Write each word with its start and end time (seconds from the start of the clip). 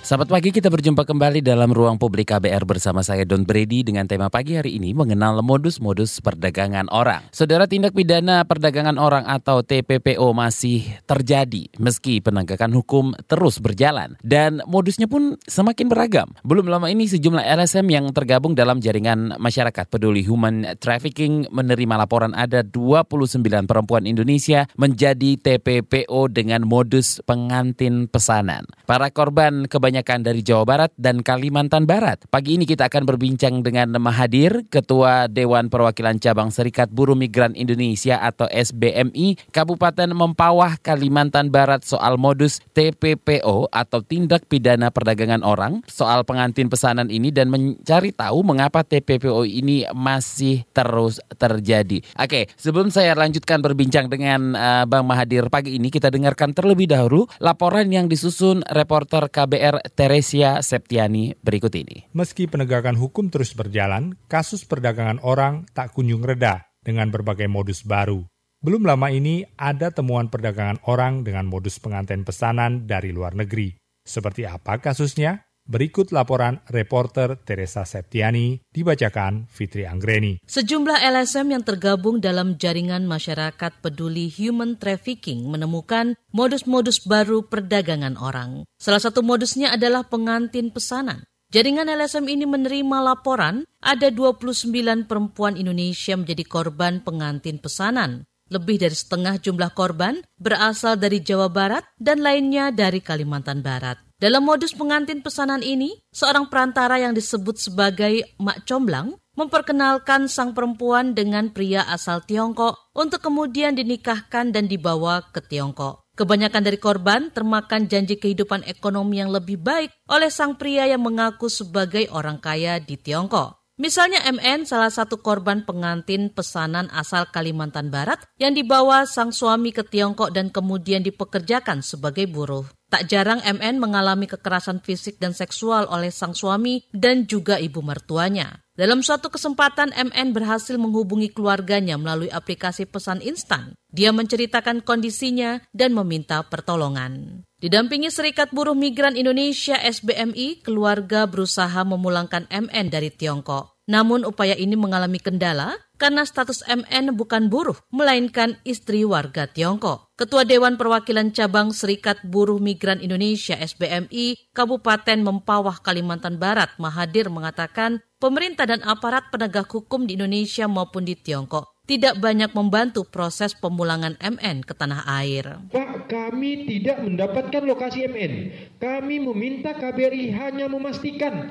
Selamat 0.00 0.32
pagi, 0.32 0.48
kita 0.48 0.72
berjumpa 0.72 1.04
kembali 1.04 1.44
dalam 1.44 1.76
ruang 1.76 2.00
publik 2.00 2.32
KBR 2.32 2.64
bersama 2.64 3.04
saya 3.04 3.28
Don 3.28 3.44
Brady 3.44 3.84
dengan 3.84 4.08
tema 4.08 4.32
pagi 4.32 4.56
hari 4.56 4.80
ini 4.80 4.96
mengenal 4.96 5.44
modus-modus 5.44 6.24
perdagangan 6.24 6.88
orang. 6.88 7.20
Saudara 7.36 7.68
tindak 7.68 7.92
pidana 7.92 8.40
perdagangan 8.48 8.96
orang 8.96 9.28
atau 9.28 9.60
TPPO 9.60 10.24
masih 10.32 10.88
terjadi 11.04 11.68
meski 11.76 12.24
penegakan 12.24 12.72
hukum 12.72 13.12
terus 13.28 13.60
berjalan 13.60 14.16
dan 14.24 14.64
modusnya 14.64 15.04
pun 15.04 15.36
semakin 15.44 15.92
beragam. 15.92 16.32
Belum 16.48 16.64
lama 16.64 16.88
ini 16.88 17.04
sejumlah 17.04 17.44
LSM 17.44 17.84
yang 17.92 18.08
tergabung 18.16 18.56
dalam 18.56 18.80
jaringan 18.80 19.36
masyarakat 19.36 19.84
peduli 19.84 20.24
human 20.24 20.80
trafficking 20.80 21.44
menerima 21.52 22.08
laporan 22.08 22.32
ada 22.32 22.64
29 22.64 23.36
perempuan 23.68 24.08
Indonesia 24.08 24.64
menjadi 24.80 25.36
TPPO 25.36 26.32
dengan 26.32 26.64
modus 26.64 27.20
pengantin 27.28 28.08
pesanan. 28.08 28.64
Para 28.88 29.12
korban 29.12 29.68
kebanyakan 29.68 29.89
kebanyakan 29.90 30.22
dari 30.22 30.46
Jawa 30.46 30.62
Barat 30.62 30.94
dan 30.94 31.18
Kalimantan 31.18 31.82
Barat. 31.82 32.22
Pagi 32.30 32.54
ini 32.54 32.62
kita 32.62 32.86
akan 32.86 33.10
berbincang 33.10 33.58
dengan 33.66 33.90
Mahadir, 33.98 34.62
Ketua 34.70 35.26
Dewan 35.26 35.66
Perwakilan 35.66 36.22
Cabang 36.22 36.54
Serikat 36.54 36.94
Buruh 36.94 37.18
Migran 37.18 37.58
Indonesia 37.58 38.22
atau 38.22 38.46
SBMI 38.46 39.50
Kabupaten 39.50 40.14
Mempawah, 40.14 40.78
Kalimantan 40.78 41.50
Barat 41.50 41.82
soal 41.82 42.22
modus 42.22 42.62
TPPO 42.70 43.66
atau 43.74 43.98
tindak 44.06 44.46
pidana 44.46 44.94
perdagangan 44.94 45.42
orang, 45.42 45.82
soal 45.90 46.22
pengantin 46.22 46.70
pesanan 46.70 47.10
ini 47.10 47.34
dan 47.34 47.50
mencari 47.50 48.14
tahu 48.14 48.46
mengapa 48.46 48.86
TPPO 48.86 49.42
ini 49.42 49.90
masih 49.90 50.62
terus 50.70 51.18
terjadi. 51.34 51.98
Oke, 52.14 52.46
sebelum 52.54 52.94
saya 52.94 53.18
lanjutkan 53.18 53.58
berbincang 53.58 54.06
dengan 54.06 54.54
uh, 54.54 54.86
Bang 54.86 55.10
Mahadir 55.10 55.50
pagi 55.50 55.82
ini, 55.82 55.90
kita 55.90 56.14
dengarkan 56.14 56.54
terlebih 56.54 56.86
dahulu 56.86 57.26
laporan 57.42 57.90
yang 57.90 58.06
disusun 58.06 58.62
reporter 58.70 59.26
KBR 59.26 59.79
Teresia 59.96 60.60
Septiani 60.60 61.34
berikut 61.40 61.72
ini. 61.74 62.08
Meski 62.12 62.46
penegakan 62.46 62.94
hukum 62.94 63.32
terus 63.32 63.56
berjalan, 63.56 64.16
kasus 64.30 64.68
perdagangan 64.68 65.18
orang 65.24 65.66
tak 65.72 65.96
kunjung 65.96 66.22
reda 66.22 66.68
dengan 66.80 67.08
berbagai 67.08 67.48
modus 67.48 67.84
baru. 67.84 68.24
Belum 68.60 68.84
lama 68.84 69.08
ini 69.08 69.48
ada 69.56 69.88
temuan 69.88 70.28
perdagangan 70.28 70.84
orang 70.84 71.24
dengan 71.24 71.48
modus 71.48 71.80
pengantin 71.80 72.28
pesanan 72.28 72.84
dari 72.84 73.08
luar 73.08 73.32
negeri. 73.32 73.72
Seperti 74.04 74.44
apa 74.44 74.76
kasusnya? 74.80 75.49
Berikut 75.68 76.10
laporan 76.10 76.58
reporter 76.72 77.38
Teresa 77.46 77.86
Septiani 77.86 78.58
dibacakan 78.74 79.46
Fitri 79.46 79.86
Anggreni. 79.86 80.42
Sejumlah 80.42 80.98
LSM 80.98 81.52
yang 81.54 81.62
tergabung 81.62 82.18
dalam 82.18 82.58
jaringan 82.58 83.06
masyarakat 83.06 83.78
peduli 83.78 84.26
human 84.26 84.80
trafficking 84.80 85.46
menemukan 85.46 86.18
modus-modus 86.34 87.06
baru 87.06 87.46
perdagangan 87.46 88.18
orang. 88.18 88.66
Salah 88.82 88.98
satu 88.98 89.22
modusnya 89.22 89.70
adalah 89.76 90.06
pengantin 90.06 90.74
pesanan. 90.74 91.22
Jaringan 91.50 91.90
LSM 91.90 92.30
ini 92.30 92.46
menerima 92.46 92.98
laporan 93.02 93.66
ada 93.82 94.06
29 94.06 94.70
perempuan 95.10 95.58
Indonesia 95.58 96.14
menjadi 96.14 96.46
korban 96.46 97.02
pengantin 97.02 97.58
pesanan. 97.58 98.22
Lebih 98.50 98.82
dari 98.82 98.94
setengah 98.98 99.38
jumlah 99.38 99.70
korban 99.74 100.18
berasal 100.34 100.98
dari 100.98 101.22
Jawa 101.22 101.46
Barat 101.46 101.86
dan 101.98 102.22
lainnya 102.22 102.74
dari 102.74 102.98
Kalimantan 102.98 103.62
Barat. 103.62 104.09
Dalam 104.20 104.44
modus 104.44 104.76
pengantin 104.76 105.24
pesanan 105.24 105.64
ini, 105.64 105.96
seorang 106.12 106.52
perantara 106.52 107.00
yang 107.00 107.16
disebut 107.16 107.56
sebagai 107.56 108.20
Mak 108.36 108.68
Comblang 108.68 109.16
memperkenalkan 109.32 110.28
sang 110.28 110.52
perempuan 110.52 111.16
dengan 111.16 111.48
pria 111.48 111.88
asal 111.88 112.20
Tiongkok 112.28 112.92
untuk 112.92 113.24
kemudian 113.24 113.72
dinikahkan 113.72 114.52
dan 114.52 114.68
dibawa 114.68 115.24
ke 115.32 115.40
Tiongkok. 115.40 116.04
Kebanyakan 116.20 116.62
dari 116.68 116.76
korban 116.76 117.32
termakan 117.32 117.88
janji 117.88 118.20
kehidupan 118.20 118.60
ekonomi 118.68 119.24
yang 119.24 119.32
lebih 119.32 119.56
baik 119.56 119.88
oleh 120.12 120.28
sang 120.28 120.60
pria 120.60 120.84
yang 120.84 121.00
mengaku 121.00 121.48
sebagai 121.48 122.04
orang 122.12 122.36
kaya 122.44 122.76
di 122.76 123.00
Tiongkok. 123.00 123.56
Misalnya 123.80 124.20
MN 124.28 124.68
salah 124.68 124.92
satu 124.92 125.24
korban 125.24 125.64
pengantin 125.64 126.28
pesanan 126.28 126.92
asal 126.92 127.24
Kalimantan 127.32 127.88
Barat 127.88 128.20
yang 128.36 128.52
dibawa 128.52 129.08
sang 129.08 129.32
suami 129.32 129.72
ke 129.72 129.80
Tiongkok 129.80 130.28
dan 130.28 130.52
kemudian 130.52 131.00
dipekerjakan 131.00 131.80
sebagai 131.80 132.28
buruh. 132.28 132.68
Tak 132.90 133.06
jarang 133.06 133.38
MN 133.46 133.78
mengalami 133.78 134.26
kekerasan 134.26 134.82
fisik 134.82 135.22
dan 135.22 135.30
seksual 135.30 135.86
oleh 135.86 136.10
sang 136.10 136.34
suami 136.34 136.82
dan 136.90 137.22
juga 137.22 137.54
ibu 137.62 137.78
mertuanya. 137.86 138.66
Dalam 138.74 139.06
suatu 139.06 139.30
kesempatan, 139.30 139.94
MN 139.94 140.34
berhasil 140.34 140.74
menghubungi 140.74 141.30
keluarganya 141.30 141.94
melalui 141.94 142.34
aplikasi 142.34 142.90
pesan 142.90 143.22
instan. 143.22 143.78
Dia 143.94 144.10
menceritakan 144.10 144.82
kondisinya 144.82 145.62
dan 145.70 145.94
meminta 145.94 146.42
pertolongan. 146.42 147.46
Didampingi 147.62 148.10
Serikat 148.10 148.50
Buruh 148.50 148.74
Migran 148.74 149.14
Indonesia 149.14 149.78
SBMI, 149.78 150.66
keluarga 150.66 151.30
berusaha 151.30 151.86
memulangkan 151.86 152.50
MN 152.50 152.90
dari 152.90 153.14
Tiongkok. 153.14 153.79
Namun 153.90 154.22
upaya 154.22 154.54
ini 154.54 154.78
mengalami 154.78 155.18
kendala 155.18 155.74
karena 155.98 156.22
status 156.22 156.62
MN 156.70 157.18
bukan 157.18 157.50
buruh, 157.50 157.74
melainkan 157.90 158.54
istri 158.62 159.02
warga 159.02 159.50
Tiongkok. 159.50 160.14
Ketua 160.14 160.46
Dewan 160.46 160.78
Perwakilan 160.78 161.34
Cabang 161.34 161.74
Serikat 161.74 162.22
Buruh 162.22 162.62
Migran 162.62 163.02
Indonesia 163.02 163.58
SBMI 163.58 164.54
Kabupaten 164.54 165.18
Mempawah 165.26 165.82
Kalimantan 165.82 166.38
Barat 166.38 166.70
Mahadir 166.78 167.34
mengatakan 167.34 167.98
pemerintah 168.22 168.70
dan 168.70 168.78
aparat 168.86 169.26
penegak 169.34 169.66
hukum 169.66 170.06
di 170.06 170.14
Indonesia 170.14 170.70
maupun 170.70 171.02
di 171.02 171.18
Tiongkok 171.18 171.66
tidak 171.90 172.22
banyak 172.22 172.54
membantu 172.54 173.02
proses 173.02 173.58
pemulangan 173.58 174.14
MN 174.22 174.62
ke 174.62 174.70
tanah 174.78 175.02
air. 175.18 175.58
Pak, 175.74 176.06
kami 176.06 176.62
tidak 176.70 177.02
mendapatkan 177.02 177.66
lokasi 177.66 178.06
MN. 178.06 178.32
Kami 178.78 179.18
meminta 179.18 179.74
KBRI 179.74 180.30
hanya 180.38 180.70
memastikan 180.70 181.50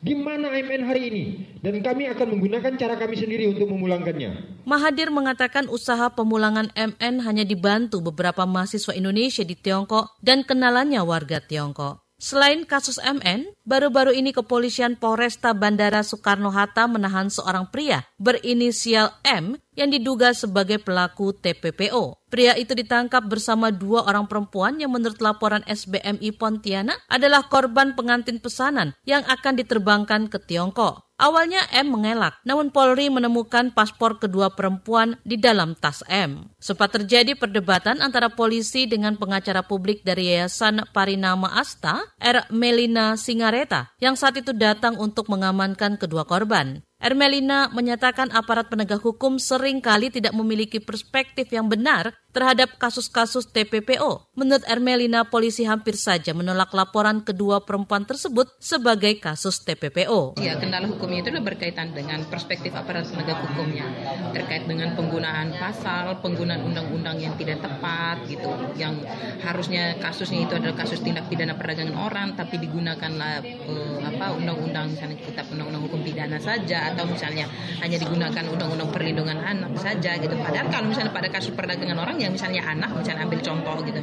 di 0.00 0.16
mana 0.16 0.48
AMN 0.48 0.82
hari 0.88 1.02
ini 1.12 1.24
dan 1.60 1.76
kami 1.84 2.08
akan 2.08 2.36
menggunakan 2.36 2.72
cara 2.80 2.96
kami 2.96 3.20
sendiri 3.20 3.52
untuk 3.52 3.68
memulangkannya. 3.68 4.64
Mahathir 4.64 5.12
mengatakan 5.12 5.68
usaha 5.68 6.08
pemulangan 6.08 6.72
MN 6.72 7.20
hanya 7.20 7.44
dibantu 7.44 8.00
beberapa 8.00 8.48
mahasiswa 8.48 8.96
Indonesia 8.96 9.44
di 9.44 9.52
Tiongkok 9.52 10.16
dan 10.24 10.42
kenalannya 10.42 11.04
warga 11.04 11.44
Tiongkok. 11.44 12.09
Selain 12.20 12.68
kasus 12.68 13.00
MN, 13.00 13.48
baru-baru 13.64 14.12
ini 14.12 14.36
kepolisian 14.36 14.92
Polresta 14.92 15.56
Bandara 15.56 16.04
Soekarno-Hatta 16.04 16.84
menahan 16.84 17.32
seorang 17.32 17.72
pria 17.72 18.04
berinisial 18.20 19.16
M 19.24 19.56
yang 19.72 19.88
diduga 19.88 20.36
sebagai 20.36 20.76
pelaku 20.84 21.32
TPPO. 21.32 22.20
Pria 22.28 22.60
itu 22.60 22.76
ditangkap 22.76 23.24
bersama 23.24 23.72
dua 23.72 24.04
orang 24.04 24.28
perempuan 24.28 24.76
yang 24.76 24.92
menurut 24.92 25.16
laporan 25.24 25.64
SBMI 25.64 26.36
Pontianak 26.36 27.00
adalah 27.08 27.48
korban 27.48 27.96
pengantin 27.96 28.36
pesanan 28.36 28.92
yang 29.08 29.24
akan 29.24 29.56
diterbangkan 29.56 30.28
ke 30.28 30.36
Tiongkok. 30.44 31.09
Awalnya 31.20 31.68
M 31.76 31.92
mengelak, 31.92 32.40
namun 32.48 32.72
Polri 32.72 33.12
menemukan 33.12 33.68
paspor 33.76 34.16
kedua 34.16 34.56
perempuan 34.56 35.20
di 35.20 35.36
dalam 35.36 35.76
tas 35.76 36.00
M. 36.08 36.48
Sempat 36.56 36.96
terjadi 36.96 37.36
perdebatan 37.36 38.00
antara 38.00 38.32
polisi 38.32 38.88
dengan 38.88 39.20
pengacara 39.20 39.60
publik 39.60 40.00
dari 40.00 40.32
Yayasan 40.32 40.88
Parinama 40.96 41.52
Asta, 41.60 42.00
R. 42.16 42.48
Melina 42.48 43.20
Singareta, 43.20 43.92
yang 44.00 44.16
saat 44.16 44.40
itu 44.40 44.56
datang 44.56 44.96
untuk 44.96 45.28
mengamankan 45.28 46.00
kedua 46.00 46.24
korban. 46.24 46.80
Ermelina 47.00 47.72
menyatakan 47.72 48.28
aparat 48.28 48.68
penegak 48.68 49.00
hukum 49.00 49.40
sering 49.40 49.80
kali 49.80 50.12
tidak 50.12 50.36
memiliki 50.36 50.84
perspektif 50.84 51.48
yang 51.48 51.64
benar 51.64 52.12
terhadap 52.30 52.78
kasus-kasus 52.78 53.50
TPPO. 53.50 54.30
Menurut 54.38 54.62
Ermelina, 54.68 55.26
polisi 55.26 55.66
hampir 55.66 55.98
saja 55.98 56.30
menolak 56.30 56.70
laporan 56.70 57.26
kedua 57.26 57.66
perempuan 57.66 58.06
tersebut 58.06 58.46
sebagai 58.62 59.18
kasus 59.18 59.64
TPPO. 59.66 60.38
Ya, 60.38 60.54
kendala 60.60 60.86
hukumnya 60.86 61.26
itu 61.26 61.34
berkaitan 61.42 61.90
dengan 61.90 62.22
perspektif 62.30 62.70
aparat 62.76 63.10
penegak 63.10 63.42
hukumnya, 63.50 63.88
terkait 64.30 64.68
dengan 64.70 64.94
penggunaan 64.94 65.58
pasal, 65.58 66.22
penggunaan 66.22 66.62
undang-undang 66.62 67.18
yang 67.18 67.34
tidak 67.34 67.64
tepat 67.64 68.22
gitu, 68.30 68.50
yang 68.78 68.94
harusnya 69.42 69.98
kasusnya 69.98 70.46
itu 70.46 70.54
adalah 70.54 70.76
kasus 70.78 71.02
tindak 71.02 71.26
pidana 71.26 71.58
perdagangan 71.58 71.98
orang, 71.98 72.38
tapi 72.38 72.62
digunakanlah 72.62 73.42
uh, 73.42 73.98
apa 74.06 74.38
undang-undang 74.38 74.94
misalnya 74.94 75.18
kitab 75.18 75.50
undang-undang 75.50 75.82
hukum 75.90 76.00
pidana 76.06 76.38
saja, 76.38 76.89
atau 76.94 77.04
misalnya 77.06 77.46
hanya 77.80 77.96
digunakan 77.96 78.44
undang-undang 78.50 78.90
perlindungan 78.90 79.38
anak 79.38 79.72
saja 79.78 80.18
gitu. 80.18 80.34
Padahal 80.36 80.68
kalau 80.68 80.86
misalnya 80.90 81.12
pada 81.14 81.28
kasus 81.30 81.54
perdagangan 81.54 81.98
orang 81.98 82.16
yang 82.18 82.34
misalnya 82.34 82.62
anak 82.66 82.90
misalnya 82.94 83.26
ambil 83.26 83.40
contoh 83.40 83.76
gitu 83.86 84.00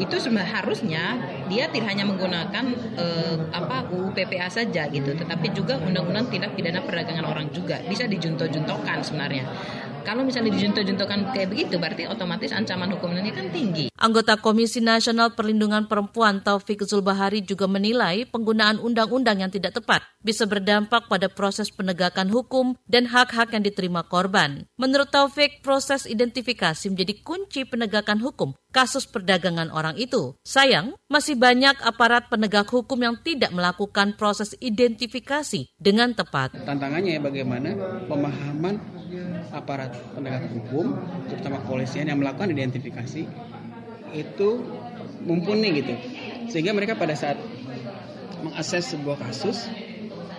itu 0.00 0.16
harusnya 0.40 1.20
dia 1.52 1.68
tidak 1.68 1.92
hanya 1.92 2.08
menggunakan 2.08 2.64
uh, 2.96 3.36
apa 3.52 3.92
UU 3.92 4.16
PPA 4.16 4.48
saja 4.48 4.88
gitu 4.88 5.12
tetapi 5.12 5.52
juga 5.52 5.76
undang-undang 5.76 6.32
tindak 6.32 6.56
pidana 6.56 6.80
perdagangan 6.80 7.28
orang 7.28 7.52
juga 7.52 7.78
bisa 7.84 8.08
dijunto-juntokan 8.08 9.04
sebenarnya 9.04 9.44
Kalau 10.02 10.26
misalnya 10.26 10.50
dijuntuh-juntuhkan 10.58 11.30
kayak 11.30 11.48
begitu, 11.54 11.78
berarti 11.78 12.10
otomatis 12.10 12.50
ancaman 12.50 12.90
hukumnya 12.90 13.30
kan 13.30 13.46
tinggi. 13.54 13.86
Anggota 13.94 14.34
Komisi 14.34 14.82
Nasional 14.82 15.38
Perlindungan 15.38 15.86
Perempuan 15.86 16.42
Taufik 16.42 16.82
Zulbahari 16.82 17.46
juga 17.46 17.70
menilai 17.70 18.26
penggunaan 18.26 18.82
undang-undang 18.82 19.46
yang 19.46 19.50
tidak 19.54 19.78
tepat 19.78 20.02
bisa 20.26 20.42
berdampak 20.42 21.06
pada 21.06 21.30
proses 21.30 21.70
penegakan 21.70 22.30
hukum 22.34 22.74
dan 22.90 23.06
hak-hak 23.06 23.54
yang 23.54 23.62
diterima 23.62 24.02
korban. 24.02 24.66
Menurut 24.74 25.14
Taufik, 25.14 25.62
proses 25.62 26.10
identifikasi 26.10 26.82
menjadi 26.90 27.14
kunci 27.22 27.62
penegakan 27.62 28.18
hukum 28.18 28.58
kasus 28.72 29.04
perdagangan 29.04 29.68
orang 29.68 29.94
itu. 30.00 30.34
Sayang, 30.42 30.96
masih 31.06 31.36
banyak 31.36 31.76
aparat 31.84 32.32
penegak 32.32 32.66
hukum 32.72 32.98
yang 32.98 33.20
tidak 33.20 33.52
melakukan 33.52 34.16
proses 34.16 34.56
identifikasi 34.58 35.68
dengan 35.76 36.16
tepat. 36.16 36.56
Tantangannya 36.64 37.20
ya 37.20 37.20
bagaimana 37.20 37.70
pemahaman 38.08 38.80
aparat 39.52 39.92
penegak 40.14 40.48
hukum, 40.52 40.96
terutama 41.28 41.60
kepolisian 41.62 42.08
yang 42.08 42.18
melakukan 42.18 42.50
identifikasi 42.52 43.28
itu 44.12 44.48
mumpuni 45.24 45.68
gitu. 45.82 45.94
Sehingga 46.52 46.76
mereka 46.76 46.98
pada 46.98 47.16
saat 47.16 47.38
mengakses 48.42 48.92
sebuah 48.92 49.18
kasus 49.22 49.70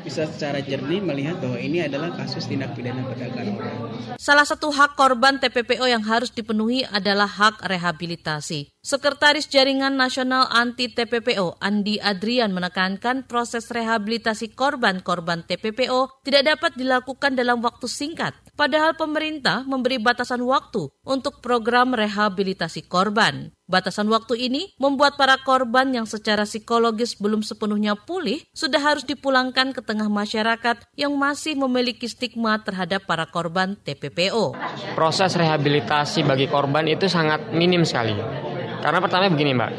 bisa 0.03 0.27
secara 0.27 0.59
jernih 0.59 0.99
melihat 0.99 1.39
bahwa 1.39 1.55
ini 1.55 1.87
adalah 1.87 2.11
kasus 2.19 2.43
tindak 2.43 2.75
pidana 2.75 3.07
perdagangan 3.07 3.55
orang. 3.55 3.77
Salah 4.19 4.43
satu 4.43 4.67
hak 4.69 4.99
korban 4.99 5.39
TPPO 5.39 5.87
yang 5.87 6.03
harus 6.03 6.29
dipenuhi 6.35 6.83
adalah 6.83 7.25
hak 7.25 7.63
rehabilitasi. 7.63 8.72
Sekretaris 8.83 9.47
Jaringan 9.47 9.95
Nasional 9.95 10.43
Anti 10.51 10.91
TPPO 10.91 11.55
Andi 11.63 12.03
Adrian 12.03 12.51
menekankan 12.51 13.23
proses 13.23 13.71
rehabilitasi 13.71 14.51
korban-korban 14.59 15.47
TPPO 15.47 16.19
tidak 16.19 16.51
dapat 16.51 16.75
dilakukan 16.75 17.31
dalam 17.31 17.63
waktu 17.63 17.87
singkat. 17.87 18.35
Padahal 18.59 18.91
pemerintah 18.99 19.63
memberi 19.63 20.03
batasan 20.03 20.43
waktu 20.43 20.91
untuk 21.07 21.39
program 21.39 21.95
rehabilitasi 21.95 22.83
korban. 22.91 23.55
Batasan 23.71 24.11
waktu 24.11 24.51
ini 24.51 24.75
membuat 24.75 25.15
para 25.15 25.39
korban 25.39 25.95
yang 25.95 26.03
secara 26.03 26.43
psikologis 26.43 27.15
belum 27.15 27.39
sepenuhnya 27.39 27.95
pulih 27.95 28.43
sudah 28.51 28.83
harus 28.83 29.07
dipulangkan 29.07 29.71
ke 29.71 29.79
tengah 29.79 30.11
masyarakat 30.11 30.83
yang 30.99 31.15
masih 31.15 31.55
memiliki 31.55 32.11
stigma 32.11 32.59
terhadap 32.59 33.07
para 33.07 33.31
korban 33.31 33.79
TPPO. 33.79 34.59
Proses 34.91 35.39
rehabilitasi 35.39 36.27
bagi 36.27 36.51
korban 36.51 36.83
itu 36.91 37.07
sangat 37.07 37.47
minim 37.55 37.87
sekali. 37.87 38.51
Karena 38.83 38.99
pertama 38.99 39.31
begini 39.31 39.55
Mbak, 39.55 39.71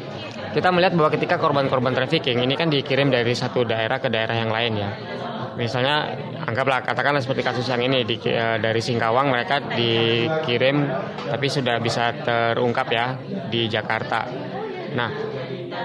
kita 0.56 0.72
melihat 0.72 0.96
bahwa 0.96 1.12
ketika 1.12 1.36
korban-korban 1.36 1.92
trafficking 1.92 2.40
ini 2.40 2.56
kan 2.56 2.72
dikirim 2.72 3.12
dari 3.12 3.36
satu 3.36 3.68
daerah 3.68 4.00
ke 4.00 4.08
daerah 4.08 4.32
yang 4.32 4.48
lain 4.48 4.72
ya. 4.80 4.90
Misalnya 5.60 6.16
anggaplah 6.48 6.80
katakanlah 6.82 7.20
seperti 7.20 7.44
kasus 7.44 7.68
yang 7.68 7.84
ini 7.84 8.02
di, 8.08 8.16
uh, 8.32 8.56
dari 8.58 8.80
Singkawang 8.80 9.28
mereka 9.28 9.60
dikirim 9.60 10.88
tapi 11.30 11.46
sudah 11.52 11.78
bisa 11.84 12.16
terungkap 12.16 12.88
ya 12.90 13.12
di 13.52 13.68
Jakarta. 13.68 14.24
Nah, 14.96 15.10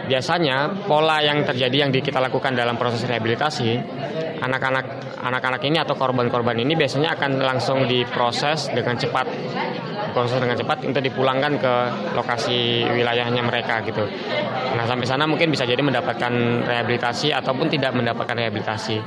biasanya 0.07 0.87
pola 0.87 1.19
yang 1.19 1.43
terjadi 1.43 1.85
yang 1.85 1.91
di, 1.91 1.99
kita 1.99 2.23
lakukan 2.23 2.55
dalam 2.55 2.79
proses 2.79 3.03
rehabilitasi 3.03 3.69
anak-anak 4.39 4.85
anak-anak 5.19 5.61
ini 5.67 5.77
atau 5.83 5.99
korban-korban 5.99 6.55
ini 6.55 6.79
biasanya 6.79 7.19
akan 7.19 7.43
langsung 7.43 7.83
diproses 7.83 8.71
dengan 8.71 8.95
cepat 8.95 9.27
proses 10.11 10.37
dengan 10.41 10.57
cepat 10.57 10.85
untuk 10.85 11.03
dipulangkan 11.03 11.53
ke 11.59 11.73
lokasi 12.13 12.85
wilayahnya 12.89 13.41
mereka 13.41 13.81
gitu. 13.85 14.03
Nah 14.75 14.85
sampai 14.85 15.07
sana 15.09 15.25
mungkin 15.25 15.49
bisa 15.49 15.65
jadi 15.65 15.81
mendapatkan 15.81 16.33
rehabilitasi 16.65 17.33
ataupun 17.33 17.69
tidak 17.73 17.95
mendapatkan 17.95 18.37
rehabilitasi. 18.37 18.97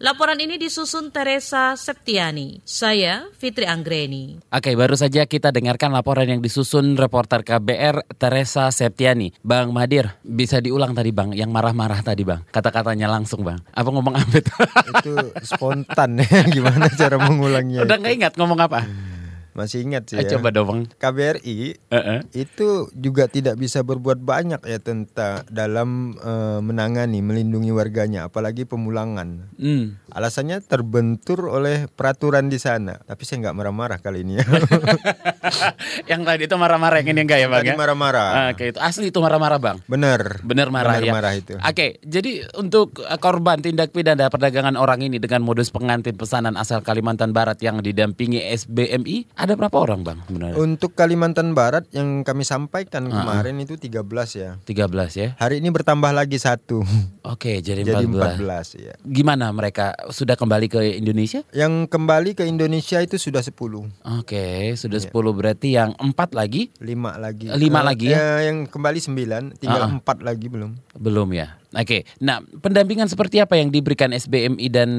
Laporan 0.00 0.40
ini 0.40 0.56
disusun 0.56 1.12
Teresa 1.12 1.76
Septiani. 1.76 2.64
Saya 2.64 3.28
Fitri 3.36 3.68
Anggreni. 3.68 4.40
Oke, 4.48 4.72
baru 4.72 4.96
saja 4.96 5.28
kita 5.28 5.52
dengarkan 5.52 5.92
laporan 5.92 6.24
yang 6.24 6.40
disusun 6.40 6.96
reporter 6.96 7.44
KBR 7.44 8.08
Teresa 8.16 8.72
Septiani. 8.72 9.36
Bang 9.44 9.76
Madir, 9.76 10.16
bisa 10.24 10.56
diulang 10.56 10.96
tadi 10.96 11.12
Bang, 11.12 11.36
yang 11.36 11.52
marah-marah 11.52 12.00
tadi 12.00 12.24
Bang. 12.24 12.48
Kata-katanya 12.48 13.12
langsung 13.12 13.44
Bang. 13.44 13.60
Apa 13.76 13.92
ngomong 13.92 14.16
apa 14.16 14.40
itu? 14.40 14.54
itu 14.88 15.14
spontan 15.44 16.16
ya, 16.16 16.48
gimana 16.56 16.88
cara 16.88 17.20
mengulangnya? 17.20 17.84
Udah 17.84 18.00
nggak 18.00 18.14
ingat 18.16 18.32
ngomong 18.40 18.56
apa? 18.56 19.09
Masih 19.52 19.82
ingat 19.82 20.06
sih 20.06 20.16
Eh, 20.16 20.24
ya. 20.24 20.36
coba 20.36 20.50
dong. 20.50 20.86
KBRI 20.94 21.78
Uh-uh. 21.88 22.20
itu 22.32 22.68
juga 22.92 23.26
tidak 23.26 23.56
bisa 23.56 23.80
berbuat 23.80 24.18
banyak 24.18 24.62
ya 24.62 24.78
tentang 24.78 25.42
dalam 25.46 26.14
eh, 26.14 26.60
menangani 26.60 27.18
melindungi 27.20 27.70
warganya 27.70 28.26
apalagi 28.26 28.62
pemulangan. 28.62 29.50
Hmm. 29.56 29.98
Alasannya 30.08 30.60
terbentur 30.60 31.46
oleh 31.46 31.86
peraturan 31.86 32.46
di 32.46 32.56
sana. 32.56 32.98
Tapi 33.00 33.22
saya 33.22 33.42
nggak 33.42 33.56
marah-marah 33.56 33.98
kali 33.98 34.22
ini 34.22 34.38
ya. 34.38 34.46
yang 36.10 36.22
tadi 36.22 36.46
itu 36.46 36.56
marah-marah 36.56 37.00
yang 37.02 37.10
ini 37.12 37.20
enggak 37.24 37.38
ya 37.40 37.48
Bang 37.48 37.62
Tadi 37.62 37.70
ya? 37.72 37.76
marah-marah. 37.76 38.30
Oke, 38.52 38.70
itu 38.70 38.78
asli 38.78 39.10
itu 39.10 39.18
marah-marah 39.18 39.58
Bang. 39.58 39.78
Bener. 39.86 40.40
Bener 40.42 40.68
marah 40.68 40.98
Bener 40.98 41.08
ya. 41.08 41.12
marah 41.12 41.32
itu. 41.34 41.54
Oke, 41.56 41.98
jadi 42.02 42.46
untuk 42.56 43.00
uh, 43.00 43.18
korban 43.18 43.60
tindak 43.60 43.90
pidana 43.90 44.28
perdagangan 44.28 44.74
orang 44.74 45.02
ini 45.02 45.18
dengan 45.18 45.42
modus 45.42 45.70
pengantin 45.70 46.14
pesanan 46.14 46.54
asal 46.54 46.80
Kalimantan 46.80 47.30
Barat 47.30 47.58
yang 47.60 47.80
didampingi 47.80 48.40
SBMI, 48.40 49.30
ada 49.40 49.52
berapa 49.54 49.72
orang 49.74 50.00
bang 50.00 50.18
sebenarnya? 50.22 50.56
Untuk 50.56 50.92
Kalimantan 50.92 51.50
Barat 51.50 51.88
yang 51.90 52.20
kami 52.20 52.42
sampaikan 52.42 53.08
Ah, 53.08 53.24
kemarin 53.24 53.56
itu 53.56 53.74
13 53.74 54.04
ya. 54.32 54.60
13 54.60 54.86
ya. 55.12 55.28
Hari 55.34 55.58
ini 55.58 55.68
bertambah 55.68 56.10
lagi 56.10 56.36
satu. 56.36 56.84
Oke, 57.22 57.58
jadi, 57.58 57.80
Jadi 57.80 58.04
14. 58.04 58.36
14 58.36 58.68
ya. 58.76 58.94
Gimana 59.00 59.48
mereka 59.50 59.92
sudah 60.08 60.34
kembali 60.34 60.66
ke 60.66 60.80
Indonesia? 60.94 61.40
Yang 61.50 61.88
kembali 61.88 62.30
ke 62.32 62.44
Indonesia 62.44 62.98
itu 62.98 63.16
sudah 63.16 63.40
10. 63.40 63.88
Oke, 64.14 64.74
sudah 64.74 64.98
Iya. 64.98 65.08
10 65.08 65.32
berarti 65.32 65.68
yang 65.72 65.92
empat 65.94 66.32
lagi 66.32 66.72
Lima 66.78 67.16
lagi. 67.16 67.48
Lima 67.50 67.80
Eh, 67.80 67.84
lagi 67.86 68.06
ya? 68.08 68.18
eh, 68.18 68.40
yang 68.46 68.64
kembali 68.64 68.98
sembilan, 68.98 69.42
tinggal 69.56 69.80
Ah, 69.80 69.86
ah. 69.86 69.94
empat 69.94 70.20
lagi 70.20 70.46
belum. 70.46 70.76
belum 70.94 71.28
ya. 71.32 71.59
Oke, 71.70 72.02
nah 72.18 72.42
pendampingan 72.42 73.06
seperti 73.06 73.38
apa 73.38 73.54
yang 73.54 73.70
diberikan 73.70 74.10
SBMI 74.10 74.66
dan 74.74 74.90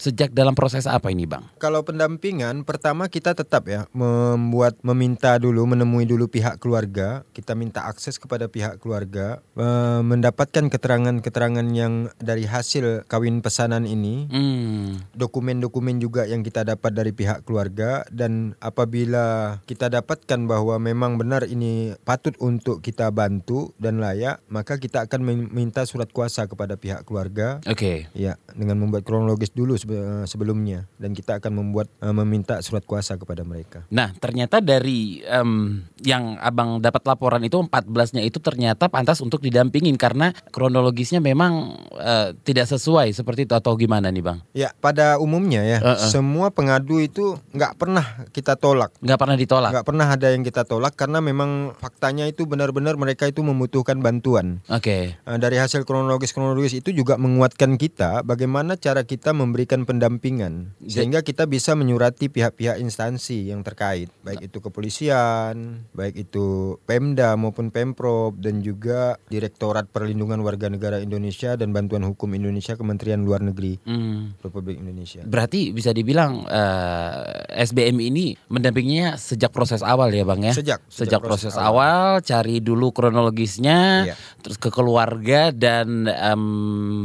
sejak 0.00 0.32
dalam 0.32 0.56
proses 0.56 0.88
apa 0.88 1.12
ini 1.12 1.28
bang? 1.28 1.44
Kalau 1.60 1.84
pendampingan, 1.84 2.64
pertama 2.64 3.12
kita 3.12 3.36
tetap 3.36 3.68
ya 3.68 3.84
membuat 3.92 4.80
meminta 4.80 5.36
dulu, 5.36 5.68
menemui 5.68 6.08
dulu 6.08 6.24
pihak 6.24 6.56
keluarga. 6.56 7.20
Kita 7.36 7.52
minta 7.52 7.84
akses 7.84 8.16
kepada 8.16 8.48
pihak 8.48 8.80
keluarga, 8.80 9.44
eh, 9.60 10.00
mendapatkan 10.00 10.72
keterangan-keterangan 10.72 11.66
yang 11.76 12.08
dari 12.16 12.48
hasil 12.48 13.04
kawin 13.04 13.44
pesanan 13.44 13.84
ini. 13.84 14.24
Hmm, 14.32 15.04
dokumen-dokumen 15.12 16.00
juga 16.00 16.24
yang 16.24 16.40
kita 16.40 16.64
dapat 16.64 16.96
dari 16.96 17.12
pihak 17.12 17.44
keluarga 17.44 18.08
dan 18.08 18.56
apabila 18.64 19.60
kita 19.68 19.92
dapatkan 19.92 20.48
bahwa 20.48 20.80
memang 20.80 21.20
benar 21.20 21.44
ini 21.44 21.92
patut 22.08 22.32
untuk 22.40 22.80
kita 22.80 23.12
bantu 23.12 23.76
dan 23.76 24.00
layak 24.00 24.40
maka 24.48 24.80
kita 24.80 25.04
akan 25.04 25.20
meminta 25.20 25.84
surat 25.84 26.05
kuasa 26.08 26.44
kepada 26.44 26.74
pihak 26.74 27.02
keluarga 27.02 27.58
oke. 27.62 28.10
ya 28.12 28.34
dengan 28.50 28.78
membuat 28.78 29.02
kronologis 29.02 29.50
dulu 29.50 29.74
sebe- 29.74 29.96
sebelumnya 30.24 30.84
dan 30.94 31.10
kita 31.10 31.36
akan 31.36 31.52
membuat 31.54 31.86
eh, 31.98 32.12
meminta 32.12 32.58
surat 32.58 32.82
kuasa 32.82 33.14
kepada 33.14 33.40
mereka 33.40 33.86
Nah, 33.88 34.12
ternyata 34.12 34.58
dari 34.58 34.96
em, 35.22 35.80
yang 36.00 36.36
abang 36.36 36.78
dapat 36.78 37.02
laporan 37.04 37.40
itu 37.40 37.58
14-nya 37.58 38.20
itu 38.20 38.38
ternyata 38.38 38.86
pantas 38.86 39.18
untuk 39.18 39.38
didampingin 39.38 39.94
karena 39.94 40.30
kronologisnya 40.50 41.18
memang 41.18 41.72
eh, 41.92 42.34
tidak 42.40 42.66
sesuai 42.66 43.12
seperti 43.12 43.44
itu 43.44 43.54
atau 43.54 43.74
gimana 43.74 44.08
nih 44.08 44.22
bang? 44.22 44.38
ya 44.52 44.72
pada 44.74 45.16
umumnya 45.16 45.62
ya 45.62 45.78
Eh, 45.78 45.88
eh. 45.88 46.08
semua 46.08 46.48
pengadu 46.48 46.98
itu 46.98 47.36
nggak 47.50 47.76
pernah 47.76 48.04
kita 48.30 48.54
tolak 48.54 48.90
Nggak 48.98 49.18
pernah 49.18 49.36
ditolak? 49.36 49.70
nggak 49.70 49.86
pernah 49.86 50.06
ada 50.08 50.28
yang 50.28 50.42
kita 50.42 50.62
tolak 50.62 50.92
karena 50.92 51.18
memang 51.20 51.50
faktanya 51.74 52.24
itu 52.24 52.44
benar-benar 52.44 52.94
mereka 52.94 53.24
itu 53.24 53.40
membutuhkan 53.40 53.98
bantuan 53.98 54.58
Oke. 54.66 55.14
Nah, 55.22 55.36
dari 55.36 55.56
hasil 55.56 55.84
kronologis-kronologis 55.96 56.76
itu 56.76 56.92
juga 56.92 57.16
menguatkan 57.16 57.74
kita 57.74 58.20
bagaimana 58.20 58.76
cara 58.76 59.00
kita 59.02 59.32
memberikan 59.32 59.82
pendampingan 59.82 60.76
sehingga 60.82 61.20
kita 61.20 61.44
bisa 61.44 61.72
menyurati 61.72 62.28
pihak-pihak 62.28 62.76
instansi 62.76 63.48
yang 63.48 63.62
terkait 63.62 64.12
baik 64.20 64.44
itu 64.44 64.60
kepolisian, 64.60 65.88
baik 65.90 66.28
itu 66.28 66.76
Pemda 66.84 67.32
maupun 67.34 67.70
Pemprov 67.70 68.36
dan 68.36 68.60
juga 68.60 69.16
Direktorat 69.26 69.88
Perlindungan 69.88 70.40
Warga 70.40 70.68
Negara 70.68 70.98
Indonesia 70.98 71.54
dan 71.54 71.72
Bantuan 71.72 72.04
Hukum 72.04 72.28
Indonesia 72.30 72.74
Kementerian 72.74 73.22
Luar 73.22 73.40
Negeri 73.40 73.78
Hmm. 73.82 74.36
Republik 74.40 74.76
Indonesia. 74.76 75.24
Berarti 75.24 75.70
bisa 75.70 75.90
dibilang 75.90 76.44
eh, 76.44 77.14
SBM 77.62 77.96
ini 78.02 78.36
mendampinginya 78.46 79.16
sejak 79.16 79.48
proses 79.48 79.80
awal 79.80 80.10
ya 80.10 80.22
bang 80.22 80.40
ya? 80.42 80.52
Sejak- 80.52 80.84
sejak 80.86 81.08
sejak 81.08 81.20
proses 81.20 81.54
proses 81.54 81.56
awal. 81.56 82.18
cari 82.18 82.58
dulu 82.58 82.90
kronologisnya, 82.90 83.78
Iya. 84.04 84.14
terus 84.42 84.58
ke 84.58 84.68
keluarga 84.68 85.48
dan 85.50 85.85
dan 85.86 86.10
em, 86.10 86.42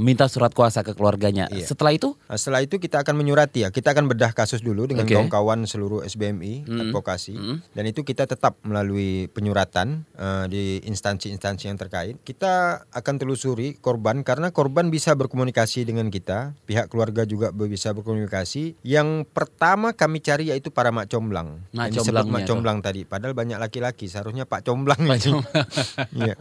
minta 0.02 0.26
surat 0.26 0.50
kuasa 0.52 0.82
ke 0.82 0.98
keluarganya. 0.98 1.46
Iya. 1.48 1.70
Setelah 1.70 1.94
itu, 1.94 2.18
Nah, 2.26 2.36
setelah 2.36 2.66
itu 2.66 2.82
kita 2.82 3.06
akan 3.06 3.14
menyurati 3.14 3.62
ya. 3.62 3.70
Kita 3.70 3.94
akan 3.94 4.10
bedah 4.10 4.34
kasus 4.34 4.66
dulu 4.66 4.90
dengan 4.90 5.06
Oke. 5.06 5.14
kawan-kawan 5.14 5.70
seluruh 5.70 6.02
SBMI 6.02 6.66
advokasi 6.66 7.38
dan 7.72 7.84
itu 7.86 8.02
kita 8.02 8.26
tetap 8.26 8.58
melalui 8.64 9.30
penyuratan 9.30 10.08
eh, 10.18 10.46
di 10.50 10.64
instansi-instansi 10.82 11.70
yang 11.70 11.78
terkait. 11.78 12.18
Kita 12.24 12.84
akan 12.90 13.16
telusuri 13.18 13.78
korban 13.78 14.26
karena 14.26 14.50
korban 14.50 14.90
bisa 14.90 15.14
berkomunikasi 15.14 15.86
dengan 15.86 16.10
kita, 16.10 16.56
pihak 16.66 16.90
keluarga 16.90 17.28
juga 17.28 17.52
bisa 17.54 17.92
berkomunikasi. 17.92 18.80
Yang 18.82 19.28
pertama 19.30 19.92
kami 19.94 20.24
cari 20.24 20.50
yaitu 20.50 20.72
para 20.72 20.90
mak 20.90 21.12
comblang. 21.12 21.62
Mak 21.76 21.92
Yang 21.94 22.08
disebut 22.08 22.26
mak 22.26 22.42
tuh. 22.42 22.50
comblang 22.56 22.78
tadi. 22.80 23.02
Padahal 23.04 23.36
banyak 23.36 23.60
laki-laki, 23.60 24.08
seharusnya 24.08 24.48
Pak 24.48 24.66
comblang. 24.66 24.98
Pak. 24.98 25.18
Comblang. 25.22 25.44
Iya. 26.22 26.36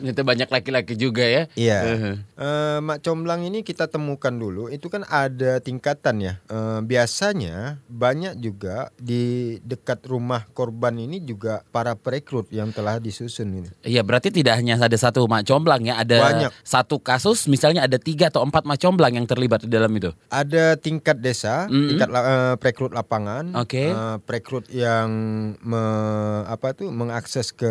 itu 0.00 0.22
banyak 0.22 0.48
laki-laki 0.50 0.94
juga 0.98 1.22
ya. 1.24 1.42
Iya. 1.54 1.69
Uh-huh. 1.78 2.16
Eh, 2.36 2.78
Mak 2.80 2.98
Comblang 3.00 3.42
ini 3.42 3.62
kita 3.62 3.86
temukan 3.86 4.32
dulu, 4.32 4.66
itu 4.66 4.88
kan 4.88 5.06
ada 5.06 5.58
tingkatan 5.58 6.18
ya. 6.18 6.34
Eh, 6.46 6.80
biasanya 6.82 7.78
banyak 7.86 8.36
juga 8.36 8.90
di 8.96 9.56
dekat 9.60 10.02
rumah 10.04 10.46
korban 10.50 10.96
ini 10.96 11.20
juga 11.20 11.62
para 11.68 11.94
perekrut 11.94 12.50
yang 12.50 12.70
telah 12.70 12.96
disusun 12.96 13.48
ini. 13.54 13.68
Iya 13.82 14.02
berarti 14.02 14.28
tidak 14.28 14.58
hanya 14.58 14.80
ada 14.80 14.96
satu 14.96 15.24
mak 15.24 15.44
comblang 15.44 15.84
ya, 15.84 16.00
ada 16.00 16.18
Banyak. 16.18 16.50
satu 16.64 16.98
kasus 16.98 17.46
misalnya 17.46 17.84
ada 17.84 17.96
tiga 17.96 18.28
atau 18.28 18.42
empat 18.42 18.64
mak 18.64 18.80
comblang 18.80 19.14
yang 19.14 19.26
terlibat 19.28 19.62
di 19.62 19.70
dalam 19.70 19.92
itu. 19.92 20.10
Ada 20.28 20.74
tingkat 20.74 21.20
desa, 21.20 21.68
Mm-mm. 21.68 21.94
tingkat 21.94 22.08
la- 22.08 22.26
eh, 22.26 22.54
perekrut 22.56 22.92
lapangan, 22.92 23.52
Oke. 23.54 23.92
eh, 23.92 24.16
perekrut 24.24 24.66
yang 24.72 25.08
me- 25.60 26.44
apa 26.46 26.72
tuh 26.72 26.88
mengakses 26.88 27.52
ke 27.52 27.68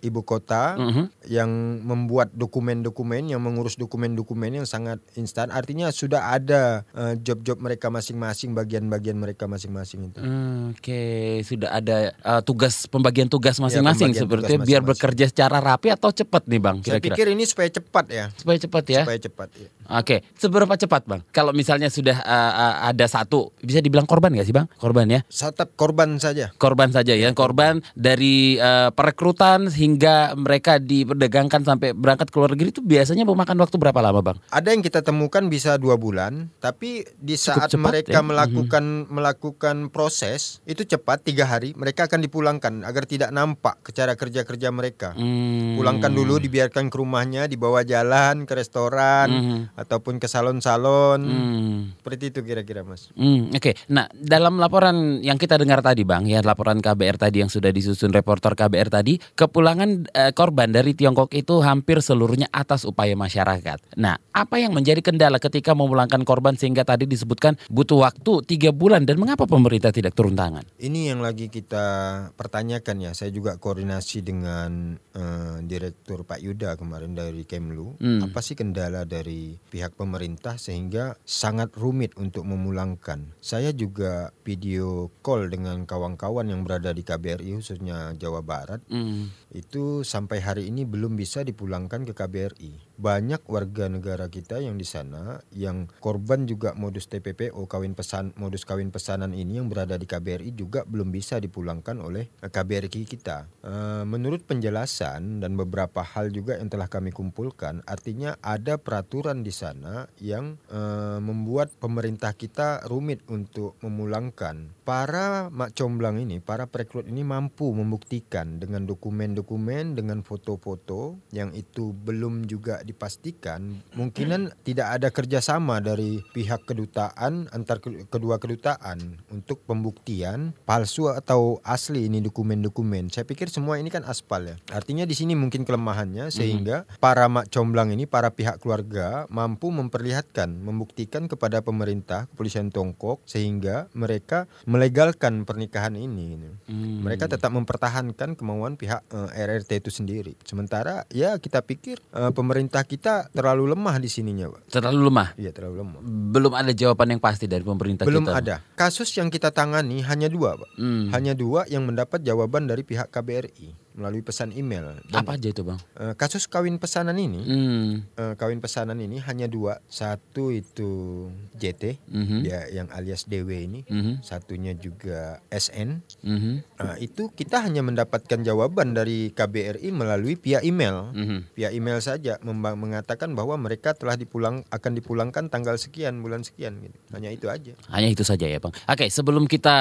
ibu 0.00 0.20
kota, 0.20 0.76
Mhm. 0.76 1.04
yang 1.26 1.50
membuat 1.80 2.28
dokumen-dokumen, 2.32 3.32
yang 3.32 3.39
mengurus 3.40 3.80
dokumen-dokumen 3.80 4.62
yang 4.62 4.68
sangat 4.68 5.00
instan. 5.16 5.48
Artinya 5.48 5.88
sudah 5.90 6.36
ada 6.36 6.84
eh, 6.92 7.16
job-job 7.18 7.58
mereka 7.58 7.88
masing-masing, 7.88 8.52
bagian-bagian 8.52 9.16
mereka 9.16 9.48
masing-masing 9.48 10.12
itu. 10.12 10.20
Hmm, 10.20 10.76
Oke, 10.76 11.40
sudah 11.42 11.76
ada 11.76 12.12
uh, 12.22 12.40
tugas 12.44 12.86
pembagian 12.86 13.26
tugas 13.26 13.58
masing-masing 13.58 14.12
pembagian 14.12 14.22
seperti 14.22 14.52
tugas 14.54 14.68
biar 14.68 14.82
masing-masing. 14.84 14.90
bekerja 14.90 15.24
secara 15.32 15.56
rapi 15.58 15.88
atau 15.90 16.10
cepat 16.12 16.42
nih 16.46 16.60
bang 16.60 16.76
Saya 16.80 16.86
kira-kira. 17.00 17.14
pikir 17.16 17.26
ini 17.34 17.44
supaya 17.48 17.68
cepat 17.72 18.04
ya. 18.12 18.24
Supaya 18.36 18.58
cepat 18.60 18.84
ya. 18.86 19.02
Supaya 19.02 19.18
cepat. 19.18 19.48
ya. 19.56 19.68
Oke, 19.90 20.16
seberapa 20.38 20.74
cepat 20.78 21.02
bang? 21.08 21.20
Kalau 21.34 21.50
misalnya 21.50 21.90
sudah 21.90 22.22
uh, 22.22 22.52
uh, 22.54 22.74
ada 22.94 23.06
satu, 23.10 23.50
bisa 23.58 23.82
dibilang 23.82 24.06
korban 24.06 24.30
nggak 24.30 24.46
sih 24.46 24.54
bang? 24.54 24.66
Korban 24.78 25.06
ya? 25.10 25.20
Satap 25.26 25.74
korban 25.74 26.20
saja. 26.22 26.54
Korban 26.54 26.94
saja 26.94 27.16
ya, 27.16 27.30
korban 27.34 27.82
dari 27.98 28.60
uh, 28.60 28.94
perekrutan 28.94 29.66
hingga 29.66 30.38
mereka 30.38 30.78
diperdagangkan 30.78 31.66
sampai 31.66 31.90
berangkat 31.96 32.30
ke 32.30 32.36
luar 32.38 32.54
negeri 32.54 32.70
itu 32.70 32.82
biasanya 32.84 33.19
memakan 33.24 33.58
waktu 33.58 33.76
berapa 33.76 33.98
lama 33.98 34.20
bang? 34.20 34.36
Ada 34.48 34.72
yang 34.72 34.80
kita 34.80 35.00
temukan 35.00 35.46
bisa 35.46 35.76
dua 35.76 35.94
bulan, 35.94 36.48
tapi 36.58 37.04
di 37.16 37.34
Cukup 37.34 37.56
saat 37.56 37.68
cepat 37.68 37.82
mereka 37.82 38.18
ya. 38.18 38.24
melakukan 38.24 38.84
melakukan 39.06 39.76
proses 39.88 40.60
itu 40.64 40.82
cepat 40.82 41.22
tiga 41.22 41.44
hari 41.44 41.72
mereka 41.72 42.06
akan 42.06 42.20
dipulangkan 42.20 42.82
agar 42.82 43.04
tidak 43.04 43.30
nampak 43.30 43.78
ke 43.80 43.90
cara 43.90 44.14
kerja 44.14 44.42
kerja 44.42 44.68
mereka. 44.68 45.12
Hmm. 45.12 45.76
Pulangkan 45.76 46.10
dulu, 46.10 46.36
dibiarkan 46.36 46.88
ke 46.88 46.96
rumahnya, 46.96 47.46
dibawa 47.46 47.82
jalan 47.82 48.44
ke 48.44 48.52
restoran 48.52 49.28
Mhm. 49.28 49.58
ataupun 49.76 50.16
ke 50.16 50.26
salon-salon. 50.26 51.20
Hmm. 51.20 51.78
Seperti 51.96 52.30
itu 52.30 52.40
kira-kira 52.40 52.82
mas. 52.82 53.08
Hmm, 53.12 53.50
Oke, 53.50 53.76
nah 53.86 54.06
dalam 54.12 54.56
laporan 54.56 55.20
yang 55.20 55.36
kita 55.36 55.56
dengar 55.56 55.80
tadi 55.80 56.02
bang, 56.02 56.24
ya 56.24 56.40
laporan 56.40 56.78
KBR 56.78 57.16
tadi 57.18 57.40
yang 57.40 57.48
sudah 57.48 57.70
disusun 57.70 58.10
reporter 58.10 58.52
KBR 58.52 58.88
tadi, 58.88 59.16
kepulangan 59.34 60.10
eh, 60.10 60.32
korban 60.32 60.70
dari 60.70 60.92
Tiongkok 60.92 61.32
itu 61.32 61.60
hampir 61.60 62.00
seluruhnya 62.00 62.48
atas 62.50 62.82
upaya 62.82 63.09
masyarakat. 63.14 63.98
Nah, 63.98 64.18
apa 64.30 64.56
yang 64.62 64.74
menjadi 64.74 65.02
kendala 65.02 65.42
ketika 65.42 65.74
memulangkan 65.74 66.22
korban 66.22 66.54
sehingga 66.54 66.86
tadi 66.86 67.06
disebutkan 67.06 67.58
butuh 67.66 68.06
waktu 68.06 68.46
tiga 68.46 68.70
bulan 68.70 69.06
dan 69.06 69.18
mengapa 69.18 69.44
pemerintah 69.44 69.90
tidak 69.90 70.14
turun 70.14 70.38
tangan? 70.38 70.62
Ini 70.78 71.14
yang 71.14 71.20
lagi 71.20 71.50
kita 71.50 71.86
pertanyakan 72.34 73.10
ya. 73.10 73.12
Saya 73.12 73.34
juga 73.34 73.58
koordinasi 73.58 74.22
dengan 74.22 74.96
eh, 75.14 75.56
Direktur 75.66 76.22
Pak 76.24 76.40
Yuda 76.40 76.78
kemarin 76.78 77.14
dari 77.14 77.42
Kemlu. 77.44 77.98
Hmm. 77.98 78.20
Apa 78.24 78.40
sih 78.40 78.54
kendala 78.54 79.04
dari 79.04 79.58
pihak 79.70 79.98
pemerintah 79.98 80.56
sehingga 80.56 81.18
sangat 81.26 81.74
rumit 81.74 82.14
untuk 82.16 82.46
memulangkan? 82.46 83.34
Saya 83.40 83.74
juga 83.74 84.30
video 84.42 85.10
call 85.20 85.50
dengan 85.50 85.84
kawan-kawan 85.86 86.48
yang 86.48 86.62
berada 86.62 86.94
di 86.94 87.02
KBRI 87.02 87.60
khususnya 87.60 88.14
Jawa 88.14 88.42
Barat. 88.44 88.82
Hmm. 88.88 89.30
Itu 89.50 90.06
sampai 90.06 90.38
hari 90.42 90.70
ini 90.70 90.86
belum 90.86 91.18
bisa 91.18 91.42
dipulangkan 91.42 92.06
ke 92.06 92.12
KBRI. 92.14 92.89
Banyak 93.00 93.48
warga 93.48 93.88
negara 93.88 94.28
kita 94.28 94.60
yang 94.60 94.76
di 94.76 94.84
sana 94.84 95.40
yang 95.56 95.88
korban 96.04 96.44
juga 96.44 96.76
modus 96.76 97.08
TPPO 97.08 97.64
kawin 97.64 97.96
pesan 97.96 98.36
modus 98.36 98.68
kawin 98.68 98.92
pesanan 98.92 99.32
ini 99.32 99.56
yang 99.56 99.72
berada 99.72 99.96
di 99.96 100.04
KBRI 100.04 100.52
juga 100.52 100.84
belum 100.84 101.08
bisa 101.08 101.40
dipulangkan 101.40 101.96
oleh 101.96 102.28
eh, 102.28 102.52
KBRI 102.52 103.08
kita. 103.08 103.48
Eh, 103.64 104.04
menurut 104.04 104.44
penjelasan 104.44 105.40
dan 105.40 105.56
beberapa 105.56 106.04
hal 106.04 106.28
juga 106.28 106.60
yang 106.60 106.68
telah 106.68 106.92
kami 106.92 107.08
kumpulkan, 107.08 107.80
artinya 107.88 108.36
ada 108.44 108.76
peraturan 108.76 109.40
di 109.40 109.52
sana 109.56 110.04
yang 110.20 110.60
eh, 110.68 111.18
membuat 111.24 111.72
pemerintah 111.80 112.36
kita 112.36 112.84
rumit 112.84 113.24
untuk 113.32 113.80
memulangkan. 113.80 114.76
Para 114.84 115.48
mak 115.48 115.72
comblang 115.72 116.20
ini, 116.20 116.44
para 116.44 116.68
perekrut 116.68 117.08
ini 117.08 117.24
mampu 117.24 117.72
membuktikan 117.72 118.60
dengan 118.60 118.84
dokumen-dokumen, 118.84 119.96
dengan 119.96 120.20
foto-foto 120.20 121.16
yang 121.32 121.56
itu 121.56 121.96
belum 121.96 122.44
juga 122.44 122.84
dipastikan, 122.90 123.80
mungkinan 123.94 124.52
tidak 124.62 124.98
ada 124.98 125.08
kerjasama 125.08 125.78
dari 125.78 126.18
pihak 126.30 126.66
kedutaan 126.66 127.46
antar 127.50 127.78
ke- 127.78 128.06
kedua 128.06 128.36
kedutaan 128.36 129.22
untuk 129.30 129.62
pembuktian 129.64 130.52
palsu 130.62 131.08
atau 131.08 131.62
asli 131.62 132.06
ini 132.06 132.18
dokumen-dokumen. 132.20 133.08
Saya 133.08 133.22
pikir 133.22 133.46
semua 133.48 133.78
ini 133.78 133.88
kan 133.88 134.02
aspal 134.02 134.44
ya. 134.44 134.56
Artinya 134.70 135.06
di 135.06 135.14
sini 135.14 135.32
mungkin 135.32 135.62
kelemahannya 135.62 136.28
sehingga 136.28 136.84
para 136.98 137.30
mak 137.30 137.48
comblang 137.48 137.94
ini, 137.94 138.04
para 138.04 138.34
pihak 138.34 138.58
keluarga 138.58 139.24
mampu 139.30 139.70
memperlihatkan, 139.70 140.50
membuktikan 140.50 141.30
kepada 141.30 141.62
pemerintah, 141.62 142.26
kepolisian 142.34 142.68
Tiongkok 142.68 143.22
sehingga 143.24 143.86
mereka 143.94 144.50
melegalkan 144.64 145.44
pernikahan 145.44 145.94
ini. 145.94 146.36
gitu. 146.36 146.48
Hmm. 146.72 147.04
Mereka 147.04 147.28
tetap 147.28 147.52
mempertahankan 147.52 148.34
kemauan 148.34 148.74
pihak 148.74 149.04
eh, 149.12 149.44
RRT 149.46 149.84
itu 149.84 149.90
sendiri. 149.92 150.32
Sementara 150.42 151.04
ya 151.12 151.36
kita 151.36 151.60
pikir 151.60 152.00
eh, 152.12 152.32
pemerintah 152.32 152.79
kita 152.84 153.32
terlalu 153.32 153.72
lemah 153.72 153.96
di 153.96 154.08
sininya, 154.12 154.52
Pak. 154.52 154.68
Terlalu 154.68 155.00
lemah. 155.08 155.28
Iya, 155.40 155.50
terlalu 155.56 155.74
lemah. 155.80 156.00
Belum 156.04 156.52
ada 156.52 156.72
jawaban 156.76 157.16
yang 157.16 157.22
pasti 157.22 157.48
dari 157.48 157.64
pemerintah 157.64 158.04
Belum 158.04 158.28
kita. 158.28 158.36
ada. 158.36 158.54
Kasus 158.76 159.08
yang 159.16 159.32
kita 159.32 159.48
tangani 159.50 160.04
hanya 160.04 160.28
dua, 160.28 160.60
Pak. 160.60 160.70
Hmm. 160.76 161.08
Hanya 161.14 161.32
dua 161.32 161.64
yang 161.66 161.88
mendapat 161.88 162.20
jawaban 162.20 162.68
dari 162.68 162.84
pihak 162.84 163.08
KBRI 163.08 163.79
melalui 163.92 164.20
pesan 164.20 164.50
email. 164.50 164.98
Dan, 165.06 165.22
Apa 165.22 165.34
aja 165.34 165.48
itu 165.48 165.60
bang? 165.60 165.78
eh, 165.96 166.14
kasus 166.14 166.46
kawin 166.46 166.76
pesanan 166.76 167.14
ini, 167.14 167.40
Hmm. 167.40 167.90
eh, 168.14 168.34
kawin 168.34 168.58
pesanan 168.58 168.96
ini 168.96 169.18
hanya 169.18 169.46
dua. 169.46 169.82
Satu 169.86 170.48
itu 170.48 171.26
JT, 171.54 171.98
Mhm. 172.06 172.38
ya 172.42 172.60
yang 172.70 172.88
alias 172.90 173.26
DW 173.26 173.50
ini. 173.60 173.80
Mhm. 173.84 174.22
Satunya 174.22 174.72
juga 174.72 175.42
SN. 175.48 176.00
Mhm. 176.22 176.54
Nah, 176.78 176.96
itu 176.96 177.28
kita 177.28 177.60
hanya 177.60 177.80
mendapatkan 177.80 178.40
jawaban 178.40 178.92
dari 178.92 179.30
KBRI 179.30 179.90
melalui 179.90 180.34
via 180.34 180.60
email. 180.60 181.10
Mhm. 181.12 181.52
Via 181.52 181.70
email 181.70 181.98
saja 181.98 182.38
mengatakan 182.40 183.34
bahwa 183.34 183.56
mereka 183.56 183.92
telah 183.92 184.14
dipulang 184.14 184.62
akan 184.68 184.92
dipulangkan 184.94 185.48
tanggal 185.48 185.76
sekian 185.76 186.20
bulan 186.20 186.40
sekian 186.40 186.80
gitu. 186.80 186.96
Hanya 187.12 187.30
itu 187.30 187.46
aja. 187.46 187.72
Hanya 187.90 188.08
itu 188.08 188.22
saja 188.22 188.46
ya 188.46 188.56
bang. 188.56 188.72
Oke 188.86 189.06
sebelum 189.08 189.44
kita 189.44 189.76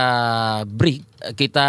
break 0.66 1.06
kita 1.36 1.68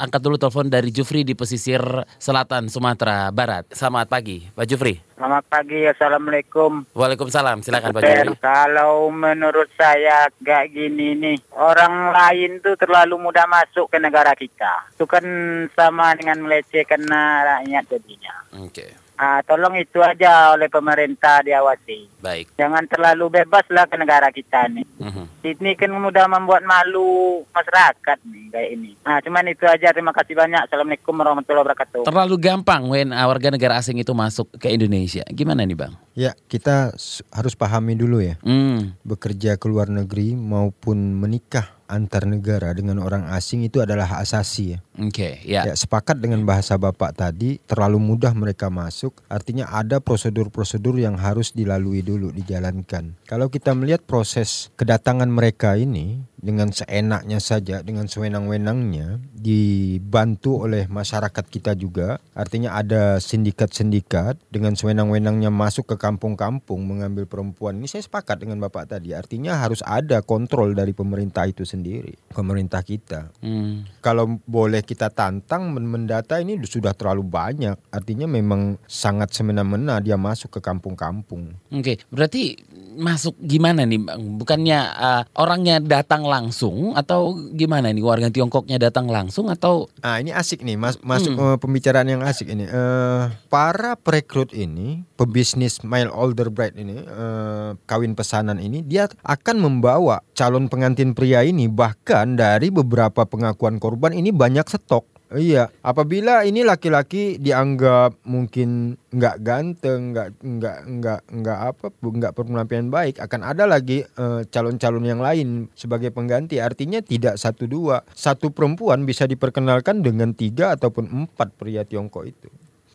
angkat 0.00 0.20
dulu 0.20 0.36
telepon 0.36 0.66
dari 0.66 0.88
Jufri 0.88 1.20
di 1.20 1.36
pesisir 1.36 1.75
selatan 2.20 2.68
Sumatera 2.68 3.32
Barat. 3.32 3.66
Selamat 3.72 4.06
pagi 4.10 4.44
Pak 4.52 4.66
Jufri. 4.68 5.00
Selamat 5.16 5.44
pagi, 5.48 5.80
Assalamualaikum. 5.88 6.84
Waalaikumsalam. 6.92 7.64
Silakan 7.64 7.96
Pak 7.96 8.02
Jufri. 8.04 8.30
kalau 8.36 9.08
menurut 9.08 9.72
saya 9.78 10.28
gak 10.44 10.76
gini 10.76 11.16
nih, 11.16 11.38
orang 11.56 12.12
lain 12.12 12.60
tuh 12.60 12.76
terlalu 12.76 13.16
mudah 13.16 13.48
masuk 13.48 13.88
ke 13.88 13.96
negara 13.96 14.36
kita. 14.36 14.92
Itu 14.92 15.08
kan 15.08 15.24
sama 15.72 16.12
dengan 16.20 16.44
melecehkan 16.44 17.08
rakyat 17.08 17.84
jadinya. 17.88 18.34
Oke 18.60 19.05
Ah, 19.16 19.40
tolong 19.40 19.72
itu 19.74 19.96
aja 19.98 20.52
oleh 20.52 20.68
pemerintah 20.68 21.40
diawasi. 21.40 22.12
baik. 22.18 22.52
Jangan 22.54 22.84
terlalu 22.84 23.40
bebas 23.40 23.64
lah 23.68 23.86
ke 23.86 23.94
negara 23.94 24.28
kita 24.28 24.66
nih. 24.68 24.82
Mhm. 24.98 25.24
Ini 25.42 25.70
kan 25.72 25.88
mudah 25.90 26.26
membuat 26.26 26.60
malu 26.62 27.40
masyarakat 27.48 28.18
nih 28.20 28.44
kayak 28.50 28.68
ini. 28.72 28.90
Nah, 29.00 29.18
cuman 29.18 29.46
itu 29.46 29.62
aja. 29.62 29.88
Terima 29.88 30.10
kasih 30.10 30.34
banyak. 30.34 30.58
Assalamualaikum 30.60 31.14
warahmatullahi 31.14 31.62
wabarakatuh. 31.62 32.02
Terlalu 32.02 32.36
gampang 32.36 32.82
WNA 32.84 33.22
warga 33.22 33.48
negara 33.48 33.74
asing 33.76 33.96
itu 33.96 34.10
masuk 34.10 34.50
ke 34.52 34.68
Indonesia. 34.68 35.22
Gimana 35.28 35.62
nih 35.62 35.78
bang? 35.78 35.92
Ya, 36.12 36.34
kita 36.44 36.92
s- 36.92 37.22
harus 37.30 37.54
pahami 37.54 37.94
dulu 37.94 38.18
ya. 38.18 38.36
Hmm. 38.42 38.98
Bekerja 39.00 39.54
ke 39.54 39.64
luar 39.64 39.86
negeri 39.86 40.34
maupun 40.34 40.96
menikah 41.14 41.72
antar 41.86 42.26
negara 42.26 42.74
dengan 42.74 42.98
orang 42.98 43.30
asing 43.30 43.62
itu 43.62 43.78
adalah 43.78 44.04
hak 44.04 44.26
asasi 44.26 44.74
ya. 44.74 44.78
Oke, 44.96 45.44
ya. 45.44 45.68
Ya, 45.68 45.74
sepakat 45.76 46.16
dengan 46.24 46.40
bahasa 46.48 46.80
Bapak 46.80 47.12
tadi, 47.20 47.60
terlalu 47.68 48.00
mudah 48.00 48.32
mereka 48.32 48.72
masuk, 48.72 49.20
artinya 49.28 49.68
ada 49.68 50.00
prosedur-prosedur 50.00 50.96
yang 50.96 51.20
harus 51.20 51.52
dilalui 51.52 52.00
dulu, 52.00 52.32
dijalankan. 52.32 53.12
Kalau 53.28 53.52
kita 53.52 53.76
melihat 53.76 54.00
proses 54.08 54.72
kedatangan 54.80 55.28
mereka 55.28 55.76
ini 55.76 56.24
dengan 56.40 56.70
seenaknya 56.70 57.42
saja, 57.42 57.82
dengan 57.82 58.08
sewenang-wenangnya, 58.08 59.18
dibantu 59.34 60.64
oleh 60.64 60.86
masyarakat 60.86 61.44
kita 61.50 61.74
juga, 61.74 62.22
artinya 62.38 62.78
ada 62.78 63.18
sindikat-sindikat 63.18 64.38
dengan 64.48 64.78
sewenang-wenangnya 64.78 65.50
masuk 65.50 65.90
ke 65.92 65.96
kampung-kampung 65.98 66.86
mengambil 66.86 67.26
perempuan. 67.26 67.82
Ini 67.82 67.90
saya 67.90 68.06
sepakat 68.06 68.46
dengan 68.46 68.62
Bapak 68.62 68.94
tadi, 68.94 69.10
artinya 69.10 69.58
harus 69.58 69.82
ada 69.82 70.22
kontrol 70.22 70.72
dari 70.72 70.94
pemerintah 70.94 71.50
itu 71.50 71.66
sendiri, 71.66 72.14
pemerintah 72.30 72.80
kita. 72.86 73.34
Hmm. 73.42 73.82
Kalau 73.98 74.38
boleh 74.46 74.85
kita 74.86 75.10
tantang 75.10 75.74
men- 75.74 75.90
mendata 75.90 76.38
ini 76.38 76.56
sudah 76.62 76.94
terlalu 76.94 77.26
banyak. 77.26 77.74
Artinya 77.90 78.30
memang 78.30 78.78
sangat 78.86 79.34
semena-mena 79.34 79.98
dia 79.98 80.14
masuk 80.14 80.56
ke 80.56 80.60
kampung-kampung. 80.62 81.58
Oke, 81.74 81.98
berarti 82.08 82.54
masuk 82.96 83.36
gimana 83.38 83.84
nih 83.84 84.00
Bang? 84.02 84.40
Bukannya 84.40 84.78
uh, 84.96 85.22
orangnya 85.36 85.78
datang 85.78 86.24
langsung 86.24 86.96
atau 86.96 87.36
gimana 87.54 87.92
nih 87.92 88.02
warga 88.02 88.28
Tiongkoknya 88.32 88.80
datang 88.80 89.06
langsung 89.06 89.52
atau 89.52 89.86
Ah 90.00 90.18
ini 90.18 90.32
asik 90.32 90.64
nih 90.64 90.74
mas 90.74 90.96
masuk 91.04 91.36
Hmm. 91.36 91.54
eh, 91.54 91.56
pembicaraan 91.60 92.08
yang 92.08 92.22
asik 92.24 92.48
ini. 92.48 92.64
Eh, 92.64 93.24
para 93.52 93.98
perekrut 93.98 94.56
ini, 94.56 95.04
pebisnis 95.14 95.84
mail 95.84 96.08
order 96.08 96.48
bride 96.48 96.78
ini, 96.78 97.02
eh, 97.02 97.70
kawin 97.84 98.16
pesanan 98.16 98.56
ini, 98.56 98.80
dia 98.80 99.10
akan 99.22 99.60
membawa 99.60 100.24
calon 100.32 100.72
pengantin 100.72 101.12
pria 101.12 101.44
ini 101.44 101.68
bahkan 101.68 102.38
dari 102.38 102.72
beberapa 102.72 103.28
pengakuan 103.28 103.76
korban 103.76 104.16
ini 104.16 104.32
banyak 104.32 104.64
stok. 104.64 105.15
Iya, 105.26 105.74
apabila 105.82 106.46
ini 106.46 106.62
laki-laki 106.62 107.42
dianggap 107.42 108.22
mungkin 108.30 108.94
nggak 109.10 109.36
ganteng, 109.42 110.14
nggak 110.14 110.38
nggak 110.38 110.78
nggak 110.86 111.20
nggak 111.42 111.58
apa, 111.74 111.86
nggak 111.90 112.30
berpenampilan 112.30 112.94
baik, 112.94 113.18
akan 113.18 113.42
ada 113.42 113.66
lagi 113.66 114.06
eh, 114.06 114.40
calon-calon 114.46 115.02
yang 115.02 115.18
lain 115.18 115.66
sebagai 115.74 116.14
pengganti. 116.14 116.62
Artinya 116.62 117.02
tidak 117.02 117.42
satu 117.42 117.66
dua, 117.66 118.06
satu 118.14 118.54
perempuan 118.54 119.02
bisa 119.02 119.26
diperkenalkan 119.26 119.98
dengan 119.98 120.30
tiga 120.30 120.78
ataupun 120.78 121.10
empat 121.10 121.58
pria 121.58 121.82
Tiongkok 121.82 122.22
itu. 122.22 122.46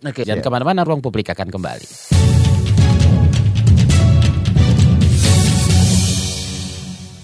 Oke, 0.02 0.24
jangan 0.24 0.40
Ya. 0.40 0.46
ke 0.48 0.50
mana-mana 0.56 0.88
ruang 0.88 1.04
publik 1.04 1.28
akan 1.36 1.52
kembali. 1.52 1.88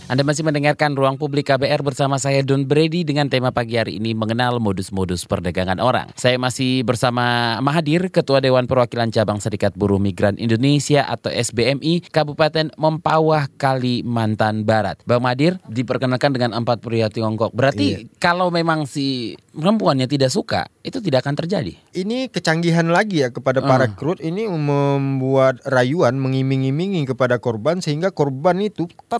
Anda 0.08 0.24
masih 0.24 0.48
mendengarkan 0.48 0.96
Ruang 0.96 1.20
Publik 1.20 1.52
KBR 1.52 1.84
bersama 1.84 2.16
saya 2.16 2.40
Don 2.40 2.64
Brady 2.64 3.04
dengan 3.04 3.28
tema 3.28 3.52
pagi 3.52 3.76
hari 3.76 4.00
ini 4.00 4.16
mengenal 4.16 4.56
modus-modus 4.64 5.28
perdagangan 5.28 5.84
orang. 5.84 6.16
Saya 6.16 6.40
masih 6.40 6.88
bersama 6.88 7.60
Mahadir, 7.60 8.08
Ketua 8.08 8.40
Dewan 8.40 8.72
Perwakilan 8.72 9.12
Cabang 9.12 9.44
Serikat 9.44 9.76
Buruh 9.76 10.00
Migran 10.00 10.40
Indonesia 10.40 11.04
atau 11.04 11.28
SBMI 11.28 12.08
Kabupaten 12.08 12.72
Mempawah, 12.80 13.52
Kalimantan 13.60 14.64
Barat. 14.64 14.96
Bang 15.04 15.28
Mahadir 15.28 15.60
diperkenalkan 15.68 16.32
dengan 16.32 16.56
empat 16.56 16.80
pria 16.80 17.12
Tiongkok. 17.12 17.52
Berarti 17.52 18.08
kalau 18.16 18.48
memang 18.48 18.88
si 18.88 19.36
perempuannya 19.52 20.08
tidak 20.08 20.32
suka, 20.32 20.72
itu 20.88 21.04
tidak 21.04 21.28
akan 21.28 21.36
terjadi. 21.36 21.76
Ini 21.92 22.32
kecanggihan 22.32 22.88
lagi 22.88 23.28
ya 23.28 23.36
kepada 23.36 23.60
para 23.60 23.92
Ah. 23.92 23.92
krut 23.92 24.24
ini 24.24 24.48
membuat 24.48 25.60
rayuan 25.68 26.16
mengiming-imingi 26.16 27.04
kepada 27.04 27.44
korban 27.44 27.84
sehingga 27.84 28.16
korban 28.16 28.64
itu 28.64 28.88
tetap 28.88 29.20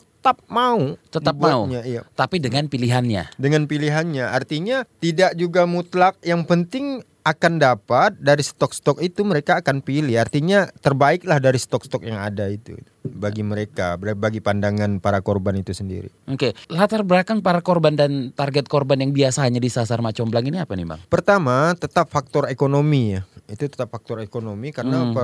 mau 0.52 1.00
Tetap 1.08 1.36
mau. 1.40 1.70
iya. 1.70 2.04
Tapi 2.18 2.44
dengan 2.44 2.68
pilihannya. 2.68 3.38
dengan 3.40 3.64
pilihannya. 3.70 4.26
Artinya 4.28 4.84
tidak 5.00 5.38
juga 5.40 5.64
mutlak 5.64 6.20
yang 6.26 6.44
penting 6.44 7.06
akan 7.28 7.60
dapat 7.60 8.16
dari 8.24 8.40
stok-stok 8.40 9.04
itu 9.04 9.28
mereka 9.28 9.60
akan 9.60 9.84
pilih. 9.84 10.16
Artinya 10.16 10.72
terbaiklah 10.80 11.44
dari 11.44 11.60
stok-stok 11.60 12.08
yang 12.08 12.16
ada 12.24 12.48
itu 12.48 12.80
bagi 13.04 13.44
mereka, 13.44 14.00
bagi 14.00 14.40
pandangan 14.40 15.04
para 15.04 15.20
korban 15.20 15.60
itu 15.60 15.76
sendiri. 15.76 16.08
Oke, 16.32 16.56
latar 16.72 17.04
belakang 17.04 17.44
para 17.44 17.60
korban 17.60 18.00
dan 18.00 18.32
target 18.32 18.72
korban 18.72 19.04
yang 19.04 19.12
biasanya 19.12 19.60
disasar 19.60 20.00
Macomblang 20.00 20.48
ini 20.48 20.60
apa 20.64 20.76
nih 20.76 20.88
bang? 20.88 21.00
Pertama, 21.12 21.76
tetap 21.76 22.08
faktor 22.08 22.48
ekonomi 22.48 23.20
ya. 23.20 23.22
Itu 23.48 23.66
tetap 23.66 23.88
faktor 23.90 24.20
ekonomi 24.20 24.70
karena 24.70 25.08
Hmm. 25.08 25.16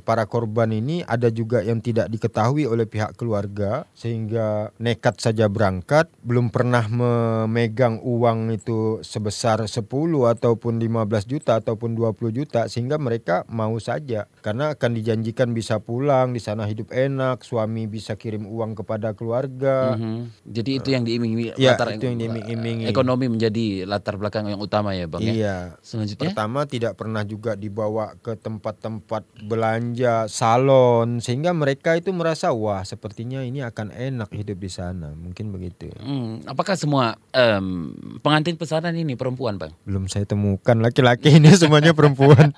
para 0.00 0.24
korban 0.24 0.68
ini 0.68 1.00
ada 1.02 1.28
juga 1.28 1.60
yang 1.60 1.80
tidak 1.80 2.06
diketahui 2.06 2.64
oleh 2.64 2.84
pihak 2.84 3.16
keluarga 3.16 3.88
sehingga 3.92 4.68
nekat 4.76 5.16
saja 5.16 5.48
berangkat, 5.48 6.12
belum 6.20 6.48
pernah 6.48 6.84
memegang 6.86 7.98
uang 7.98 8.52
itu 8.52 9.00
sebesar 9.00 9.64
10 9.64 9.88
ataupun 10.26 10.76
15 10.76 11.24
juta 11.24 11.56
ataupun 11.56 11.92
20 11.92 12.28
juta 12.30 12.66
sehingga 12.66 12.96
mereka 12.96 13.48
mau 13.48 13.76
saja 13.78 14.28
karena 14.40 14.76
akan 14.76 14.90
dijanjikan 14.92 15.50
bisa 15.50 15.80
pulang 15.80 16.30
di 16.30 16.38
sana 16.38 16.68
hidup 16.68 16.92
enak, 16.92 17.40
suami 17.40 17.86
bisa 17.86 18.14
kirim 18.14 18.44
uang 18.44 18.76
kepada 18.76 19.12
keluarga. 19.12 19.96
Mhm. 19.96 20.44
Jadi 20.44 20.70
itu 20.74 20.88
yang 20.90 21.02
diiming-imingi 21.02 21.56
Ya, 21.56 21.74
latar 21.74 21.96
itu 21.96 22.04
yang 22.04 22.18
diiming-imingi. 22.18 22.84
ekonomi 22.86 23.26
menjadi 23.26 23.84
latar 23.84 24.16
belakang 24.16 24.46
yang 24.46 24.60
utama 24.60 24.92
ya 24.92 25.08
bang 25.08 25.22
ya. 25.22 25.32
Iya. 25.32 25.56
Selanjutnya, 25.80 26.28
Pertama 26.28 26.60
tidak 26.66 26.92
pernah 26.94 27.22
juga 27.22 27.53
dibawa 27.56 28.14
ke 28.20 28.36
tempat-tempat 28.38 29.24
belanja, 29.46 30.26
salon 30.30 31.18
sehingga 31.18 31.54
mereka 31.56 31.96
itu 31.96 32.10
merasa 32.10 32.52
wah 32.52 32.82
sepertinya 32.82 33.40
ini 33.42 33.64
akan 33.64 33.94
enak 33.94 34.30
hidup 34.34 34.58
di 34.60 34.70
sana. 34.70 35.14
Mungkin 35.14 35.50
begitu. 35.54 35.90
hmm, 35.98 36.46
apakah 36.46 36.76
semua 36.76 37.16
em, 37.32 37.94
pengantin 38.20 38.54
pesanan 38.58 38.94
ini 38.94 39.16
perempuan 39.16 39.56
bang? 39.56 39.72
Belum 39.86 40.06
saya 40.06 40.28
temukan 40.28 40.78
laki-laki 40.78 41.40
ini 41.40 41.54
semuanya 41.60 41.96
perempuan. 41.96 42.52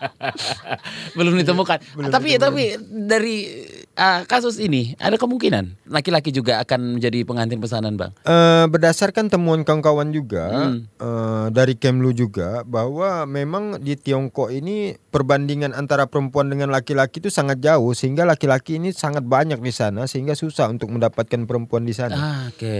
Belum 1.14 1.37
ditemukan. 1.38 1.78
Belum 1.94 2.11
tapi 2.11 2.37
ditemukan. 2.37 2.42
tapi 2.42 2.62
dari 2.90 3.37
ah, 3.96 4.22
kasus 4.22 4.56
ini 4.56 4.94
ada 4.96 5.16
kemungkinan 5.16 5.88
laki-laki 5.88 6.30
juga 6.30 6.61
akan 6.61 6.96
menjadi 6.96 7.22
pengantin 7.22 7.59
pesanan 7.59 7.96
bang. 7.96 8.12
Eh, 8.22 8.64
berdasarkan 8.66 9.26
temuan 9.26 9.61
kawan-kawan 9.61 10.09
juga 10.11 10.44
Hmm. 10.46 10.85
eh, 10.96 11.46
dari 11.50 11.74
Kemlu 11.74 12.11
juga 12.11 12.62
bahwa 12.62 13.24
memang 13.24 13.78
di 13.78 13.94
Tiongkok 13.94 14.48
ini 14.48 14.94
perbandingan 15.09 15.72
antara 15.72 16.04
perempuan 16.04 16.46
dengan 16.46 16.68
laki-laki 16.68 17.18
itu 17.18 17.28
sangat 17.28 17.59
jauh 17.59 17.92
sehingga 17.92 18.22
laki-laki 18.22 18.76
ini 18.76 18.90
sangat 18.90 19.22
banyak 19.22 19.59
di 19.59 19.70
sana 19.70 20.04
sehingga 20.04 20.32
susah 20.32 20.68
untuk 20.68 20.88
mendapatkan 20.88 21.44
perempuan 21.44 21.82
di 21.82 21.92
sana. 21.92 22.14
Ah, 22.14 22.40
Oke. 22.48 22.76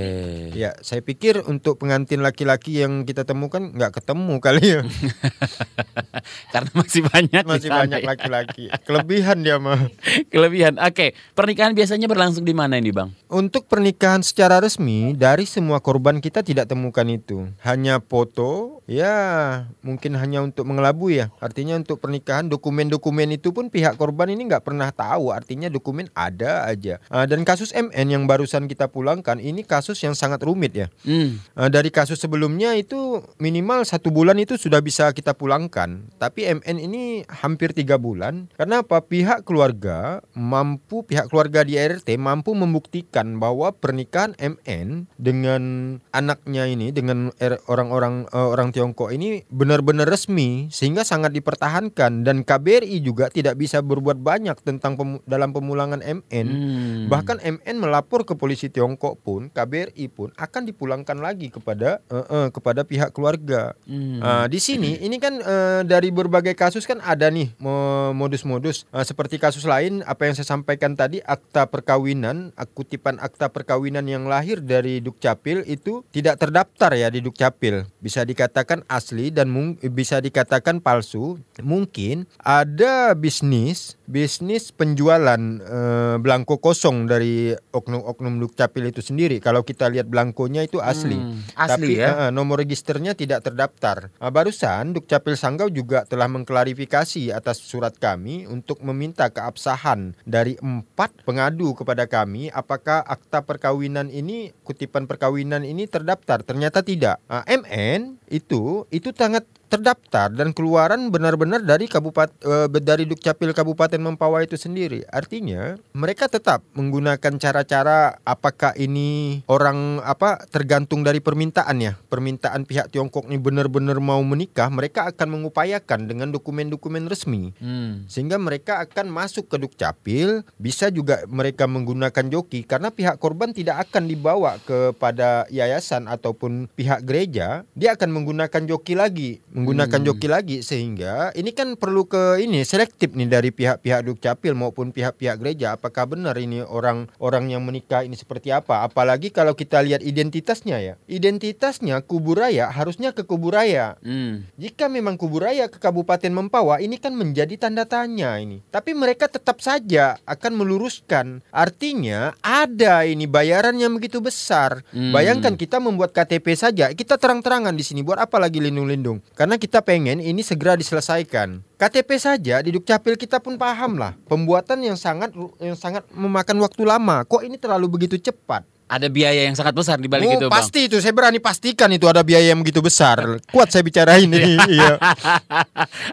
Ya, 0.53 0.75
saya 0.81 1.01
pikir 1.01 1.43
untuk 1.45 1.79
pengantin 1.79 2.21
laki-laki 2.21 2.79
yang 2.79 3.03
kita 3.03 3.23
temukan 3.23 3.71
nggak 3.71 3.97
ketemu 3.97 4.35
kali 4.39 4.65
ya. 4.67 4.83
Karena 6.53 6.71
masih 6.75 7.03
banyak 7.05 7.43
Masih 7.45 7.71
banyak 7.71 8.01
ya. 8.03 8.07
laki-laki. 8.07 8.65
Kelebihan 8.83 9.43
dia 9.43 9.57
mah. 9.57 9.87
Kelebihan. 10.33 10.81
Oke, 10.81 11.06
pernikahan 11.37 11.77
biasanya 11.77 12.09
berlangsung 12.09 12.43
di 12.43 12.57
mana 12.57 12.81
ini 12.81 12.91
bang? 12.91 13.13
Untuk 13.29 13.69
pernikahan 13.69 14.25
secara 14.25 14.63
resmi 14.63 15.13
dari 15.13 15.45
semua 15.45 15.83
korban 15.83 16.23
kita 16.23 16.41
tidak 16.41 16.71
temukan 16.71 17.05
itu. 17.07 17.51
Hanya 17.61 18.01
foto, 18.01 18.81
ya 18.89 19.67
mungkin 19.83 20.17
hanya 20.17 20.41
untuk 20.41 20.65
mengelabui 20.65 21.21
ya. 21.21 21.27
Artinya 21.43 21.77
untuk 21.77 22.01
pernikahan 22.01 22.47
dokumen-dokumen 22.49 23.37
itu 23.37 23.51
pun 23.51 23.69
pihak 23.69 23.99
korban 24.01 24.33
ini 24.33 24.49
nggak 24.49 24.65
pernah 24.65 24.89
tahu. 24.95 25.35
Artinya 25.35 25.69
dokumen 25.69 26.09
ada 26.17 26.65
aja. 26.65 27.03
Ah, 27.13 27.27
dan 27.29 27.43
kasus 27.43 27.75
MN 27.75 28.07
yang 28.07 28.25
barusan 28.25 28.71
kita 28.71 28.89
pulangkan 28.89 29.43
ini 29.43 29.67
kasus 29.67 29.99
yang 30.01 30.15
sangat 30.15 30.41
rumit 30.47 30.73
ya. 30.73 30.87
Hmm. 31.03 31.43
Eh, 31.43 31.69
dari 31.69 31.91
kasus 31.91 32.23
sebelumnya 32.23 32.73
itu 32.79 33.21
minimal 33.43 33.85
satu 33.85 34.09
bulan 34.09 34.39
itu 34.39 34.55
sudah 34.57 34.81
bisa 34.81 35.11
kita 35.11 35.35
pulangkan. 35.35 36.09
Tapi 36.17 36.63
MN 36.63 36.77
ini 36.79 37.03
hampir 37.29 37.75
tiga 37.75 37.99
bulan. 37.99 38.49
Karena 38.55 38.81
apa? 38.81 39.03
Pihak 39.03 39.43
keluarga 39.43 40.23
mampu, 40.33 40.96
pihak 41.03 41.29
keluarga 41.29 41.61
di 41.61 41.75
RT 41.75 42.07
mampu 42.15 42.55
membuktikan 42.55 43.37
bahwa 43.37 43.75
pernikahan 43.75 44.33
MN 44.39 45.11
dengan 45.19 45.63
anaknya 46.11 46.65
ini, 46.65 46.95
dengan 46.95 47.35
R- 47.37 47.59
orang-orang 47.67 48.31
eh, 48.31 48.47
orang 48.47 48.71
Tiongkok 48.71 49.11
ini 49.11 49.43
benar-benar 49.49 50.07
resmi 50.07 50.71
sehingga 50.71 51.03
sangat 51.03 51.35
dipertahankan 51.35 52.23
dan 52.23 52.47
KBRI 52.47 53.03
juga 53.03 53.27
tidak 53.27 53.59
bisa 53.59 53.83
berbuat 53.83 54.21
banyak 54.21 54.55
tentang 54.63 54.95
pemu- 54.95 55.25
dalam 55.25 55.51
pemulangan 55.51 55.99
MN. 55.99 56.47
Hmm. 56.47 57.03
Bahkan 57.09 57.43
MN 57.43 57.77
melapor 57.77 58.23
ke 58.23 58.39
polisi 58.39 58.71
Tiongkok 58.71 59.19
pun, 59.19 59.51
KBRI 59.51 60.07
pun 60.07 60.31
akan 60.37 60.63
dipulangkan 60.63 61.19
lagi 61.19 61.51
kepada 61.51 61.99
eh, 62.07 62.23
eh, 62.23 62.49
kepada 62.53 62.87
pihak 62.87 63.11
keluarga. 63.11 63.75
Hmm. 63.89 64.23
Ah, 64.23 64.47
di 64.47 64.61
sini 64.61 65.01
ini 65.01 65.19
kan 65.19 65.35
eh, 65.37 65.81
dari 65.83 66.13
berbagai 66.13 66.55
kasus 66.55 66.85
kan 66.85 67.01
ada 67.01 67.27
nih 67.27 67.51
mo- 67.59 68.13
modus-modus 68.13 68.87
Eh, 68.87 69.03
seperti 69.03 69.41
kasus 69.41 69.65
lain 69.65 70.05
apa 70.05 70.29
yang 70.29 70.35
saya 70.37 70.47
sampaikan 70.47 70.86
sampaikan 70.87 70.95
tadi 70.95 71.19
akta 71.19 71.67
perkawinan, 71.67 72.55
kutipan 72.75 73.19
akta 73.19 73.51
perkawinan 73.51 74.07
yang 74.07 74.31
lahir 74.31 74.63
dari 74.63 75.03
Dukcapil 75.03 75.67
itu 75.67 76.07
tidak 76.15 76.39
terdaftar 76.39 76.95
ya 76.95 77.11
di 77.11 77.19
Dukcapil. 77.19 77.91
Bisa 77.99 78.23
dikatakan 78.23 78.87
asli 78.87 79.35
dan 79.35 79.51
bisa 79.91 80.23
dikatakan 80.23 80.79
palsu. 80.79 81.43
Mungkin 81.59 82.31
ada 82.39 83.19
bisnis 83.19 83.99
bisnis 84.07 84.71
penjualan 84.71 85.39
eh, 85.61 86.17
belangko 86.23 86.63
kosong 86.63 87.11
dari 87.11 87.53
oknum-oknum 87.53 88.39
Dukcapil 88.47 88.95
itu 88.95 89.03
sendiri. 89.03 89.43
Kalau 89.43 89.67
kita 89.67 89.91
lihat 89.91 90.07
belangkonya 90.07 90.63
itu 90.65 90.79
asli. 90.79 91.19
Hmm, 91.19 91.43
asli 91.59 91.99
Tapi 91.99 92.01
ya? 92.01 92.11
eh, 92.29 92.31
nomor 92.31 92.63
registernya 92.63 93.19
tidak 93.19 93.43
terdaftar. 93.43 94.15
Ah, 94.23 94.31
barusan 94.31 94.95
Dukcapil 94.95 95.35
Sanggau 95.35 95.69
juga 95.69 96.07
telah 96.07 96.31
mengklarifikasi 96.31 97.35
atas 97.35 97.59
surat 97.61 97.99
kami 97.99 98.47
untuk 98.47 98.79
meminta 98.87 99.27
keabsahan 99.29 100.15
dari 100.23 100.55
empat 100.77 101.25
pengadu 101.25 101.73
kepada 101.73 102.05
kami 102.05 102.53
apakah 102.53 103.01
akta 103.01 103.45
perkawinan 103.47 104.13
ini 104.13 104.53
kutipan 104.67 105.09
perkawinan 105.09 105.65
ini 105.65 105.89
terdaftar? 105.89 106.45
Ternyata 106.45 106.85
tidak. 106.85 107.23
Ah, 107.31 107.47
MN 107.49 108.21
itu 108.31 108.85
itu 108.91 109.11
sangat 109.15 109.47
terdaftar 109.67 110.31
dan 110.31 110.55
keluaran 110.55 111.11
benar-benar 111.11 111.63
dari 111.63 111.91
kabupaten 111.91 112.71
dari 112.81 113.05
Dukcapil 113.05 113.51
Kabupaten 113.51 113.99
Mempawah 113.99 114.47
itu 114.47 114.55
sendiri. 114.55 115.03
Artinya 115.11 115.75
mereka 115.91 116.31
tetap 116.31 116.63
menggunakan 116.79 117.35
cara-cara 117.37 118.23
apakah 118.23 118.73
ini 118.79 119.43
orang 119.51 119.99
apa 120.07 120.47
tergantung 120.49 121.03
dari 121.03 121.19
permintaannya. 121.19 121.99
Permintaan 122.07 122.63
pihak 122.65 122.95
Tiongkok 122.95 123.27
ini 123.27 123.43
benar-benar 123.43 123.99
mau 123.99 124.23
menikah, 124.23 124.71
mereka 124.71 125.11
akan 125.11 125.39
mengupayakan 125.39 126.07
dengan 126.07 126.31
dokumen-dokumen 126.31 127.11
resmi. 127.11 127.51
Hmm. 127.59 128.07
Sehingga 128.07 128.39
mereka 128.39 128.87
akan 128.87 129.11
masuk 129.11 129.51
ke 129.51 129.57
Dukcapil, 129.59 130.47
bisa 130.63 130.89
juga 130.95 131.27
mereka 131.27 131.67
menggunakan 131.67 132.31
joki 132.31 132.63
karena 132.63 132.95
pihak 132.95 133.19
korban 133.19 133.51
tidak 133.51 133.91
akan 133.91 134.07
dibawa 134.07 134.63
kepada 134.63 135.51
yayasan 135.51 136.07
ataupun 136.07 136.71
pihak 136.79 137.03
gereja, 137.03 137.67
dia 137.75 137.99
akan 137.99 138.16
menggunakan 138.17 138.65
joki 138.65 138.97
lagi 138.97 139.45
menggunakan 139.53 140.01
Hmm. 140.01 140.09
joki 140.09 140.27
lagi 140.27 140.57
sehingga 140.65 141.37
ini 141.37 141.53
kan 141.53 141.77
perlu 141.77 142.09
ke 142.09 142.41
ini 142.41 142.65
selektif 142.65 143.13
nih 143.13 143.29
dari 143.29 143.53
pihak-pihak 143.53 144.01
Dukcapil 144.09 144.57
maupun 144.57 144.89
pihak-pihak 144.89 145.37
gereja. 145.37 145.77
Apakah 145.77 146.09
benar 146.09 146.41
ini 146.41 146.65
orang-orang 146.65 147.53
yang 147.53 147.61
menikah 147.61 148.01
ini 148.01 148.17
seperti 148.17 148.49
apa? 148.49 148.87
Apalagi 148.87 149.29
kalau 149.29 149.53
kita 149.53 149.85
lihat 149.85 150.01
identitasnya 150.01 150.81
ya. 150.81 150.95
Identitasnya 151.05 152.01
Kuburaya 152.01 152.73
harusnya 152.73 153.13
ke 153.13 153.27
Kuburaya 153.27 153.99
Hmm. 154.01 154.49
jika 154.57 154.89
memang 154.89 155.21
Kuburaya 155.21 155.69
ke 155.69 155.77
Kabupaten 155.77 156.33
Mempawah 156.33 156.81
ini 156.81 156.97
kan 156.97 157.13
menjadi 157.13 157.59
tanda 157.61 157.85
tanya 157.85 158.41
ini. 158.41 158.65
Tapi 158.73 158.97
mereka 158.97 159.29
tetap 159.29 159.61
saja 159.61 160.17
akan 160.25 160.53
meluruskan. 160.57 161.43
Artinya 161.51 162.33
ada 162.41 163.03
ini 163.03 163.27
bayaran 163.27 163.77
yang 163.77 163.93
begitu 163.93 164.23
besar. 164.23 164.81
Hmm. 164.95 165.11
bayangkan 165.11 165.59
kita 165.59 165.83
membuat 165.83 166.15
KTP 166.15 166.55
saja 166.55 166.89
kita 166.95 167.19
terang-terangan 167.19 167.75
di 167.75 167.83
sini 167.83 168.06
buat 168.07 168.23
apa 168.23 168.39
lagi 168.39 168.63
lindung-lindung 168.63 169.19
karena 169.35 169.59
kita 169.59 169.83
pengen 169.83 170.23
ini 170.23 170.47
segera 170.47 170.79
diselesaikan. 170.79 171.59
KTP 171.75 172.11
saja 172.23 172.63
di 172.63 172.71
Dukcapil 172.71 173.19
kita 173.19 173.43
pun 173.43 173.59
paham 173.59 173.99
lah 173.99 174.15
pembuatan 174.31 174.79
yang 174.87 174.95
sangat 174.95 175.35
yang 175.59 175.75
sangat 175.75 176.07
memakan 176.15 176.63
waktu 176.63 176.87
lama. 176.87 177.27
Kok 177.27 177.43
ini 177.43 177.59
terlalu 177.59 177.91
begitu 177.91 178.15
cepat? 178.23 178.63
Ada 178.87 179.11
biaya 179.11 179.51
yang 179.51 179.59
sangat 179.59 179.75
besar 179.75 179.99
di 179.99 180.07
balik 180.07 180.31
oh, 180.31 180.35
itu, 180.39 180.47
Bang. 180.47 180.63
pasti 180.63 180.87
itu 180.87 181.03
saya 181.03 181.11
berani 181.11 181.43
pastikan 181.43 181.91
itu 181.91 182.07
ada 182.07 182.23
biaya 182.23 182.55
yang 182.55 182.63
begitu 182.63 182.79
besar. 182.79 183.43
Kuat 183.51 183.75
saya 183.75 183.83
bicarain 183.83 184.31
ini. 184.31 184.55
iya. 184.79 184.95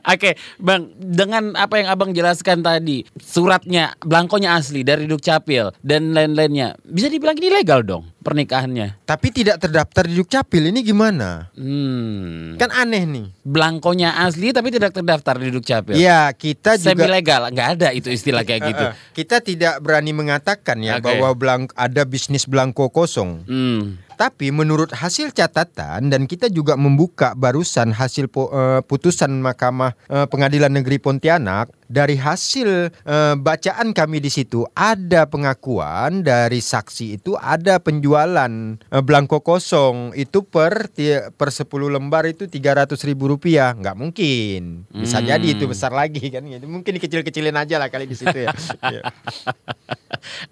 Oke, 0.10 0.34
Bang, 0.58 0.90
dengan 0.98 1.54
apa 1.54 1.78
yang 1.78 1.94
Abang 1.94 2.18
jelaskan 2.18 2.66
tadi, 2.66 3.06
suratnya, 3.22 3.94
belangkonya 4.02 4.58
asli 4.58 4.82
dari 4.82 5.06
Dukcapil 5.06 5.70
dan 5.86 6.18
lain-lainnya, 6.18 6.74
bisa 6.82 7.14
dibilang 7.14 7.38
ini 7.38 7.54
legal 7.54 7.86
dong 7.86 8.10
pernikahannya. 8.24 9.04
Tapi 9.04 9.28
tidak 9.30 9.60
terdaftar 9.60 10.08
di 10.08 10.16
Dukcapil 10.18 10.72
ini 10.72 10.80
gimana? 10.82 11.52
Hmm. 11.54 12.56
Kan 12.56 12.72
aneh 12.72 13.04
nih. 13.04 13.28
Belangkonya 13.44 14.24
asli 14.24 14.56
tapi 14.56 14.72
tidak 14.72 14.96
terdaftar 14.96 15.36
di 15.38 15.52
Dukcapil. 15.52 15.94
Iya, 16.00 16.32
kita 16.32 16.80
Semi 16.80 16.96
juga 16.96 17.12
legal, 17.12 17.42
nggak 17.52 17.70
ada 17.78 17.90
itu 17.92 18.08
istilah 18.08 18.48
kayak 18.48 18.62
gitu. 18.72 18.86
Eh, 18.88 18.92
eh, 18.96 19.12
kita 19.12 19.44
tidak 19.44 19.84
berani 19.84 20.16
mengatakan 20.16 20.80
ya 20.80 20.98
Oke. 20.98 21.12
bahwa 21.12 21.36
belang, 21.36 21.68
ada 21.76 22.08
bisnis 22.08 22.48
belangko 22.48 22.88
kosong. 22.90 23.44
Hmm. 23.46 24.00
Tapi 24.14 24.54
menurut 24.54 24.94
hasil 24.94 25.34
catatan 25.34 26.14
dan 26.14 26.30
kita 26.30 26.48
juga 26.48 26.78
membuka 26.78 27.34
barusan 27.34 27.92
hasil 27.92 28.30
eh, 28.30 28.80
putusan 28.86 29.34
Mahkamah 29.42 29.98
eh, 30.08 30.26
Pengadilan 30.30 30.70
Negeri 30.70 31.02
Pontianak 31.02 31.74
dari 31.90 32.16
hasil 32.16 32.94
eh, 32.94 33.36
bacaan 33.36 33.92
kami 33.92 34.22
di 34.22 34.30
situ 34.30 34.64
ada 34.78 35.26
pengakuan 35.26 36.22
dari 36.22 36.62
saksi 36.62 37.18
itu 37.18 37.34
ada 37.36 37.82
penjualan 37.82 38.78
belangko 39.04 39.42
kosong 39.42 40.14
itu 40.14 40.46
per 40.46 40.94
per 41.34 41.50
10 41.50 41.66
lembar 41.90 42.30
itu 42.30 42.46
300 42.46 42.94
ribu 43.10 43.34
rupiah 43.34 43.74
nggak 43.74 43.98
mungkin 43.98 44.86
bisa 44.94 45.24
Hmm. 45.24 45.30
jadi 45.30 45.48
itu 45.56 45.66
besar 45.70 45.96
lagi 45.96 46.28
kan 46.28 46.44
gitu. 46.44 46.66
mungkin 46.68 47.00
dikecil-kecilin 47.00 47.56
aja 47.56 47.80
lah 47.80 47.88
kali 47.88 48.10
di 48.10 48.16
situ 48.18 48.44
ya. 48.44 48.52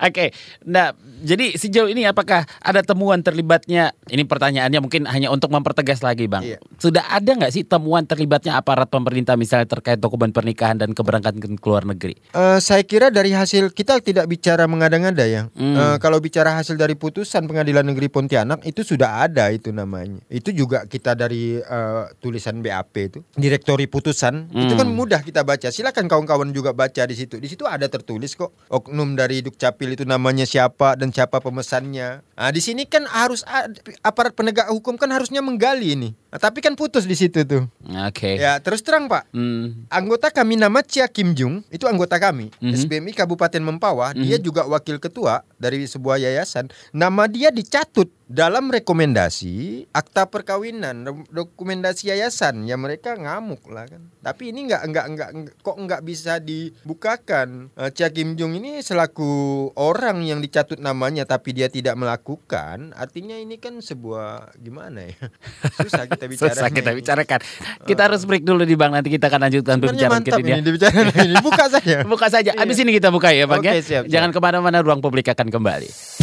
Oke, 0.07 0.35
nah 0.67 0.91
jadi 1.23 1.55
sejauh 1.55 1.87
ini 1.87 2.03
apakah 2.03 2.43
ada 2.59 2.83
temuan 2.83 3.23
terlibatnya? 3.51 3.91
Ini 4.07 4.23
pertanyaannya 4.23 4.79
mungkin 4.79 5.03
hanya 5.11 5.27
untuk 5.27 5.51
mempertegas 5.51 5.99
lagi, 5.99 6.31
bang. 6.31 6.43
Iya. 6.43 6.57
Sudah 6.79 7.03
ada 7.11 7.35
nggak 7.35 7.51
sih 7.51 7.63
temuan 7.67 8.07
terlibatnya 8.07 8.55
aparat 8.55 8.87
pemerintah 8.87 9.35
misalnya 9.35 9.67
terkait 9.67 9.99
dokumen 9.99 10.31
pernikahan 10.31 10.79
dan 10.79 10.95
keberangkatan 10.95 11.59
ke 11.59 11.67
luar 11.67 11.83
negeri? 11.83 12.15
Eh, 12.31 12.59
saya 12.63 12.83
kira 12.87 13.11
dari 13.11 13.35
hasil 13.35 13.75
kita 13.75 13.99
tidak 13.99 14.31
bicara 14.31 14.63
mengada-ngada 14.71 15.27
ya. 15.27 15.51
Hmm. 15.51 15.75
Eh, 15.75 15.97
kalau 15.99 16.23
bicara 16.23 16.55
hasil 16.55 16.79
dari 16.79 16.95
putusan 16.95 17.43
Pengadilan 17.43 17.83
Negeri 17.83 18.07
Pontianak 18.07 18.63
itu 18.63 18.87
sudah 18.87 19.27
ada 19.27 19.51
itu 19.51 19.75
namanya. 19.75 20.23
Itu 20.31 20.55
juga 20.55 20.87
kita 20.87 21.11
dari 21.19 21.59
eh, 21.59 22.03
tulisan 22.23 22.63
BAP 22.63 22.95
itu, 23.01 23.19
direktori 23.35 23.85
putusan 23.91 24.47
itu 24.55 24.73
kan 24.79 24.87
Hmm. 24.87 24.95
mudah 24.95 25.19
kita 25.23 25.43
baca. 25.43 25.67
Silakan 25.71 26.07
kawan-kawan 26.07 26.51
juga 26.55 26.71
baca 26.71 27.03
di 27.03 27.15
situ. 27.15 27.35
Di 27.39 27.47
situ 27.51 27.67
ada 27.67 27.87
tertulis 27.91 28.35
kok 28.35 28.55
oknum 28.71 29.15
dari 29.15 29.43
Dukcapil 29.43 29.95
itu 29.95 30.05
namanya 30.07 30.45
siapa 30.47 30.95
dan 30.95 31.11
siapa 31.11 31.41
pemesannya. 31.41 32.21
Nah, 32.21 32.51
di 32.51 32.61
sini 32.61 32.85
kan 32.85 33.03
harus 33.07 33.40
ad- 33.43 33.77
aparat 33.99 34.31
penegak 34.31 34.69
hukum 34.69 34.95
kan 34.95 35.09
harusnya 35.09 35.39
menggali 35.39 35.93
ini. 35.93 36.09
Nah, 36.29 36.39
tapi 36.39 36.59
kan 36.59 36.73
putus 36.73 37.03
di 37.03 37.13
situ 37.13 37.43
tuh. 37.43 37.67
Oke. 38.07 38.39
Ya, 38.39 38.55
terus 38.57 38.79
terang 38.79 39.05
Pak. 39.05 39.27
Hmm. 39.29 39.83
Anggota 39.87 40.29
kami 40.29 40.55
nama 40.55 40.79
Chia 40.79 41.09
Kim 41.09 41.33
Jung, 41.33 41.65
itu 41.67 41.83
anggota 41.85 42.15
kami, 42.15 42.53
Mhm. 42.57 42.71
SBMI 42.73 43.11
Kabupaten 43.11 43.59
Mempawah, 43.59 44.13
dia 44.13 44.39
Mhm. 44.39 44.43
juga 44.43 44.63
wakil 44.63 44.95
ketua 44.97 45.43
dari 45.55 45.83
sebuah 45.83 46.17
yayasan. 46.17 46.71
Nama 46.89 47.23
dia 47.25 47.49
dicatut 47.49 48.07
dalam 48.31 48.71
rekomendasi 48.71 49.85
akta 49.91 50.31
perkawinan, 50.31 51.03
rekomendasi 51.35 52.15
yayasan. 52.15 52.63
Ya 52.63 52.79
mereka 52.79 53.19
ngamuk 53.19 53.67
lah 53.67 53.91
kan. 53.91 54.07
Tapi 54.23 54.55
ini 54.55 54.71
nggak 54.71 54.83
nggak 54.87 55.05
nggak 55.11 55.29
kok 55.59 55.77
nggak 55.77 56.01
bisa 56.07 56.39
dibukakan. 56.39 57.67
Eh, 57.75 57.91
Chia 57.91 58.07
Kim 58.07 58.39
Jung 58.39 58.55
ini 58.55 58.79
selaku 58.79 59.67
orang 59.75 60.23
yang 60.23 60.39
dicatut 60.39 60.79
namanya 60.79 61.27
tapi 61.27 61.51
dia 61.51 61.67
tidak 61.67 61.99
melakukan, 61.99 62.95
artinya 62.95 63.35
ini 63.35 63.59
kan 63.59 63.83
sebuah 63.83 64.55
gimana 64.63 65.11
ya? 65.11 65.15
Susah 65.83 66.07
kita 66.07 66.25
bicara. 66.31 66.55
Susah 66.55 66.71
kita 66.71 66.95
bicarakan. 66.95 67.39
Kita 67.83 68.01
harus 68.07 68.23
break 68.23 68.47
dulu 68.47 68.63
di 68.63 68.79
bang. 68.79 68.95
Nanti 68.95 69.11
kita 69.11 69.27
akan 69.27 69.51
lanjutkan 69.51 69.75
pembicaraan 69.83 70.23
kita 70.23 70.39
ini 70.39 70.63
dibicarakan 70.63 71.05
ini. 71.19 71.35
Buka 71.43 71.65
saja. 71.67 71.95
Buka 72.11 72.27
saja. 72.31 72.51
Abis 72.55 72.79
ini 72.79 72.95
kita 72.95 73.11
buka 73.11 73.35
ya 73.35 73.43
bang 73.43 73.59
Oke, 73.59 73.67
ya. 73.67 73.73
siap, 73.83 73.83
siap. 73.83 74.03
Jangan 74.07 74.29
ke 74.31 74.39
mana-mana. 74.39 74.79
Ruang 74.79 75.03
publik 75.03 75.27
akan 75.27 75.51
kembali. 75.51 76.20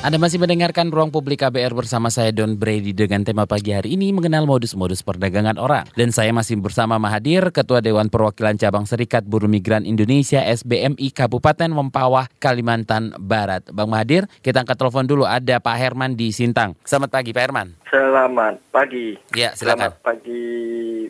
Anda 0.00 0.16
masih 0.16 0.40
mendengarkan 0.40 0.88
Ruang 0.88 1.12
Publik 1.12 1.44
KBR 1.44 1.76
bersama 1.76 2.08
saya 2.08 2.32
Don 2.32 2.56
Brady 2.56 2.96
dengan 2.96 3.20
tema 3.20 3.44
pagi 3.44 3.76
hari 3.76 4.00
ini 4.00 4.16
mengenal 4.16 4.48
modus-modus 4.48 5.04
perdagangan 5.04 5.60
orang. 5.60 5.84
Dan 5.92 6.08
saya 6.08 6.32
masih 6.32 6.56
bersama 6.56 6.96
Mahadir, 6.96 7.52
Ketua 7.52 7.84
Dewan 7.84 8.08
Perwakilan 8.08 8.56
Cabang 8.56 8.88
Serikat 8.88 9.28
Buruh 9.28 9.44
Migran 9.44 9.84
Indonesia 9.84 10.40
SBMI 10.40 11.12
Kabupaten 11.12 11.68
Mempawah, 11.68 12.32
Kalimantan 12.40 13.12
Barat. 13.20 13.68
Bang 13.76 13.92
Mahadir, 13.92 14.24
kita 14.40 14.64
angkat 14.64 14.80
telepon 14.80 15.04
dulu. 15.04 15.28
Ada 15.28 15.60
Pak 15.60 15.76
Herman 15.76 16.16
di 16.16 16.32
Sintang. 16.32 16.80
Selamat 16.80 17.20
pagi 17.20 17.36
Pak 17.36 17.42
Herman. 17.44 17.68
Selamat 17.92 18.56
pagi. 18.72 19.20
Ya, 19.36 19.52
silakan. 19.52 19.92
Selamat 19.92 20.00
pagi 20.00 20.44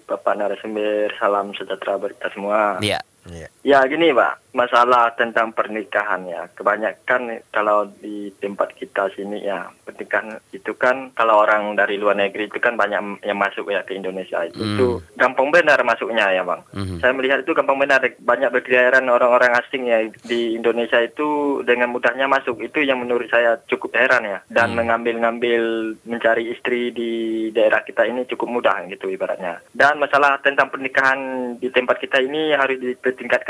Bapak 0.03 0.35
narasumber. 0.35 1.14
Salam 1.14 1.55
sejahtera 1.55 1.94
bagi 1.94 2.18
kita 2.18 2.29
semua. 2.35 2.83
Iya. 2.83 2.98
Iya. 3.31 3.49
Ya 3.61 3.85
gini 3.85 4.09
Pak, 4.16 4.57
masalah 4.57 5.12
tentang 5.20 5.53
pernikahan 5.53 6.25
ya. 6.25 6.49
Kebanyakan 6.57 7.44
kalau 7.53 7.92
di 8.01 8.33
tempat 8.40 8.73
kita 8.73 9.12
sini 9.12 9.44
ya, 9.44 9.68
pernikahan 9.85 10.40
itu 10.57 10.73
kan 10.81 11.12
kalau 11.12 11.44
orang 11.44 11.77
dari 11.77 12.01
luar 12.01 12.16
negeri 12.16 12.49
itu 12.49 12.57
kan 12.57 12.81
banyak 12.81 13.20
yang 13.20 13.38
masuk 13.38 13.68
ya 13.68 13.85
ke 13.85 13.92
Indonesia 13.92 14.40
itu. 14.49 14.57
Hmm. 14.57 14.73
Itu 14.75 14.87
gampang 15.20 15.53
benar 15.53 15.77
masuknya 15.85 16.33
ya 16.33 16.40
Bang. 16.40 16.64
Mhm. 16.73 17.05
Saya 17.05 17.12
melihat 17.12 17.44
itu 17.44 17.53
gampang 17.53 17.77
benar 17.77 18.01
banyak 18.01 18.49
berkeliaran 18.49 19.05
orang-orang 19.12 19.53
asing 19.61 19.85
ya 19.87 20.09
di 20.25 20.57
Indonesia 20.57 20.96
itu 21.05 21.61
dengan 21.68 21.92
mudahnya 21.92 22.25
masuk. 22.25 22.64
Itu 22.64 22.81
yang 22.81 23.05
menurut 23.05 23.29
saya 23.29 23.61
cukup 23.68 23.92
heran 23.92 24.25
ya. 24.25 24.38
Dan 24.49 24.73
mengambil-ngambil 24.73 25.94
mencari 26.09 26.49
istri 26.49 26.96
di 26.96 27.11
daerah 27.53 27.85
kita 27.85 28.09
ini 28.09 28.25
cukup 28.25 28.49
mudah 28.49 28.88
gitu 28.88 29.12
ibaratnya. 29.12 29.61
Dan 29.77 30.01
masalah 30.01 30.40
tentang 30.40 30.73
pernikahan 30.73 31.53
di 31.61 31.68
tempat 31.68 32.01
kita 32.01 32.25
ini 32.25 32.57
harus 32.57 32.81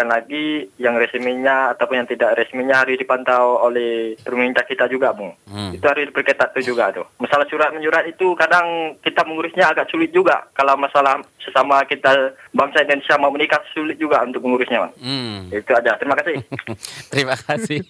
dipertingkatkan 0.00 0.08
lagi 0.08 0.72
yang 0.80 0.94
resminya 0.96 1.76
ataupun 1.76 1.96
yang 2.00 2.08
tidak 2.08 2.30
resminya 2.40 2.76
harus 2.80 2.96
dipantau 2.96 3.60
oleh 3.60 4.16
pemerintah 4.24 4.64
kita 4.64 4.88
juga, 4.88 5.12
Bung. 5.12 5.36
Hmm. 5.48 5.76
Itu 5.76 5.84
harus 5.84 6.08
diperketat 6.08 6.56
tuh 6.56 6.64
juga 6.64 6.92
tuh. 6.94 7.06
Masalah 7.20 7.44
surat 7.48 7.70
menyurat 7.74 8.08
itu 8.08 8.32
kadang 8.36 8.96
kita 9.04 9.24
mengurusnya 9.28 9.70
agak 9.70 9.92
sulit 9.92 10.10
juga. 10.12 10.48
Kalau 10.56 10.76
masalah 10.80 11.20
sesama 11.40 11.84
kita 11.84 12.36
bangsa 12.52 12.84
Indonesia 12.84 13.14
mau 13.20 13.32
menikah 13.32 13.60
sulit 13.72 14.00
juga 14.00 14.24
untuk 14.24 14.44
mengurusnya, 14.44 14.88
Bang. 14.88 14.92
Hmm. 15.00 15.38
Itu 15.52 15.72
aja. 15.76 15.96
Terima 16.00 16.16
kasih. 16.16 16.34
Terima 17.12 17.36
kasih 17.36 17.80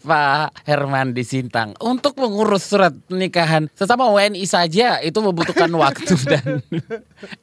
Pak 0.00 0.64
Herman 0.64 1.12
di 1.12 1.24
Sintang. 1.26 1.76
Untuk 1.82 2.16
mengurus 2.16 2.68
surat 2.68 2.94
pernikahan 3.08 3.68
sesama 3.76 4.08
WNI 4.08 4.44
saja 4.48 5.02
itu 5.02 5.18
membutuhkan 5.20 5.68
waktu 5.82 6.14
dan 6.24 6.64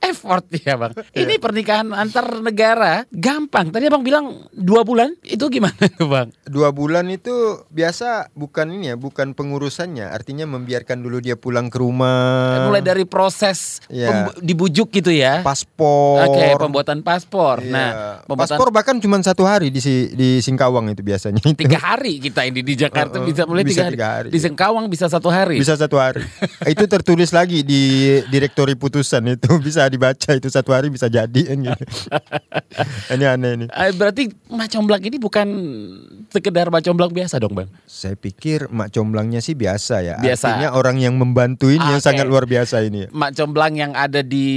effort 0.02 0.45
ya 0.56 0.80
Bang. 0.80 0.93
Ini 1.13 1.38
pernikahan 1.38 1.91
antar 1.91 2.41
negara 2.41 3.04
gampang. 3.12 3.75
Tadi 3.76 3.92
Abang 3.92 4.08
bilang 4.08 4.26
dua 4.56 4.88
bulan 4.88 5.12
itu 5.20 5.52
gimana 5.52 5.76
tuh 6.00 6.08
Bang? 6.08 6.32
Dua 6.48 6.72
bulan 6.72 7.12
itu 7.12 7.36
biasa 7.68 8.32
bukan 8.32 8.72
ini 8.72 8.88
ya, 8.88 8.96
bukan 8.96 9.36
pengurusannya. 9.36 10.08
Artinya 10.08 10.48
membiarkan 10.48 11.04
dulu 11.04 11.20
dia 11.20 11.36
pulang 11.36 11.68
ke 11.68 11.76
rumah. 11.76 12.64
Mulai 12.64 12.80
dari 12.80 13.04
proses 13.04 13.84
Ya. 13.86 14.32
dibujuk 14.40 14.90
gitu 14.90 15.12
ya. 15.12 15.44
paspor. 15.44 16.24
Oke, 16.26 16.56
pembuatan 16.56 17.04
paspor. 17.04 17.60
Iya. 17.60 17.68
Nah, 17.68 17.90
pembuatan 18.24 18.56
paspor 18.56 18.72
bahkan 18.72 18.96
cuma 18.96 19.20
satu 19.20 19.44
hari 19.44 19.68
di 19.68 19.84
si- 19.84 20.08
di 20.10 20.40
Singkawang 20.40 20.88
itu 20.88 21.04
biasanya. 21.04 21.44
Itu. 21.44 21.52
tiga 21.52 21.76
hari 21.78 22.24
kita 22.24 22.48
ini 22.48 22.64
di 22.64 22.80
Jakarta 22.80 23.20
Uh, 23.20 23.24
uh, 23.24 23.28
bisa 23.28 23.44
mulai 23.44 23.68
bisa 23.68 23.84
tiga 23.84 23.84
hari. 23.84 23.94
tiga 23.94 24.08
hari, 24.10 24.28
Di 24.32 24.38
ya. 24.38 24.44
Sengkawang 24.48 24.86
bisa 24.88 25.06
satu 25.08 25.28
hari. 25.28 25.60
Bisa 25.60 25.76
satu 25.76 26.00
hari. 26.00 26.24
itu 26.72 26.88
tertulis 26.88 27.36
lagi 27.36 27.60
di 27.60 27.82
direktori 28.26 28.80
putusan 28.80 29.28
itu 29.30 29.52
bisa 29.68 29.84
dibaca 29.86 30.32
itu 30.32 30.48
satu 30.48 30.72
hari 30.72 30.88
bisa 30.88 31.12
jadi 31.12 31.42
kan 31.44 31.58
gitu. 31.60 31.84
ini 33.12 33.26
aneh 33.26 33.64
ini. 33.65 33.71
Eh, 33.71 33.91
Berarti 33.91 34.23
mak 34.47 34.69
comblang 34.69 35.01
ini 35.01 35.17
bukan 35.17 35.47
sekedar 36.30 36.69
mak 36.69 36.82
comblang 36.82 37.10
biasa 37.10 37.38
dong 37.38 37.54
bang? 37.54 37.69
Saya 37.84 38.13
pikir 38.13 38.69
mak 38.69 38.89
comblangnya 38.89 39.39
sih 39.39 39.54
biasa 39.54 39.95
ya. 39.99 40.15
Biasa. 40.17 40.45
Artinya 40.51 40.71
orang 40.71 40.97
yang 40.97 41.15
membantu 41.15 41.67
ini 41.67 41.82
yang 41.82 41.97
Oke. 41.97 42.06
sangat 42.06 42.25
luar 42.25 42.45
biasa 42.45 42.82
ini. 42.82 43.10
Mak 43.10 43.34
comblang 43.34 43.73
yang 43.73 43.91
ada 43.91 44.21
di 44.21 44.47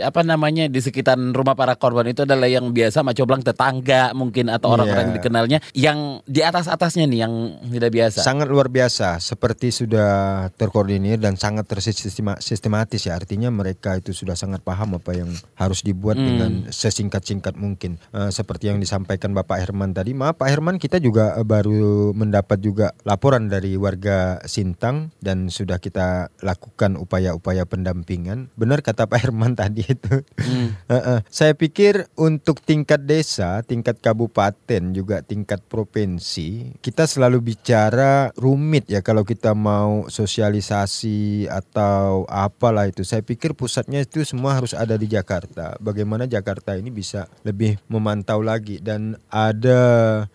apa 0.00 0.22
namanya 0.22 0.66
di 0.66 0.78
sekitaran 0.78 1.30
rumah 1.30 1.52
para 1.52 1.74
korban 1.74 2.06
itu 2.06 2.22
adalah 2.22 2.46
yang 2.46 2.70
biasa 2.70 3.00
mak 3.00 3.14
comblang 3.14 3.42
tetangga 3.42 4.12
mungkin 4.12 4.48
atau 4.48 4.72
orang-orang 4.72 4.96
Iya. 4.98 5.04
yang 5.04 5.16
dikenalnya 5.16 5.58
yang 5.74 5.98
di 6.24 6.40
atas 6.40 6.66
atasnya 6.66 7.04
nih 7.04 7.20
yang 7.22 7.34
tidak 7.68 7.90
biasa. 7.90 8.18
Sangat 8.22 8.48
luar 8.48 8.66
biasa, 8.66 9.18
seperti 9.18 9.68
sudah 9.68 10.10
terkoordinir 10.54 11.18
dan 11.18 11.36
sangat 11.36 11.68
tersistematis 11.68 13.02
ya. 13.02 13.14
Artinya 13.14 13.50
mereka 13.50 13.98
itu 13.98 14.14
sudah 14.14 14.34
sangat 14.34 14.62
paham 14.62 14.96
apa 14.96 15.12
yang 15.12 15.28
harus 15.54 15.82
dibuat 15.82 16.14
Hmm. 16.14 16.26
dengan 16.26 16.50
sesingkat-singkat 16.70 17.54
mungkin. 17.54 17.98
Eh, 18.10 18.30
seperti 18.38 18.70
yang 18.70 18.78
disampaikan 18.78 19.34
Bapak 19.34 19.58
Herman 19.58 19.90
tadi. 19.90 20.14
Maaf 20.14 20.38
Pak 20.38 20.46
Herman, 20.46 20.78
kita 20.78 21.02
juga 21.02 21.34
eh, 21.34 21.42
baru 21.42 22.14
mendapat 22.14 22.62
juga 22.62 22.94
laporan 23.02 23.50
dari 23.50 23.74
warga 23.74 24.38
Sintang 24.46 25.10
dan 25.18 25.50
sudah 25.50 25.82
kita 25.82 26.30
lakukan 26.38 26.94
upaya-upaya 26.94 27.66
pendampingan. 27.66 28.54
Benar 28.54 28.86
kata 28.86 29.10
Pak 29.10 29.18
Herman 29.18 29.56
tadi 29.60 29.82
itu. 29.82 30.22
Hmm. 30.38 30.78
Saya 31.38 31.58
pikir 31.58 32.06
untuk 32.14 32.62
tingkat 32.62 33.02
desa, 33.02 33.64
tingkat 33.66 33.98
kabupaten 33.98 34.94
juga 34.94 35.24
tingkat 35.24 35.64
provinsi, 35.66 36.76
kita 36.78 37.08
selalu 37.08 37.40
bicara 37.40 38.28
rumit 38.36 38.84
ya 38.92 39.00
kalau 39.00 39.24
kita 39.24 39.56
mau 39.56 40.04
sosialisasi 40.12 41.48
atau 41.48 42.28
apalah 42.28 42.84
itu. 42.84 43.00
Saya 43.02 43.24
pikir 43.24 43.56
pusatnya 43.56 44.04
itu 44.04 44.20
semua 44.28 44.60
harus 44.60 44.76
ada 44.76 45.00
di 45.00 45.08
Jakarta. 45.08 45.80
Bagaimana 45.80 46.28
Jakarta 46.28 46.76
ini 46.76 46.92
bisa 46.92 47.24
lebih 47.40 47.80
memantau 47.88 48.27
lagi 48.36 48.84
dan 48.84 49.16
ada 49.32 49.80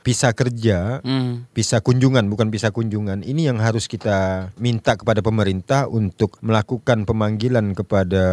pisah 0.02 0.34
kerja 0.34 1.04
Hmm. 1.04 1.46
Bisa 1.52 1.84
kunjungan 1.84 2.26
bukan 2.32 2.48
bisa 2.50 2.72
kunjungan. 2.72 3.22
Ini 3.22 3.54
yang 3.54 3.60
harus 3.60 3.92
kita 3.92 4.50
minta 4.58 4.96
kepada 4.96 5.20
pemerintah 5.20 5.86
untuk 5.92 6.40
melakukan 6.40 7.04
pemanggilan 7.04 7.76
kepada 7.76 8.24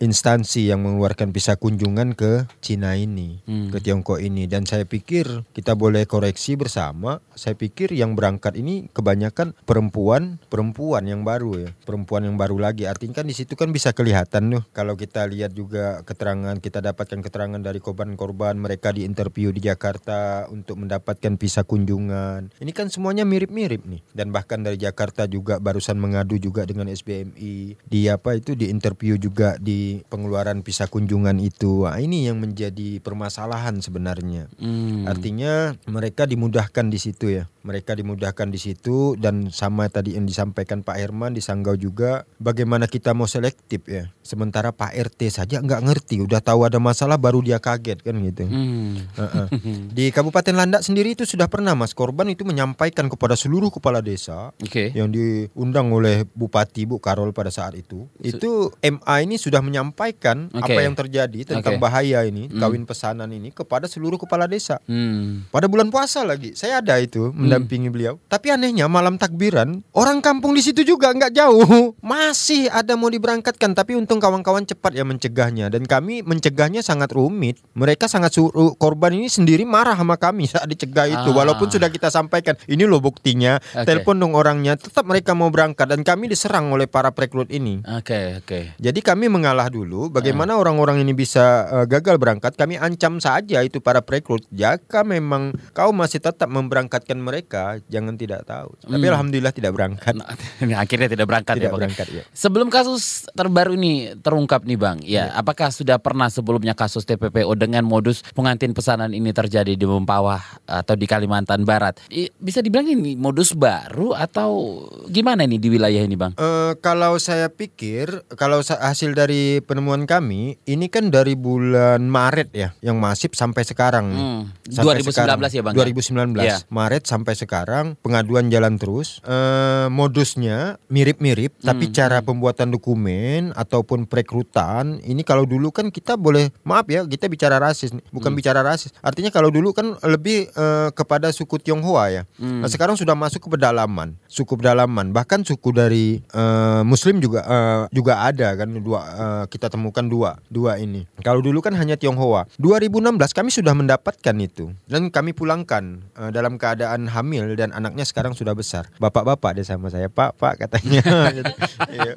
instansi 0.00 0.72
yang 0.72 0.82
mengeluarkan 0.82 1.30
visa 1.30 1.54
kunjungan 1.60 2.16
ke 2.16 2.48
Cina 2.64 2.96
ini, 2.96 3.44
Hmm. 3.44 3.68
ke 3.70 3.78
Tiongkok 3.84 4.18
ini 4.18 4.48
dan 4.48 4.64
saya 4.64 4.88
pikir 4.88 5.44
kita 5.52 5.76
boleh 5.76 6.08
koreksi 6.08 6.56
bersama. 6.56 7.20
Saya 7.36 7.54
pikir 7.54 7.92
yang 7.92 8.16
berangkat 8.16 8.56
ini 8.56 8.88
kebanyakan 8.90 9.52
perempuan, 9.68 10.40
perempuan 10.48 11.04
yang 11.04 11.22
baru 11.22 11.68
ya. 11.68 11.70
Perempuan 11.84 12.24
yang 12.24 12.40
baru 12.40 12.56
lagi. 12.56 12.88
Artinya 12.88 13.22
kan 13.22 13.26
di 13.28 13.36
situ 13.36 13.54
kan 13.54 13.70
bisa 13.70 13.92
kelihatan 13.92 14.54
tuh 14.54 14.64
kalau 14.72 14.96
kita 14.96 15.26
lihat 15.28 15.52
juga 15.52 16.00
keterangan 16.06 16.56
kita 16.58 16.80
dapatkan 16.80 17.20
keterangan 17.20 17.60
dari 17.60 17.78
korban-korban 17.82 18.56
mereka 18.56 18.94
diinterview 19.04 19.52
di 19.52 19.60
Jakarta 19.68 20.48
untuk 20.48 20.80
mendapatkan 20.80 21.36
visa 21.36 21.60
kunjungan. 21.60 22.56
Ini 22.56 22.72
kan 22.72 22.88
semuanya 22.88 23.28
mirip-mirip 23.28 23.84
nih. 23.84 24.00
Dan 24.16 24.32
bahkan 24.32 24.64
dari 24.64 24.80
Jakarta 24.80 25.28
juga 25.28 25.60
barusan 25.60 26.00
mengadu 26.00 26.40
juga 26.40 26.64
dengan 26.64 26.88
SBMI. 26.88 27.84
Di 27.84 28.00
apa 28.08 28.40
itu 28.40 28.56
di 28.56 28.72
interview 28.72 29.20
juga 29.20 29.60
di 29.60 30.00
pengeluaran 30.08 30.64
visa 30.64 30.88
kunjungan 30.88 31.36
itu. 31.44 31.84
Wah, 31.84 32.00
ini 32.00 32.24
yang 32.24 32.40
menjadi 32.40 33.04
permasalahan 33.04 33.84
sebenarnya. 33.84 34.48
Hmm. 34.56 35.04
Artinya 35.04 35.76
mereka 35.84 36.24
dimudahkan 36.24 36.88
di 36.88 36.96
situ 36.96 37.28
ya. 37.28 37.44
Mereka 37.64 37.96
dimudahkan 37.96 38.52
di 38.52 38.60
situ 38.60 39.16
dan 39.16 39.48
sama 39.48 39.88
tadi 39.88 40.20
yang 40.20 40.28
disampaikan 40.28 40.84
Pak 40.84 41.00
Herman 41.00 41.32
di 41.32 41.40
Sanggau 41.40 41.80
juga 41.80 42.28
bagaimana 42.36 42.84
kita 42.84 43.16
mau 43.16 43.24
selektif 43.24 43.88
ya. 43.88 44.12
Sementara 44.20 44.68
Pak 44.68 44.92
RT 44.92 45.32
saja 45.32 45.64
nggak 45.64 45.80
ngerti, 45.80 46.20
udah 46.20 46.44
tahu 46.44 46.68
ada 46.68 46.76
masalah 46.76 47.16
baru 47.16 47.40
dia 47.40 47.56
kaget 47.56 48.04
kan 48.04 48.20
gitu. 48.20 48.44
Hmm. 48.44 49.00
Heeh. 49.16 49.46
Di 49.96 50.12
Kabupaten 50.12 50.52
Landak 50.52 50.84
sendiri 50.84 51.16
itu 51.16 51.24
sudah 51.24 51.48
pernah 51.48 51.72
Mas 51.72 51.96
korban 51.96 52.28
itu 52.28 52.44
menyampaikan 52.44 53.08
kepada 53.08 53.32
seluruh 53.32 53.72
kepala 53.72 54.04
desa 54.04 54.52
Oke. 54.60 54.92
yang 54.92 55.08
diundang 55.08 55.88
oleh 55.88 56.28
Bupati 56.36 56.84
Bu 56.84 57.00
Karol 57.00 57.32
pada 57.32 57.48
saat 57.48 57.72
itu. 57.80 58.04
Itu 58.20 58.76
MA 58.84 59.24
ini 59.24 59.40
sudah 59.40 59.64
menyampaikan 59.64 60.52
Oke. 60.52 60.68
apa 60.68 60.80
yang 60.84 60.92
terjadi 60.92 61.56
tentang 61.56 61.80
Oke. 61.80 61.82
bahaya 61.82 62.28
ini, 62.28 62.52
Hmm. 62.52 62.60
kawin 62.60 62.84
pesanan 62.84 63.32
ini 63.32 63.48
kepada 63.56 63.88
seluruh 63.88 64.20
kepala 64.20 64.44
desa. 64.44 64.76
Hmm. 64.84 65.48
Pada 65.48 65.64
bulan 65.64 65.88
puasa 65.88 66.28
lagi, 66.28 66.52
saya 66.52 66.84
ada 66.84 67.00
itu 67.00 67.32
mendampingi 67.54 67.88
beliau. 67.88 68.14
Tapi 68.26 68.50
anehnya 68.50 68.90
malam 68.90 69.14
takbiran, 69.14 69.80
orang 69.94 70.18
kampung 70.18 70.52
di 70.52 70.62
situ 70.62 70.82
juga 70.82 71.14
nggak 71.14 71.32
jauh, 71.32 71.94
masih 72.02 72.66
ada 72.68 72.98
mau 72.98 73.08
diberangkatkan. 73.08 73.72
Tapi 73.72 73.94
untung 73.94 74.18
kawan-kawan 74.18 74.66
cepat 74.66 74.98
ya 74.98 75.06
mencegahnya 75.06 75.70
dan 75.70 75.86
kami 75.86 76.26
mencegahnya 76.26 76.82
sangat 76.82 77.14
rumit. 77.14 77.62
Mereka 77.78 78.10
sangat 78.10 78.34
suruh 78.34 78.74
korban 78.74 79.14
ini 79.14 79.30
sendiri 79.30 79.62
marah 79.62 79.94
sama 79.94 80.18
kami 80.18 80.48
saat 80.52 80.66
dicegah 80.66 81.06
itu. 81.06 81.30
Ah. 81.30 81.36
Walaupun 81.44 81.70
sudah 81.70 81.88
kita 81.88 82.10
sampaikan, 82.10 82.58
ini 82.66 82.84
loh 82.84 82.98
buktinya. 82.98 83.62
Oke. 83.62 83.86
Telepon 83.86 84.18
dong 84.18 84.34
orangnya, 84.34 84.74
tetap 84.74 85.06
mereka 85.06 85.32
mau 85.32 85.48
berangkat 85.48 85.86
dan 85.86 86.02
kami 86.02 86.26
diserang 86.30 86.74
oleh 86.74 86.90
para 86.90 87.14
perekrut 87.14 87.52
ini. 87.52 87.84
Oke 87.84 88.40
oke. 88.40 88.78
Jadi 88.80 89.00
kami 89.04 89.28
mengalah 89.30 89.68
dulu. 89.68 90.10
Bagaimana 90.10 90.56
orang-orang 90.56 91.02
ini 91.04 91.12
bisa 91.12 91.68
uh, 91.68 91.86
gagal 91.86 92.16
berangkat? 92.16 92.56
Kami 92.56 92.80
ancam 92.80 93.20
saja 93.20 93.60
itu 93.60 93.78
para 93.78 94.00
perekrut. 94.00 94.46
Jika 94.48 95.04
memang 95.04 95.52
kau 95.76 95.92
masih 95.92 96.24
tetap 96.24 96.48
memberangkatkan 96.48 97.18
mereka, 97.20 97.43
jangan 97.86 98.14
tidak 98.14 98.44
tahu. 98.44 98.74
Tapi 98.80 98.96
Hmm. 99.00 99.12
alhamdulillah 99.12 99.52
tidak 99.52 99.72
berangkat. 99.72 100.14
Nah, 100.14 100.28
akhirnya 100.82 101.08
tidak 101.08 101.26
berangkat 101.26 101.54
tidak 101.54 101.62
ya 101.62 101.70
Bang. 101.70 101.78
berangkat 101.80 102.06
ya. 102.10 102.22
Sebelum 102.30 102.68
kasus 102.68 103.04
terbaru 103.30 103.74
ini 103.74 103.92
terungkap 104.16 104.62
nih 104.62 104.76
Bang, 104.76 104.98
ya 105.00 105.30
apakah 105.32 105.68
sudah 105.68 105.96
pernah 105.96 106.26
sebelumnya 106.26 106.72
kasus 106.72 107.04
TPPO 107.04 107.52
dengan 107.54 107.82
modus 107.82 108.24
pengantin 108.32 108.72
pesanan 108.72 109.10
ini 109.10 109.30
terjadi 109.30 109.72
di 109.72 109.84
Mempawah 109.84 110.40
atau 110.64 110.94
di 110.94 111.04
Kalimantan 111.04 111.62
Barat? 111.62 112.00
Bisa 112.34 112.58
dibilang 112.58 112.86
ini 112.86 113.14
modus 113.14 113.52
baru 113.52 114.12
atau 114.12 114.80
gimana 115.06 115.44
nih 115.44 115.56
di 115.56 115.68
wilayah 115.68 116.00
ini 116.00 116.14
Bang? 116.14 116.32
Eh, 116.34 116.72
kalau 116.78 117.16
saya 117.16 117.48
pikir, 117.48 118.08
kalau 118.34 118.60
hasil 118.60 119.12
dari 119.12 119.34
penemuan 119.60 120.04
kami, 120.04 120.56
ini 120.64 120.86
kan 120.86 121.08
dari 121.08 121.34
bulan 121.34 122.00
Maret 122.00 122.50
ya, 122.50 122.72
yang 122.80 122.96
masif 122.96 123.34
sampai 123.34 123.62
sekarang. 123.62 124.06
Hmm. 124.08 124.42
Sampai 124.66 125.02
2019 125.02 125.50
ya, 125.50 125.62
Bang, 125.62 125.74
ya? 125.74 125.84
2019 125.84 126.40
Iya. 126.40 126.56
Maret 126.66 127.04
sampai 127.04 127.33
sampai 127.34 127.42
sekarang 127.50 127.84
pengaduan 127.98 128.46
jalan 128.46 128.78
terus. 128.78 129.18
Eh, 129.26 129.90
modusnya 129.90 130.78
mirip-mirip, 130.86 131.58
tapi 131.58 131.90
cara 131.90 132.22
pembuatan 132.22 132.70
dokumen 132.70 133.50
ataupun 133.58 134.06
perekrutan 134.06 135.02
ini 135.02 135.26
kalau 135.26 135.42
dulu 135.42 135.74
kan 135.74 135.90
kita 135.90 136.14
boleh 136.14 136.54
maaf 136.62 136.86
ya 136.86 137.02
kita 137.02 137.26
bicara 137.26 137.58
rasis, 137.58 137.90
nih, 137.90 138.06
bukan 138.14 138.30
bicara 138.38 138.62
rasis. 138.62 138.94
Artinya 139.02 139.34
kalau 139.34 139.50
dulu 139.50 139.74
kan 139.74 139.98
lebih 140.06 140.46
eh, 140.54 140.88
kepada 140.94 141.34
suku 141.34 141.58
Tionghoa 141.58 142.04
ya. 142.14 142.22
Nah, 142.38 142.70
sekarang 142.70 142.94
sudah 142.94 143.18
masuk 143.18 143.50
ke 143.50 143.58
pedalaman, 143.58 144.14
suku 144.30 144.54
pedalaman. 144.54 145.10
Bahkan 145.10 145.42
suku 145.42 145.74
dari 145.74 146.22
eh, 146.22 146.82
Muslim 146.86 147.18
juga 147.18 147.42
eh, 147.42 147.82
juga 147.90 148.22
ada 148.22 148.54
kan 148.54 148.70
dua 148.78 149.00
eh, 149.02 149.44
kita 149.50 149.66
temukan 149.66 150.06
dua 150.06 150.38
dua 150.46 150.78
ini. 150.78 151.02
Kalau 151.26 151.42
dulu 151.42 151.58
kan 151.58 151.74
hanya 151.74 151.98
Tionghoa. 151.98 152.46
2016 152.60 153.16
kami 153.32 153.50
sudah 153.50 153.74
mendapatkan 153.74 154.36
itu 154.38 154.70
dan 154.86 155.08
kami 155.08 155.32
pulangkan 155.34 156.04
eh, 156.14 156.30
dalam 156.30 156.60
keadaan 156.60 157.08
hamil 157.24 157.56
dan 157.56 157.72
anaknya 157.72 158.04
sekarang 158.04 158.36
sudah 158.36 158.52
besar. 158.52 158.92
Bapak-bapak 159.00 159.56
deh 159.56 159.64
sama 159.64 159.88
saya, 159.88 160.12
Pak, 160.12 160.36
Pak 160.36 160.54
katanya. 160.60 161.00
Gitu. 161.34 161.52
Iya. 161.88 162.12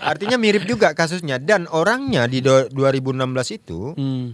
Artinya 0.00 0.40
mirip 0.40 0.64
juga 0.64 0.96
kasusnya 0.96 1.36
dan 1.36 1.68
orangnya 1.68 2.24
di 2.24 2.40
do- 2.40 2.64
2016 2.72 3.60
itu 3.60 3.92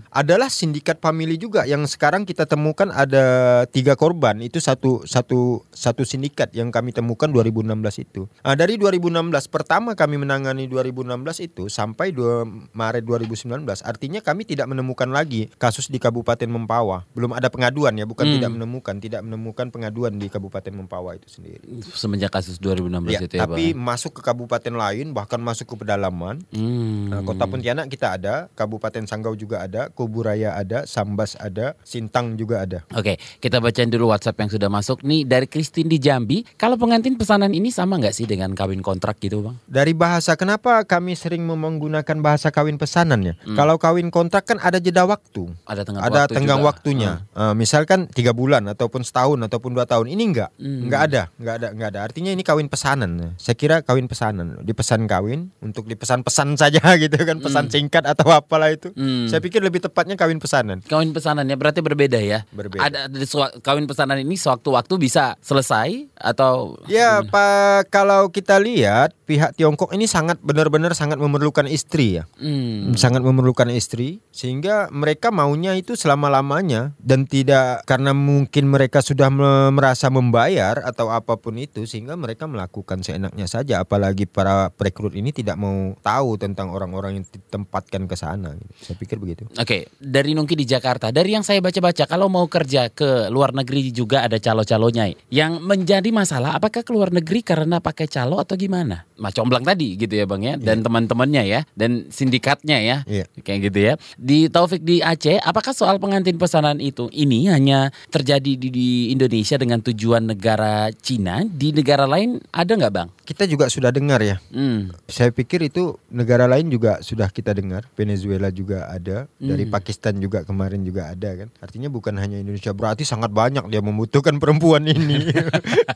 adalah 0.09 0.47
sindikat 0.47 1.03
family 1.03 1.35
juga 1.35 1.67
yang 1.67 1.83
sekarang 1.85 2.23
kita 2.23 2.47
temukan 2.47 2.95
ada 2.95 3.25
tiga 3.67 3.99
korban 3.99 4.39
itu 4.39 4.63
satu 4.63 5.03
satu 5.03 5.67
satu 5.75 6.07
sindikat 6.07 6.55
yang 6.55 6.71
kami 6.71 6.95
temukan 6.95 7.27
2016 7.27 7.75
itu. 8.07 8.31
Nah, 8.45 8.55
dari 8.55 8.79
2016 8.79 9.51
pertama 9.51 9.97
kami 9.99 10.21
menangani 10.21 10.71
2016 10.71 11.43
itu 11.43 11.67
sampai 11.67 12.13
2 12.13 12.71
Maret 12.71 13.03
2019 13.03 13.65
artinya 13.83 14.21
kami 14.21 14.45
tidak 14.45 14.71
menemukan 14.71 15.09
lagi 15.11 15.49
kasus 15.57 15.89
di 15.89 15.99
Kabupaten 15.99 16.47
Mempawah. 16.47 17.09
Belum 17.17 17.33
ada 17.33 17.49
pengaduan 17.49 17.97
ya, 17.97 18.05
bukan 18.05 18.25
Hmm. 18.25 18.35
tidak 18.37 18.51
menemukan, 18.53 18.95
tidak 19.01 19.21
menemukan 19.25 19.67
pengaduan 19.73 20.04
di 20.13 20.29
Kabupaten 20.29 20.73
Mempawah 20.75 21.17
itu 21.17 21.29
sendiri. 21.31 21.81
Semenjak 21.97 22.35
kasus 22.35 22.61
2016 22.61 23.15
Ya, 23.15 23.21
itu 23.25 23.37
ya, 23.39 23.47
tapi 23.47 23.73
Bang. 23.73 23.95
masuk 23.95 24.19
ke 24.19 24.23
kabupaten 24.25 24.75
lain 24.75 25.15
bahkan 25.15 25.39
masuk 25.39 25.73
ke 25.73 25.75
pedalaman. 25.85 26.43
Hmm. 26.51 27.09
Nah, 27.09 27.21
Kota 27.23 27.47
Pontianak 27.47 27.87
kita 27.89 28.19
ada, 28.19 28.51
Kabupaten 28.53 29.07
Sanggau 29.07 29.39
juga 29.39 29.63
ada, 29.63 29.89
Kuburaya 29.89 30.59
ada, 30.59 30.85
Sambas 30.85 31.39
ada, 31.39 31.79
Sintang 31.87 32.35
juga 32.35 32.67
ada. 32.67 32.83
Oke, 32.93 33.17
kita 33.39 33.63
bacain 33.63 33.89
dulu 33.89 34.11
WhatsApp 34.11 34.41
yang 34.41 34.51
sudah 34.51 34.69
masuk 34.69 35.01
nih 35.07 35.23
dari 35.25 35.47
Christine 35.47 35.87
di 35.89 36.03
Jambi. 36.03 36.43
Kalau 36.59 36.75
pengantin 36.75 37.15
pesanan 37.15 37.55
ini 37.55 37.71
sama 37.71 38.01
nggak 38.01 38.13
sih 38.17 38.27
dengan 38.27 38.53
kawin 38.53 38.83
kontrak 38.83 39.21
gitu, 39.23 39.45
Bang? 39.45 39.57
Dari 39.71 39.95
bahasa 39.95 40.35
kenapa 40.35 40.83
kami 40.83 41.15
sering 41.15 41.47
menggunakan 41.47 42.19
bahasa 42.19 42.51
kawin 42.51 42.77
pesanan 42.77 43.23
ya? 43.23 43.35
Kalau 43.55 43.79
kawin 43.79 44.11
kontrak 44.11 44.49
kan 44.49 44.59
ada 44.59 44.83
jeda 44.83 45.07
waktu. 45.07 45.53
Ada 45.69 45.87
tenggang 45.87 46.03
ada 46.03 46.21
waktu 46.27 46.35
tenggang 46.35 46.61
juga. 46.61 46.69
waktunya. 46.73 47.11
Eh, 47.37 47.55
misalkan 47.55 48.11
tiga 48.11 48.33
bulan 48.35 48.67
ataupun 48.67 49.05
setahun 49.07 49.39
ataupun 49.47 49.77
dua 49.77 49.84
tahun. 49.85 50.07
Ini 50.13 50.23
enggak, 50.25 50.51
Hmm. 50.57 50.89
enggak 50.89 51.01
ada, 51.11 51.23
enggak 51.37 51.55
ada, 51.61 51.69
enggak 51.73 51.89
ada. 51.95 52.01
Artinya 52.05 52.31
ini 52.33 52.43
kawin 52.43 52.69
pesanan. 52.69 53.37
Saya 53.37 53.57
kira 53.57 53.81
kawin 53.81 54.09
pesanan. 54.09 54.61
Dipesan 54.65 55.07
kawin 55.07 55.55
untuk 55.61 55.87
dipesan-pesan 55.87 56.57
saja 56.61 56.81
gitu 57.01 57.17
kan, 57.23 57.41
pesan 57.41 57.69
singkat 57.69 58.05
atau 58.05 58.29
apalah 58.33 58.73
itu. 58.73 58.91
Hmm. 58.95 59.29
Saya 59.29 59.41
pikir 59.41 59.61
lebih 59.61 59.85
tepatnya 59.85 60.17
kawin 60.17 60.41
pesanan. 60.41 60.81
Kawin 60.85 61.13
pesanannya 61.13 61.57
berarti 61.57 61.81
berbeda 61.81 62.19
ya? 62.21 62.43
Berbeda. 62.51 62.85
Ada 62.85 62.99
ada 63.09 63.19
kawin 63.61 63.85
pesanan 63.85 64.21
ini 64.21 64.35
sewaktu-waktu 64.35 64.95
bisa 64.97 65.37
selesai 65.41 66.09
atau 66.17 66.77
Ya, 66.87 67.21
Pak, 67.25 67.89
kalau 67.89 68.29
kita 68.29 68.61
lihat 68.61 69.17
pihak 69.25 69.57
Tiongkok 69.57 69.91
ini 69.97 70.05
sangat 70.05 70.37
benar-benar 70.41 70.93
sangat 70.93 71.17
memerlukan 71.17 71.65
istri 71.67 72.21
ya. 72.21 72.25
Hmm. 72.39 72.93
Sangat 72.95 73.25
memerlukan 73.25 73.69
istri 73.73 74.21
sehingga 74.31 74.89
mereka 74.93 75.33
maunya 75.33 75.73
itu 75.75 75.97
selama-lamanya 75.97 76.93
dan 77.01 77.25
tidak 77.25 77.83
karena 77.89 78.13
mungkin 78.13 78.69
mereka 78.69 79.01
sudah 79.01 79.29
merasa 79.75 80.07
membayar 80.09 80.79
atau 80.87 81.11
apa 81.11 81.35
pun 81.35 81.59
itu 81.59 81.83
sehingga 81.85 82.15
mereka 82.15 82.47
melakukan 82.47 83.03
seenaknya 83.03 83.51
saja 83.51 83.83
apalagi 83.83 84.25
para 84.25 84.71
perekrut 84.71 85.19
ini 85.19 85.35
tidak 85.35 85.59
mau 85.59 85.99
tahu 85.99 86.39
tentang 86.39 86.71
orang-orang 86.71 87.19
yang 87.19 87.27
ditempatkan 87.27 88.07
ke 88.07 88.15
sana. 88.15 88.55
Saya 88.79 88.95
pikir 88.95 89.19
begitu. 89.19 89.51
Oke, 89.59 89.91
dari 89.99 90.33
Nungki 90.39 90.55
di 90.55 90.63
Jakarta. 90.65 91.11
Dari 91.11 91.35
yang 91.35 91.43
saya 91.43 91.59
baca-baca, 91.59 92.07
kalau 92.07 92.31
mau 92.31 92.47
kerja 92.47 92.87
ke 92.93 93.27
luar 93.35 93.51
negeri 93.51 93.91
juga 93.91 94.23
ada 94.23 94.39
calo-calonya. 94.39 95.11
Yang 95.33 95.53
menjadi 95.65 96.09
masalah, 96.15 96.55
apakah 96.55 96.87
ke 96.87 96.93
luar 96.95 97.11
negeri 97.11 97.43
karena 97.43 97.83
pakai 97.83 98.07
calo 98.07 98.39
atau 98.39 98.55
gimana? 98.55 99.03
Macomblang 99.19 99.65
tadi 99.65 99.95
gitu 99.95 100.11
ya 100.15 100.27
Bang 100.27 100.43
ya, 100.43 100.59
dan 100.59 100.83
teman-temannya 100.83 101.43
ya, 101.47 101.61
dan 101.79 102.11
sindikatnya 102.11 102.79
ya, 102.83 102.97
Iya. 103.07 103.25
kayak 103.41 103.61
gitu 103.71 103.79
ya. 103.81 103.95
Di 104.21 104.47
Taufik 104.51 104.83
di 104.83 105.01
Aceh, 105.01 105.39
apakah 105.41 105.73
soal 105.73 105.97
pengantin 105.99 106.37
pesanan 106.39 106.79
itu 106.79 107.07
ini 107.15 107.47
hanya 107.49 107.95
terjadi 108.11 108.59
di, 108.59 108.69
di 108.71 108.89
Indonesia 109.11 109.57
dengan 109.65 109.81
tujuan 109.81 110.29
negara 110.29 110.93
Cina? 110.93 111.41
Di 111.49 111.73
negara 111.73 112.05
lain 112.05 112.37
ada 112.53 112.77
nggak 112.77 112.93
Bang? 112.93 113.09
Kita 113.25 113.49
juga 113.49 113.73
sudah 113.73 113.89
dengar 113.89 114.21
ya. 114.21 114.37
Hmm. 114.53 114.93
Saya 115.09 115.33
pikir 115.33 115.65
itu 115.65 115.97
negara 116.13 116.45
lain 116.45 116.69
juga 116.69 117.01
sudah 117.01 117.33
kita 117.33 117.57
dengar. 117.57 117.89
Venezuela 117.97 118.53
juga 118.53 118.93
ada, 118.93 119.25
dari 119.41 119.65
Pakistan 119.65 120.21
juga 120.21 120.45
kemarin 120.45 120.85
juga 120.85 121.09
ada 121.09 121.33
kan. 121.33 121.49
Artinya 121.65 121.89
bukan 121.89 122.13
hanya 122.21 122.37
Indonesia, 122.37 122.77
berarti 122.77 123.09
sangat 123.09 123.33
banyak 123.33 123.65
dia 123.73 123.81
membutuhkan 123.81 124.37
perempuan 124.37 124.85
ini. 124.85 125.33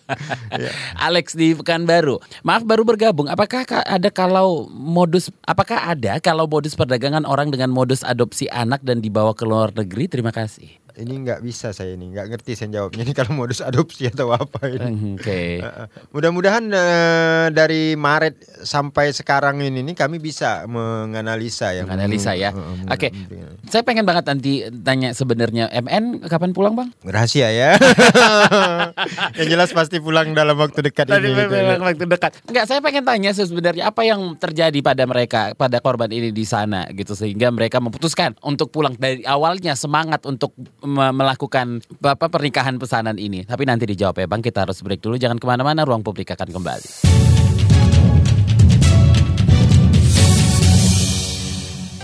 Alex 1.07 1.37
di 1.37 1.53
Pekanbaru. 1.53 2.17
Maaf 2.41 2.65
baru 2.65 2.89
bergabung. 2.89 3.29
Apakah 3.29 3.69
ka- 3.69 3.85
ada 3.85 4.09
kalau 4.09 4.65
modus 4.73 5.29
apakah 5.45 5.93
ada 5.93 6.17
kalau 6.25 6.49
modus 6.49 6.73
perdagangan 6.73 7.29
orang 7.29 7.53
dengan 7.53 7.69
modus 7.69 8.01
adopsi 8.01 8.49
anak 8.49 8.81
dan 8.81 9.05
dibawa 9.05 9.37
ke 9.37 9.45
luar 9.45 9.77
negeri? 9.77 10.09
Terima 10.09 10.33
kasih. 10.33 10.88
Ini 10.99 11.15
nggak 11.21 11.41
bisa 11.41 11.71
saya 11.71 11.95
ini, 11.95 12.11
nggak 12.11 12.27
ngerti 12.29 12.53
saya 12.55 12.69
jawabnya 12.73 13.03
ini 13.03 13.15
kalau 13.19 13.33
modus 13.33 13.59
adopsi 13.59 14.07
atau 14.07 14.31
apa 14.31 14.67
ini. 14.67 14.83
Hmm, 14.85 15.15
Oke. 15.15 15.41
Heeh. 15.65 15.87
Mudah-mudahan 16.11 16.65
eh, 16.67 17.47
dari 17.51 17.95
Maret 17.95 18.35
sampai 18.61 19.11
sekarang 19.11 19.59
ini 19.61 19.83
nih 19.83 19.95
kami 19.95 20.19
bisa 20.19 20.67
menganalisa 20.67 21.71
ya. 21.71 21.83
Menganalisa 21.83 22.35
ya. 22.35 22.51
Oke. 22.85 23.09
memberikan- 23.09 23.57
Saya 23.65 23.83
pengen 23.83 24.03
banget 24.03 24.25
nanti 24.27 24.53
tanya 24.79 25.11
sebenarnya 25.13 25.71
MN 25.71 26.25
kapan 26.25 26.51
pulang, 26.51 26.75
Bang? 26.75 26.91
Rahasia 27.03 27.49
ya. 27.49 27.79
Yang 29.39 29.49
jelas 29.49 29.71
pasti 29.71 29.99
pulang 29.99 30.33
dalam 30.33 30.57
waktu 30.57 30.83
dekat 30.83 31.07
Tadi 31.07 31.25
ini. 31.25 31.37
gitu 31.37 31.55
ya. 31.55 31.63
memang 31.69 31.83
waktu 31.85 32.05
dekat. 32.05 32.33
Enggak, 32.45 32.65
saya 32.67 32.81
pengen 32.81 33.05
tanya 33.05 33.31
sebenarnya 33.31 33.85
apa 33.87 34.03
yang 34.03 34.35
terjadi 34.35 34.79
pada 34.81 35.05
mereka, 35.05 35.53
pada 35.55 35.79
korban 35.79 36.09
ini 36.09 36.31
di 36.31 36.43
sana 36.43 36.89
gitu 36.91 37.13
sehingga 37.13 37.49
mereka 37.49 37.79
memutuskan 37.79 38.35
untuk 38.41 38.69
pulang 38.69 38.95
dari 38.95 39.23
awalnya 39.23 39.75
semangat 39.75 40.25
untuk 40.25 40.53
melakukan 40.89 41.85
apa 42.01 42.27
pernikahan 42.33 42.81
pesanan 42.81 43.21
ini. 43.21 43.45
Tapi 43.45 43.69
nanti 43.69 43.85
dijawab 43.85 44.25
ya, 44.25 44.27
Bang. 44.27 44.41
Kita 44.41 44.65
harus 44.65 44.81
break 44.81 45.05
dulu. 45.05 45.21
Jangan 45.21 45.37
ke 45.37 45.45
mana-mana. 45.45 45.85
Ruang 45.85 46.01
publik 46.01 46.33
akan 46.33 46.49
kembali. 46.49 46.89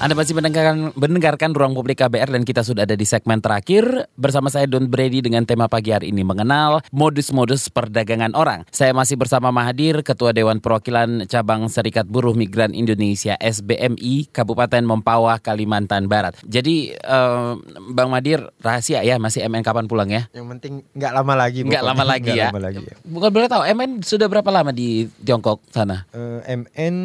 Anda 0.04 0.20
masih 0.20 0.36
mendengarkan, 0.36 0.92
mendengarkan 1.00 1.56
Ruang 1.56 1.72
Publik 1.72 2.04
KBR 2.04 2.28
dan 2.28 2.44
kita 2.44 2.60
sudah 2.60 2.84
ada 2.84 2.92
di 2.92 3.08
segmen 3.08 3.40
terakhir 3.40 4.04
bersama 4.20 4.52
saya 4.52 4.68
Don 4.68 4.84
Brady 4.84 5.24
dengan 5.24 5.48
tema 5.48 5.64
pagi 5.64 5.96
hari 5.96 6.12
ini 6.12 6.20
mengenal 6.20 6.84
modus-modus 6.92 7.72
perdagangan 7.72 8.36
orang. 8.36 8.68
Saya 8.68 8.92
masih 8.92 9.16
bersama 9.16 9.48
Mahadir, 9.48 10.04
Ketua 10.04 10.36
Dewan 10.36 10.60
Perwakilan 10.60 11.24
Cabang 11.24 11.72
Serikat 11.72 12.04
Buruh 12.04 12.36
Migran 12.36 12.76
Indonesia 12.76 13.32
SBMI 13.40 14.28
Kabupaten 14.28 14.84
Mempawah, 14.84 15.40
Kalimantan 15.40 16.04
Barat. 16.04 16.36
Jadi 16.44 16.92
eh, 16.92 17.52
Bang 17.96 18.12
Mahadir 18.12 18.52
rahasia 18.60 19.00
ya 19.00 19.16
masih 19.16 19.48
MN 19.48 19.64
kapan 19.64 19.88
pulang 19.88 20.12
ya? 20.12 20.28
Yang 20.36 20.52
penting 20.52 20.72
nggak 21.00 21.12
lama 21.16 21.32
lagi. 21.32 21.64
Nggak 21.64 21.80
pokoknya. 21.80 21.96
lama 21.96 22.04
lagi 22.04 22.28
Nggak 22.28 22.36
ya. 22.36 22.48
lama 22.52 22.60
lagi 22.60 22.82
ya. 22.84 22.94
Bukan 23.08 23.30
boleh 23.32 23.48
tahu 23.48 23.62
MN 23.72 23.90
sudah 24.04 24.28
berapa 24.28 24.50
lama 24.52 24.68
di 24.68 25.08
Tiongkok 25.24 25.64
sana? 25.72 26.04
Eh, 26.12 26.60
MN, 26.60 26.96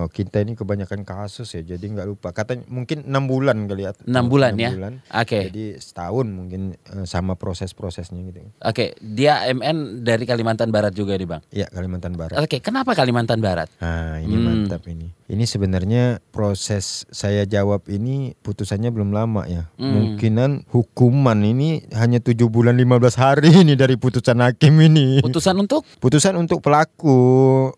oh 0.00 0.08
kita 0.08 0.40
ini 0.40 0.56
kebanyakan 0.56 1.04
kasus 1.04 1.52
ya, 1.52 1.60
jadi 1.60 1.84
nggak 1.84 2.08
lupa. 2.08 2.32
Katanya 2.46 2.62
mungkin 2.70 2.98
enam 3.02 3.26
bulan 3.26 3.66
kali 3.66 3.82
ya. 3.82 3.92
Enam 4.06 4.30
bulan 4.30 4.54
ya? 4.54 4.70
bulan. 4.70 5.02
Oke. 5.10 5.50
Jadi 5.50 5.64
setahun 5.76 6.26
mungkin 6.30 6.78
eh, 6.78 7.02
sama 7.02 7.34
proses-prosesnya 7.34 8.22
gitu. 8.22 8.46
Oke, 8.62 8.94
dia 9.02 9.50
MN 9.50 10.06
dari 10.06 10.22
Kalimantan 10.22 10.70
Barat 10.70 10.94
juga 10.94 11.18
nih 11.18 11.26
Bang. 11.26 11.42
Ya 11.50 11.66
Kalimantan 11.66 12.14
Barat. 12.14 12.38
Oke, 12.38 12.62
kenapa 12.62 12.94
Kalimantan 12.94 13.42
Barat? 13.42 13.66
Nah 13.82 14.22
ini 14.22 14.30
Hmm. 14.32 14.44
mantap 14.46 14.86
ini. 14.86 15.10
Ini 15.26 15.42
sebenarnya 15.42 16.22
proses 16.30 17.02
saya 17.10 17.42
jawab 17.42 17.82
ini 17.90 18.38
putusannya 18.46 18.94
belum 18.94 19.10
lama 19.10 19.42
ya. 19.50 19.66
Hmm. 19.74 19.90
Mungkinan 20.14 20.70
hukuman 20.70 21.34
ini 21.42 21.82
hanya 21.90 22.22
tujuh 22.22 22.46
bulan 22.46 22.78
15 22.78 23.18
hari 23.18 23.50
ini 23.66 23.74
dari 23.74 23.98
putusan 23.98 24.38
hakim 24.38 24.78
ini. 24.78 25.18
Putusan 25.18 25.58
untuk 25.58 25.82
Putusan 25.98 26.38
untuk 26.38 26.62
pelaku 26.62 27.18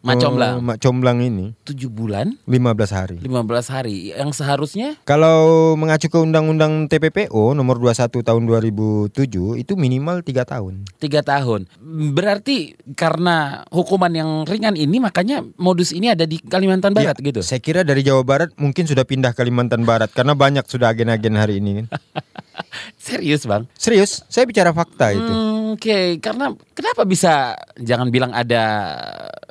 Mak 0.05 0.17
Comblang. 0.21 0.55
eh, 0.61 0.65
Mak 0.65 0.79
Comblang 0.79 1.19
ini 1.25 1.57
7 1.65 1.89
bulan 1.89 2.37
15 2.45 2.93
hari. 2.93 3.17
15 3.25 3.73
hari 3.73 4.13
yang 4.13 4.29
seharusnya 4.31 5.01
Kalau 5.09 5.73
mengacu 5.73 6.13
ke 6.13 6.21
Undang-Undang 6.21 6.93
TPPO 6.93 7.57
nomor 7.57 7.81
21 7.81 8.21
tahun 8.21 8.43
2007 8.45 9.57
itu 9.57 9.73
minimal 9.73 10.21
tiga 10.21 10.45
tahun. 10.45 10.85
tiga 11.01 11.25
tahun. 11.25 11.65
Berarti 12.13 12.77
karena 12.93 13.65
hukuman 13.73 14.13
yang 14.13 14.31
ringan 14.45 14.77
ini 14.77 15.01
makanya 15.01 15.41
modus 15.57 15.97
ini 15.97 16.13
ada 16.13 16.29
di 16.29 16.37
Kalimantan 16.39 16.93
Barat 16.93 17.17
Ya, 17.17 17.25
gitu. 17.25 17.38
Saya 17.43 17.63
kira 17.63 17.87
dari 17.87 18.03
Jawa 18.03 18.23
Barat 18.27 18.51
mungkin 18.59 18.85
sudah 18.87 19.07
pindah 19.07 19.33
Kalimantan 19.35 19.83
Barat 19.83 20.11
karena 20.13 20.35
banyak 20.35 20.65
sudah 20.67 20.91
agen-agen 20.93 21.35
hari 21.39 21.63
ini 21.63 21.85
kan. 21.85 21.87
Serius 23.09 23.49
bang? 23.49 23.65
Serius, 23.73 24.21
saya 24.29 24.45
bicara 24.45 24.77
fakta 24.77 25.17
itu. 25.17 25.33
Hmm, 25.33 25.59
Oke, 25.79 26.21
karena 26.21 26.53
kenapa 26.77 27.09
bisa 27.09 27.57
jangan 27.81 28.13
bilang 28.13 28.37
ada 28.37 28.65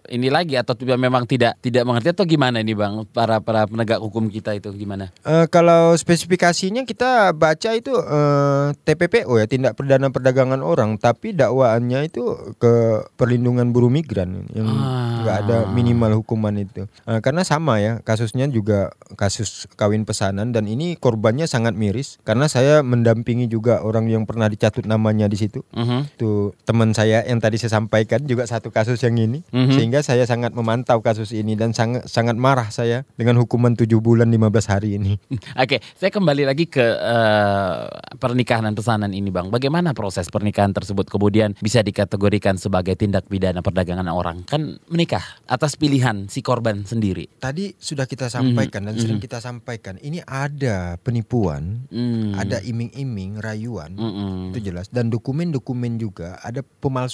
ini 0.08 0.32
lagi 0.32 0.56
atau 0.56 0.74
memang 0.96 1.28
tidak 1.28 1.60
tidak 1.60 1.84
mengerti 1.84 2.16
atau 2.16 2.26
gimana 2.26 2.64
ini 2.64 2.74
bang 2.74 3.04
para 3.12 3.44
para 3.44 3.68
penegak 3.68 4.00
hukum 4.00 4.32
kita 4.32 4.56
itu 4.56 4.72
gimana? 4.76 5.12
Eh, 5.28 5.46
kalau 5.52 5.94
spesifikasinya 5.96 6.88
kita 6.88 7.36
baca 7.36 7.70
itu 7.76 7.92
eh, 7.92 8.66
TPPO 8.88 9.32
ya 9.40 9.46
tindak 9.46 9.76
pidana 9.76 10.12
perdagangan 10.12 10.64
orang, 10.64 10.96
tapi 10.98 11.36
dakwaannya 11.36 12.08
itu 12.08 12.56
ke 12.62 13.04
perlindungan 13.20 13.72
buruh 13.76 13.92
migran 13.92 14.48
yang 14.56 14.68
nggak 15.24 15.38
ada 15.48 15.58
minimal 15.72 16.24
hukuman 16.24 16.56
itu. 16.56 16.88
Eh, 17.08 17.20
karena 17.20 17.44
sama 17.44 17.84
ya 17.84 18.00
kasusnya 18.04 18.48
juga 18.48 18.96
kasus 19.20 19.68
kawin 19.76 20.08
pesanan 20.08 20.56
dan 20.56 20.66
ini 20.68 20.96
korbannya 20.96 21.46
sangat 21.48 21.76
miris 21.76 22.20
karena 22.24 22.48
saya 22.48 22.80
mendampingi 22.80 23.47
juga 23.48 23.82
orang 23.82 24.08
yang 24.08 24.24
pernah 24.24 24.48
dicatut 24.48 24.84
namanya 24.84 25.26
di 25.26 25.36
situ. 25.36 25.64
Mhm. 25.74 26.16
Itu 26.16 26.54
teman 26.64 26.92
saya 26.92 27.24
yang 27.24 27.40
tadi 27.40 27.58
saya 27.58 27.80
sampaikan 27.80 28.24
juga 28.24 28.46
satu 28.46 28.70
kasus 28.70 29.02
yang 29.02 29.18
ini 29.18 29.42
Mhm. 29.50 29.74
sehingga 29.74 30.00
saya 30.00 30.24
sangat 30.24 30.54
memantau 30.54 31.00
kasus 31.02 31.32
ini 31.32 31.56
dan 31.56 31.72
sangat 31.72 32.06
sangat 32.08 32.36
marah 32.36 32.70
saya 32.70 33.08
dengan 33.16 33.40
hukuman 33.40 33.74
7 33.74 34.00
bulan 34.00 34.28
15 34.28 34.68
hari 34.68 34.96
ini. 34.96 35.18
Oke, 35.64 35.80
saya 35.96 36.12
kembali 36.12 36.44
lagi 36.46 36.68
ke 36.68 36.84
eh, 36.84 37.82
pernikahan 38.18 38.68
dan 38.68 38.76
pesanan 38.76 39.12
ini, 39.12 39.30
Bang. 39.30 39.50
Bagaimana 39.50 39.92
proses 39.92 40.28
pernikahan 40.28 40.72
tersebut 40.72 41.08
kemudian 41.08 41.56
bisa 41.60 41.82
dikategorikan 41.82 42.56
sebagai 42.58 42.94
tindak 42.94 43.26
pidana 43.26 43.60
perdagangan 43.62 44.08
orang? 44.10 44.44
Kan 44.44 44.78
menikah 44.88 45.24
atas 45.48 45.76
pilihan 45.76 46.28
si 46.28 46.42
korban 46.42 46.84
sendiri. 46.84 47.28
Tadi 47.40 47.74
sudah 47.78 48.06
kita 48.06 48.28
sampaikan 48.28 48.86
dan 48.86 48.96
Mhm, 48.98 49.02
sering 49.02 49.20
mhm. 49.20 49.26
kita 49.26 49.38
sampaikan 49.40 49.96
ini 50.00 50.20
ada 50.22 50.98
penipuan, 51.00 51.88
Hmm. 51.88 52.34
ada 52.36 52.60
iming-iming, 52.62 53.37
rayuan, 53.40 53.94
Mm-mm. 53.94 54.52
itu 54.52 54.72
jelas 54.72 54.90
dan 54.90 55.08
dokumen-dokumen 55.08 55.98
juga 55.98 56.38
ada 56.42 56.62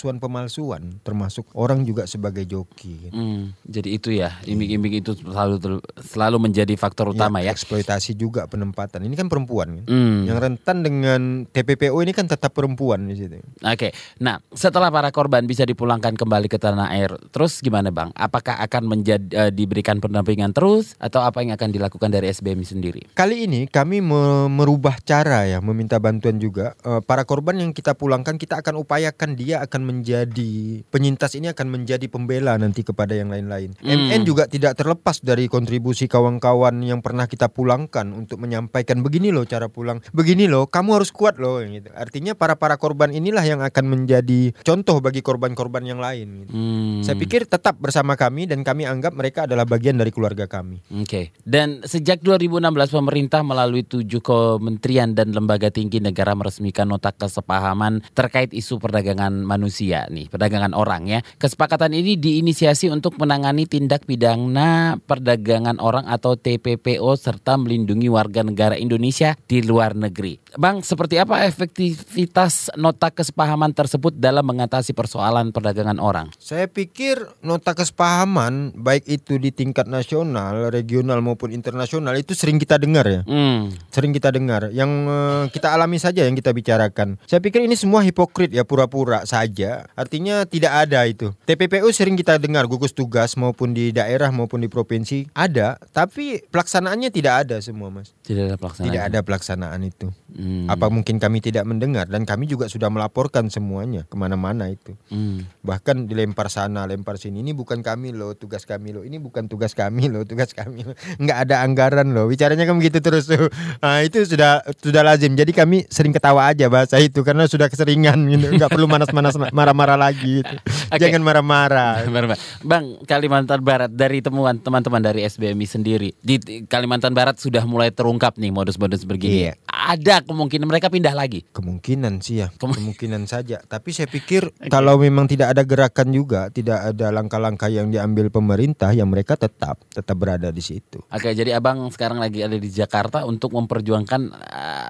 pemalsuan-pemalsuan 0.03 0.99
termasuk 1.01 1.47
orang 1.55 1.83
juga 1.83 2.05
sebagai 2.05 2.43
joki. 2.43 3.09
Hmm, 3.09 3.55
jadi 3.63 3.89
itu 3.95 4.09
ya, 4.11 4.37
iming-iming 4.43 4.99
itu 4.99 5.15
selalu 5.15 5.55
ter- 5.59 5.83
selalu 6.03 6.37
menjadi 6.49 6.73
faktor 6.75 7.11
utama 7.11 7.39
ya. 7.39 7.53
Eksploitasi 7.53 8.17
juga 8.17 8.45
penempatan. 8.45 9.05
Ini 9.05 9.15
kan 9.15 9.27
perempuan 9.31 9.81
kan. 9.81 9.85
Hmm. 9.87 10.27
Yang 10.27 10.37
rentan 10.43 10.77
dengan 10.83 11.21
TPPO 11.47 11.95
ini 12.03 12.11
kan 12.11 12.27
tetap 12.27 12.51
perempuan 12.51 13.07
di 13.07 13.15
situ. 13.15 13.39
Oke, 13.63 13.95
nah 14.19 14.39
setelah 14.51 14.89
para 14.89 15.09
korban 15.09 15.45
bisa 15.45 15.63
dipulangkan 15.63 16.13
kembali 16.13 16.47
ke 16.49 16.59
tanah 16.59 16.91
air, 16.93 17.15
terus 17.31 17.63
gimana 17.63 17.89
bang? 17.89 18.11
Apakah 18.13 18.59
akan 18.59 18.83
menjadi 18.89 19.25
eh, 19.31 19.51
diberikan 19.53 20.03
pendampingan 20.03 20.51
terus 20.51 20.93
atau 20.99 21.23
apa 21.23 21.39
yang 21.41 21.55
akan 21.55 21.69
dilakukan 21.71 22.09
dari 22.11 22.29
SBM 22.29 22.63
sendiri? 22.63 23.01
Kali 23.15 23.47
ini 23.47 23.65
kami 23.67 24.03
me- 24.03 24.49
merubah 24.51 24.99
cara 25.01 25.47
ya, 25.47 25.59
meminta 25.63 25.97
bantuan 26.03 26.35
juga. 26.43 26.75
Eh, 26.83 26.99
para 26.99 27.23
korban 27.23 27.55
yang 27.55 27.71
kita 27.71 27.95
pulangkan, 27.95 28.35
kita 28.35 28.59
akan 28.59 28.83
upayakan 28.83 29.39
dia 29.39 29.63
akan 29.63 29.87
menjadi 29.87 30.83
penyintas 30.91 31.39
ini 31.39 31.47
akan 31.55 31.71
menjadi 31.71 32.11
pembela 32.11 32.59
nanti 32.59 32.83
kepada 32.83 33.15
yang 33.15 33.31
lain-lain. 33.31 33.71
Hmm. 33.79 34.11
MN 34.11 34.27
juga 34.27 34.51
tidak 34.51 34.75
terlepas 34.75 35.23
dari 35.23 35.47
kontribusi 35.47 36.11
kawan-kawan 36.11 36.83
yang 36.83 36.99
pernah 36.99 37.23
kita 37.31 37.47
pulangkan 37.47 38.11
untuk 38.11 38.43
menyampaikan 38.43 38.99
begini 38.99 39.31
loh 39.31 39.47
cara 39.47 39.71
pulang, 39.71 40.03
begini 40.11 40.51
loh, 40.51 40.67
kamu 40.67 40.99
harus 40.99 41.15
kuat 41.15 41.39
loh. 41.39 41.63
Gitu. 41.63 41.87
Artinya 41.95 42.35
para 42.35 42.59
para 42.59 42.75
korban 42.75 43.15
inilah 43.15 43.45
yang 43.47 43.63
akan 43.63 43.85
menjadi 43.87 44.51
contoh 44.67 44.99
bagi 44.99 45.23
korban-korban 45.23 45.87
yang 45.87 46.03
lain. 46.03 46.43
gitu. 46.43 46.51
Hmm. 46.51 46.99
Saya 47.05 47.15
pikir 47.15 47.47
tetap 47.47 47.79
bersama 47.79 48.17
kami 48.19 48.49
dan 48.49 48.65
kami 48.65 48.83
anggap 48.89 49.13
mereka 49.15 49.45
adalah 49.45 49.63
bagian 49.63 49.95
dari 49.95 50.09
keluarga 50.09 50.49
kami. 50.49 50.81
Oke. 50.99 51.31
Dan 51.45 51.85
sejak 51.85 52.25
2016 52.25 52.73
pemerintah 52.89 53.41
melalui 53.45 53.85
tujuh 53.85 54.23
kementerian 54.23 55.13
dan 55.13 55.35
lembaga 55.35 55.69
tinggi 55.69 55.92
negara 55.99 56.33
meresmikan 56.33 56.87
nota 56.89 57.11
kesepahaman 57.11 58.05
terkait 58.15 58.53
isu 58.55 58.79
perdagangan 58.79 59.33
manusia 59.43 60.07
nih, 60.07 60.31
perdagangan 60.31 60.71
orang 60.71 61.09
ya. 61.09 61.19
Kesepakatan 61.41 61.91
ini 61.91 62.15
diinisiasi 62.15 62.87
untuk 62.87 63.19
menangani 63.19 63.67
tindak 63.67 64.07
pidana 64.07 64.95
perdagangan 65.03 65.81
orang 65.83 66.07
atau 66.07 66.39
TPPO 66.39 67.11
serta 67.19 67.59
melindungi 67.59 68.07
warga 68.07 68.41
negara 68.47 68.79
Indonesia 68.79 69.35
di 69.43 69.59
luar 69.59 69.97
negeri. 69.97 70.39
Bang, 70.55 70.85
seperti 70.85 71.17
apa 71.17 71.43
efektivitas 71.49 72.69
nota 72.77 73.09
kesepahaman 73.09 73.73
tersebut 73.73 74.13
dalam 74.15 74.45
mengatasi 74.45 74.93
persoalan 74.95 75.51
perdagangan 75.51 75.99
orang? 75.99 76.31
Saya 76.39 76.69
pikir 76.71 77.19
nota 77.43 77.75
kesepahaman 77.75 78.71
baik 78.77 79.03
itu 79.09 79.35
di 79.41 79.51
tingkat 79.51 79.89
nasional, 79.91 80.69
regional 80.71 81.19
maupun 81.19 81.51
internasional 81.51 82.15
itu 82.15 82.31
sering 82.31 82.61
kita 82.61 82.79
dengar 82.79 83.03
ya. 83.03 83.21
Hmm. 83.27 83.75
Sering 83.91 84.15
kita 84.15 84.31
dengar. 84.31 84.71
Yang 84.71 84.91
eh, 85.11 85.43
kita 85.51 85.75
alami 85.75 85.82
saja 85.99 86.25
yang 86.25 86.33
kita 86.33 86.51
bicarakan. 86.51 87.19
Saya 87.29 87.39
pikir 87.39 87.63
ini 87.63 87.77
semua 87.77 88.01
hipokrit 88.01 88.51
ya 88.51 88.65
pura-pura 88.65 89.23
saja. 89.23 89.85
Artinya 89.93 90.43
tidak 90.47 90.73
ada 90.87 91.05
itu. 91.05 91.31
TPPU 91.45 91.89
sering 91.93 92.17
kita 92.17 92.37
dengar 92.37 92.65
gugus 92.65 92.91
tugas 92.93 93.35
maupun 93.37 93.73
di 93.73 93.93
daerah 93.93 94.29
maupun 94.29 94.61
di 94.61 94.69
provinsi 94.69 95.29
ada, 95.33 95.77
tapi 95.91 96.43
pelaksanaannya 96.49 97.09
tidak 97.09 97.33
ada 97.47 97.57
semua, 97.63 97.89
Mas. 97.89 98.13
Tidak 98.21 98.53
ada 98.53 98.55
pelaksanaan. 98.55 98.87
Tidak 98.89 99.03
ada 99.03 99.19
pelaksanaan 99.25 99.81
itu. 99.81 100.07
Hmm. 100.33 100.65
Apa 100.69 100.89
mungkin 100.89 101.17
kami 101.17 101.41
tidak 101.41 101.65
mendengar 101.65 102.05
dan 102.09 102.25
kami 102.25 102.45
juga 102.45 102.69
sudah 102.69 102.89
melaporkan 102.93 103.49
semuanya 103.49 104.05
ke 104.05 104.15
mana-mana 104.17 104.69
itu. 104.69 104.93
Hmm. 105.09 105.45
Bahkan 105.65 106.05
dilempar 106.05 106.53
sana, 106.53 106.85
lempar 106.85 107.17
sini. 107.17 107.41
Ini 107.41 107.57
bukan 107.57 107.81
kami 107.81 108.13
loh, 108.13 108.37
tugas 108.37 108.69
kami 108.69 108.93
loh. 108.93 109.01
Ini 109.01 109.17
bukan 109.17 109.49
tugas 109.49 109.73
kami 109.73 110.09
loh, 110.13 110.21
tugas 110.29 110.53
kami 110.53 110.85
loh. 110.85 110.95
Nggak 111.21 111.37
ada 111.49 111.55
anggaran 111.65 112.13
loh. 112.13 112.29
Bicaranya 112.29 112.69
kan 112.69 112.77
begitu 112.77 113.01
terus 113.01 113.25
tuh. 113.25 113.49
Nah, 113.81 114.05
itu 114.05 114.21
sudah 114.25 114.61
sudah 114.77 115.01
lazim. 115.01 115.33
Jadi 115.33 115.49
kami 115.49 115.72
sering 115.89 116.13
ketawa 116.13 116.53
aja 116.53 116.69
bahasa 116.69 117.01
itu 117.01 117.25
karena 117.25 117.49
sudah 117.49 117.65
keseringan 117.73 118.21
gitu. 118.29 118.53
Nggak 118.53 118.69
perlu 118.69 118.85
manas-manas 118.85 119.33
marah-marah 119.49 119.97
lagi 119.97 120.45
gitu. 120.45 120.55
Oke. 120.93 121.01
Jangan 121.01 121.21
marah-marah. 121.25 122.05
Bang. 122.69 123.01
Kalimantan 123.09 123.65
Barat 123.65 123.89
dari 123.89 124.21
temuan 124.21 124.61
teman-teman 124.61 125.01
dari 125.01 125.25
SBMI 125.25 125.67
sendiri 125.67 126.09
di 126.21 126.37
Kalimantan 126.69 127.15
Barat 127.15 127.41
sudah 127.41 127.65
mulai 127.65 127.89
terungkap 127.89 128.37
nih 128.37 128.53
modus-modus 128.53 129.07
begini. 129.07 129.49
Iya. 129.49 129.53
Ada 129.65 130.23
kemungkinan 130.23 130.67
mereka 130.69 130.87
pindah 130.87 131.11
lagi. 131.11 131.43
Kemungkinan 131.51 132.23
sih 132.23 132.45
ya, 132.45 132.47
kemungkinan 132.55 133.27
saja. 133.27 133.59
Tapi 133.63 133.89
saya 133.91 134.07
pikir 134.07 134.47
kalau 134.71 134.95
memang 134.95 135.27
tidak 135.27 135.51
ada 135.55 135.63
gerakan 135.67 136.15
juga, 136.15 136.47
tidak 136.53 136.93
ada 136.93 137.11
langkah-langkah 137.11 137.67
yang 137.67 137.91
diambil 137.91 138.31
pemerintah, 138.31 138.95
ya 138.95 139.03
mereka 139.03 139.35
tetap 139.35 139.83
tetap 139.91 140.15
berada 140.15 140.49
di 140.51 140.63
situ. 140.63 141.03
Oke, 141.11 141.35
jadi 141.35 141.59
Abang 141.59 141.91
sekarang 141.91 142.23
lagi 142.23 142.43
ada 142.43 142.55
di 142.55 142.69
Jakarta 142.71 143.27
untuk 143.27 143.51
memperjuangkan 143.55 144.21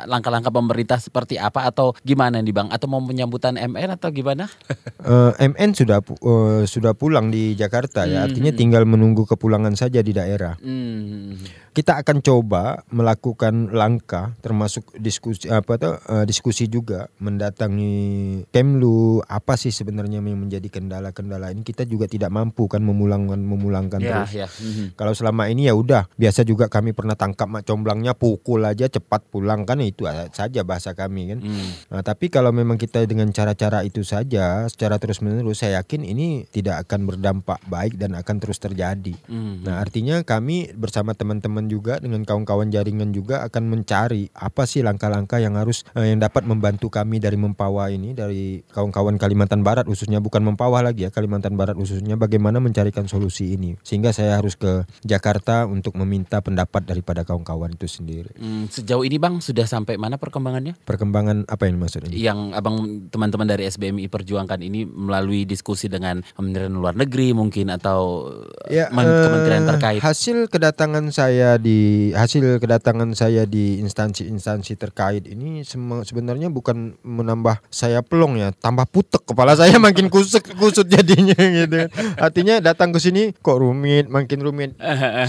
langkah-langkah 0.05 0.53
pemerintah 0.53 0.99
seperti 0.99 1.39
apa 1.39 1.67
atau 1.67 1.97
gimana 2.01 2.39
nih 2.39 2.53
Bang? 2.53 2.67
Atau 2.71 2.87
mau 2.91 3.01
penyambutan 3.03 3.55
MN 3.57 3.95
atau 3.95 4.09
gimana? 4.09 4.47
Eh, 5.03 5.51
MN 5.51 5.75
sudah 5.75 5.99
eh, 5.99 6.63
sudah 6.63 6.95
pulang 6.95 7.27
di 7.27 7.59
Jakarta 7.59 8.07
ya, 8.07 8.23
artinya 8.23 8.55
tinggal 8.55 8.87
menunggu 8.87 9.27
kepulangan 9.27 9.75
saja 9.75 9.99
di 9.99 10.15
daerah. 10.15 10.55
Hmm. 10.63 11.35
Kita 11.73 11.97
akan 11.99 12.21
coba 12.21 12.85
melakukan 12.93 13.73
langkah 13.73 14.37
termasuk 14.45 14.93
diskusi 14.95 15.49
apa 15.49 15.75
tuh 15.81 15.97
eh, 16.05 16.25
diskusi 16.29 16.69
juga 16.69 17.09
mendatangi 17.17 18.45
Kemlu 18.53 19.25
apa 19.25 19.57
sih 19.57 19.73
sebenarnya 19.73 20.21
yang 20.21 20.37
menjadi 20.37 20.69
kendala-kendala 20.69 21.49
ini 21.49 21.65
kita 21.65 21.83
juga 21.89 22.05
tidak 22.05 22.29
mampu 22.29 22.69
kan 22.69 22.85
memulangkan 22.85 23.41
memulangkan 23.41 23.99
Ya, 24.03 24.23
terus. 24.25 24.31
ya. 24.35 24.47
Mhm. 24.47 24.85
Kalau 24.99 25.13
selama 25.15 25.47
ini 25.47 25.65
ya 25.65 25.73
udah 25.73 26.05
biasa 26.13 26.45
juga 26.45 26.67
kami 26.69 26.93
pernah 26.93 27.15
tangkap 27.15 27.47
mak 27.49 27.63
comblangnya 27.65 28.13
pukul 28.13 28.61
aja 28.67 28.85
cepat 28.85 29.25
pulang 29.31 29.65
kan 29.65 29.79
itu 29.81 30.05
saja 30.35 30.61
bahasa 30.61 30.93
kami 30.93 31.33
kan. 31.33 31.39
Hmm. 31.41 31.69
Nah, 31.89 32.01
tapi 32.03 32.27
kalau 32.27 32.51
memang 32.51 32.75
kita 32.77 33.01
dengan 33.07 33.31
cara-cara 33.31 33.81
itu 33.87 34.03
saja 34.03 34.67
secara 34.67 34.99
terus-menerus 34.99 35.63
saya 35.63 35.81
yakin 35.81 36.03
ini 36.03 36.45
tidak 36.51 36.85
akan 36.85 37.07
berdampak 37.07 37.57
baik 37.65 37.95
dan 37.97 38.13
akan 38.13 38.35
terus 38.37 38.59
terjadi. 38.59 39.15
Hmm. 39.25 39.63
Nah, 39.63 39.79
artinya 39.79 40.21
kami 40.21 40.75
bersama 40.75 41.15
teman-teman 41.15 41.62
juga 41.67 41.99
dengan 41.99 42.23
kawan-kawan 42.23 42.71
jaringan 42.71 43.11
juga 43.11 43.43
akan 43.47 43.63
mencari 43.69 44.31
apa 44.33 44.63
sih 44.63 44.81
langkah-langkah 44.81 45.39
yang 45.39 45.59
harus 45.59 45.83
eh, 45.95 46.11
yang 46.11 46.19
dapat 46.19 46.47
membantu 46.47 46.87
kami 46.87 47.19
dari 47.19 47.35
Mempawah 47.35 47.91
ini 47.91 48.15
dari 48.15 48.63
kawan-kawan 48.71 49.19
Kalimantan 49.19 49.61
Barat 49.61 49.85
khususnya 49.87 50.23
bukan 50.23 50.43
Mempawah 50.43 50.83
lagi 50.83 51.05
ya 51.05 51.11
Kalimantan 51.11 51.59
Barat 51.59 51.75
khususnya 51.75 52.15
bagaimana 52.15 52.63
mencarikan 52.63 53.05
solusi 53.07 53.55
ini. 53.55 53.75
Sehingga 53.83 54.15
saya 54.15 54.39
harus 54.39 54.55
ke 54.55 54.87
Jakarta 55.03 55.65
untuk 55.67 55.95
meminta 55.99 56.39
pendapat 56.39 56.87
daripada 56.87 57.27
kawan-kawan 57.27 57.75
itu 57.75 57.87
sendiri. 57.87 58.31
Hmm, 58.39 58.71
sejauh 58.71 59.03
ini 59.03 59.17
Bang 59.19 59.39
sudah 59.39 59.67
sampai 59.67 59.99
mana 59.99 60.15
perkembangannya? 60.17 60.79
Perkembangan 60.83 61.47
apa 61.47 61.63
yang 61.67 61.79
maksudnya? 61.79 62.11
Yang 62.13 62.39
Abang 62.53 63.07
teman-teman 63.09 63.47
dari 63.49 63.67
SBMI 63.67 64.07
perjuangkan 64.07 64.59
ini 64.61 64.85
melalui 64.87 65.43
diskusi 65.43 65.89
dengan 65.89 66.21
Kementerian 66.35 66.75
Luar 66.75 66.95
Negeri 66.95 67.35
mungkin 67.35 67.71
atau 67.73 68.29
Ya, 68.71 68.87
men- 68.93 69.05
eh, 69.07 69.23
kementerian 69.27 69.65
terkait. 69.67 70.01
Hasil 70.03 70.47
kedatangan 70.47 71.09
saya 71.11 71.52
saya 71.53 71.61
di 71.61 72.09
hasil 72.17 72.57
kedatangan 72.57 73.13
saya 73.13 73.45
di 73.45 73.77
instansi-instansi 73.77 74.73
terkait 74.73 75.29
ini 75.29 75.61
sebenarnya 76.01 76.49
bukan 76.49 76.97
menambah 77.05 77.61
saya 77.69 78.01
pelong 78.01 78.41
ya, 78.41 78.49
tambah 78.57 78.89
putek 78.89 79.21
kepala 79.21 79.53
saya 79.53 79.77
makin 79.77 80.09
kusut 80.09 80.41
kusut 80.57 80.89
jadinya 80.89 81.37
gitu. 81.37 81.93
Artinya 82.17 82.57
datang 82.57 82.89
ke 82.89 82.97
sini 82.97 83.37
kok 83.37 83.61
rumit, 83.61 84.09
makin 84.09 84.41
rumit. 84.41 84.73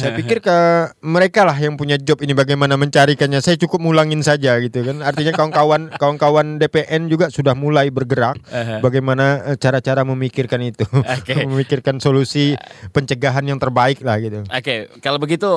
saya 0.00 0.16
pikir 0.16 0.40
ke 0.40 0.56
mereka 1.04 1.44
lah 1.44 1.56
yang 1.60 1.76
punya 1.76 2.00
job 2.00 2.24
ini 2.24 2.32
bagaimana 2.32 2.80
mencarikannya. 2.80 3.44
Saya 3.44 3.60
cukup 3.60 3.84
mulangin 3.84 4.24
saja 4.24 4.56
gitu 4.64 4.80
kan. 4.80 5.04
Artinya 5.04 5.36
kawan-kawan 5.36 5.92
kawan-kawan 6.00 6.56
DPN 6.56 7.12
juga 7.12 7.28
sudah 7.28 7.52
mulai 7.52 7.92
bergerak 7.92 8.40
bagaimana 8.80 9.52
eh, 9.52 9.56
cara-cara 9.60 10.08
memikirkan 10.08 10.64
itu. 10.64 10.88
Oke. 10.88 11.44
memikirkan 11.52 12.00
solusi 12.00 12.56
pencegahan 12.96 13.44
yang 13.44 13.60
terbaik 13.60 14.00
lah 14.00 14.16
gitu. 14.16 14.40
Oke, 14.48 14.88
kalau 15.04 15.20
begitu 15.20 15.48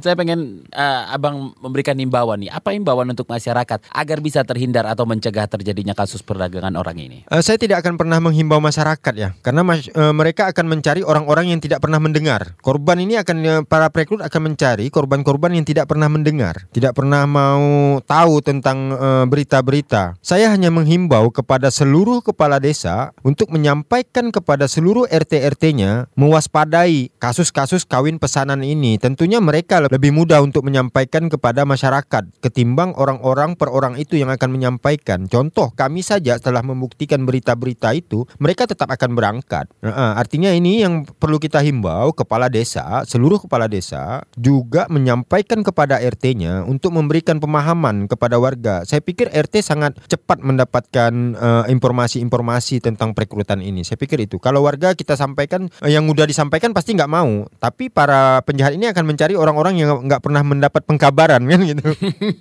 saya 0.00 0.13
pengen 0.18 0.66
eh, 0.70 1.14
abang 1.14 1.54
memberikan 1.62 1.94
himbauan 1.94 2.42
nih. 2.42 2.50
Apa 2.50 2.74
himbauan 2.74 3.10
untuk 3.10 3.30
masyarakat 3.30 3.78
agar 3.90 4.18
bisa 4.18 4.42
terhindar 4.42 4.86
atau 4.90 5.06
mencegah 5.06 5.46
terjadinya 5.46 5.94
kasus 5.94 6.20
perdagangan 6.20 6.74
orang 6.74 6.98
ini? 6.98 7.18
Eh, 7.30 7.42
saya 7.42 7.56
tidak 7.56 7.86
akan 7.86 7.94
pernah 7.94 8.18
menghimbau 8.18 8.58
masyarakat 8.58 9.14
ya, 9.14 9.32
karena 9.40 9.62
mas- 9.62 9.88
eh, 9.88 10.14
mereka 10.14 10.50
akan 10.50 10.66
mencari 10.66 11.00
orang-orang 11.06 11.54
yang 11.54 11.60
tidak 11.62 11.80
pernah 11.80 12.02
mendengar. 12.02 12.58
Korban 12.60 12.98
ini 13.00 13.16
akan 13.16 13.36
eh, 13.46 13.62
para 13.64 13.88
perekrut 13.88 14.20
akan 14.20 14.52
mencari 14.52 14.90
korban-korban 14.90 15.54
yang 15.54 15.64
tidak 15.64 15.88
pernah 15.88 16.10
mendengar, 16.10 16.66
tidak 16.74 16.98
pernah 16.98 17.24
mau 17.24 17.98
tahu 18.02 18.42
tentang 18.44 18.92
eh, 18.92 19.24
berita-berita. 19.30 20.18
Saya 20.20 20.50
hanya 20.50 20.68
menghimbau 20.68 21.30
kepada 21.30 21.70
seluruh 21.70 22.20
kepala 22.20 22.58
desa 22.58 23.14
untuk 23.22 23.54
menyampaikan 23.54 24.34
kepada 24.34 24.66
seluruh 24.66 25.06
RT-RT-nya 25.08 26.10
mewaspadai 26.18 27.14
kasus-kasus 27.22 27.86
kawin 27.86 28.18
pesanan 28.18 28.66
ini. 28.66 28.98
Tentunya 28.98 29.38
mereka 29.38 29.78
lebih 29.78 30.03
mudah 30.10 30.42
untuk 30.42 30.66
menyampaikan 30.66 31.30
kepada 31.30 31.62
masyarakat 31.64 32.24
ketimbang 32.42 32.92
orang-orang 32.98 33.54
per 33.54 33.70
orang 33.70 33.94
itu 34.00 34.18
yang 34.18 34.32
akan 34.32 34.50
menyampaikan. 34.50 35.28
Contoh 35.30 35.70
kami 35.72 36.02
saja 36.02 36.36
setelah 36.36 36.60
membuktikan 36.60 37.22
berita-berita 37.24 37.94
itu, 37.94 38.26
mereka 38.42 38.66
tetap 38.66 38.90
akan 38.90 39.14
berangkat. 39.14 39.70
Nah, 39.84 40.18
artinya 40.18 40.50
ini 40.50 40.82
yang 40.82 41.06
perlu 41.06 41.38
kita 41.38 41.62
himbau 41.62 42.12
kepala 42.12 42.50
desa, 42.50 43.06
seluruh 43.06 43.40
kepala 43.44 43.70
desa 43.70 44.24
juga 44.34 44.90
menyampaikan 44.90 45.62
kepada 45.62 46.00
RT-nya 46.02 46.66
untuk 46.66 46.96
memberikan 46.96 47.38
pemahaman 47.38 48.10
kepada 48.10 48.36
warga. 48.36 48.82
Saya 48.82 49.00
pikir 49.04 49.30
RT 49.30 49.62
sangat 49.62 49.96
cepat 50.10 50.42
mendapatkan 50.42 51.12
eh, 51.34 51.64
informasi-informasi 51.70 52.82
tentang 52.82 53.14
perekrutan 53.14 53.62
ini. 53.62 53.86
Saya 53.86 54.00
pikir 54.00 54.24
itu. 54.24 54.42
Kalau 54.42 54.66
warga 54.66 54.92
kita 54.96 55.14
sampaikan 55.14 55.70
eh, 55.84 55.92
yang 55.94 56.08
mudah 56.08 56.26
disampaikan 56.26 56.74
pasti 56.74 56.96
nggak 56.96 57.10
mau. 57.10 57.46
Tapi 57.60 57.88
para 57.92 58.42
penjahat 58.42 58.74
ini 58.74 58.90
akan 58.90 59.04
mencari 59.04 59.34
orang-orang 59.38 59.74
yang 59.78 59.93
nggak 60.00 60.20
pernah 60.20 60.42
mendapat 60.42 60.82
pengkabaran 60.82 61.42
kan 61.44 61.60
gitu. 61.62 61.84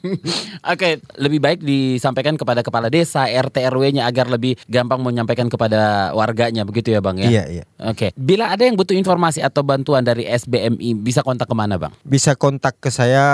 Oke, 0.74 0.98
lebih 1.20 1.40
baik 1.40 1.60
disampaikan 1.60 2.34
kepada 2.34 2.64
kepala 2.64 2.88
desa, 2.88 3.26
RT 3.26 3.62
RW-nya 3.68 4.08
agar 4.08 4.32
lebih 4.32 4.56
gampang 4.66 5.04
menyampaikan 5.04 5.52
kepada 5.52 6.14
warganya, 6.14 6.64
begitu 6.64 6.90
ya 6.90 7.04
Bang 7.04 7.20
ya? 7.20 7.28
Iya, 7.28 7.44
iya. 7.52 7.64
Oke, 7.84 8.16
bila 8.16 8.50
ada 8.50 8.64
yang 8.64 8.74
butuh 8.74 8.96
informasi 8.96 9.44
atau 9.44 9.62
bantuan 9.62 10.02
dari 10.02 10.24
SBMI, 10.24 10.96
bisa 10.96 11.20
kontak 11.22 11.46
ke 11.46 11.56
mana 11.56 11.76
Bang? 11.76 11.92
Bisa 12.02 12.34
kontak 12.34 12.80
ke 12.80 12.88
saya 12.88 13.26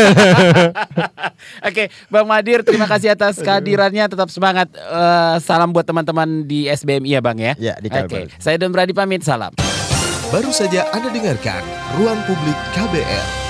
Oke, 1.68 1.88
Bang 2.12 2.28
Madir, 2.28 2.68
terima 2.68 2.92
kasih 2.92 3.16
atas 3.16 3.40
kehadirannya. 3.40 4.04
Tetap 4.12 4.28
semangat. 4.28 4.68
Eh, 4.76 5.36
salam 5.40 5.72
buat 5.72 5.88
teman-teman 5.88 6.44
di 6.44 6.68
SBMI 6.68 7.16
ya, 7.18 7.22
Bang 7.24 7.40
ya. 7.40 7.56
Ya, 7.56 7.80
di 7.80 7.88
Oke, 7.88 8.28
Kalbar. 8.28 8.44
saya 8.44 8.60
Don 8.60 8.76
Brady 8.76 8.92
pamit. 8.92 9.24
Salam. 9.24 9.56
Baru 10.34 10.50
saja 10.50 10.90
Anda 10.90 11.14
dengarkan 11.14 11.62
Ruang 11.94 12.18
Publik 12.26 12.58
KBR. 12.74 13.43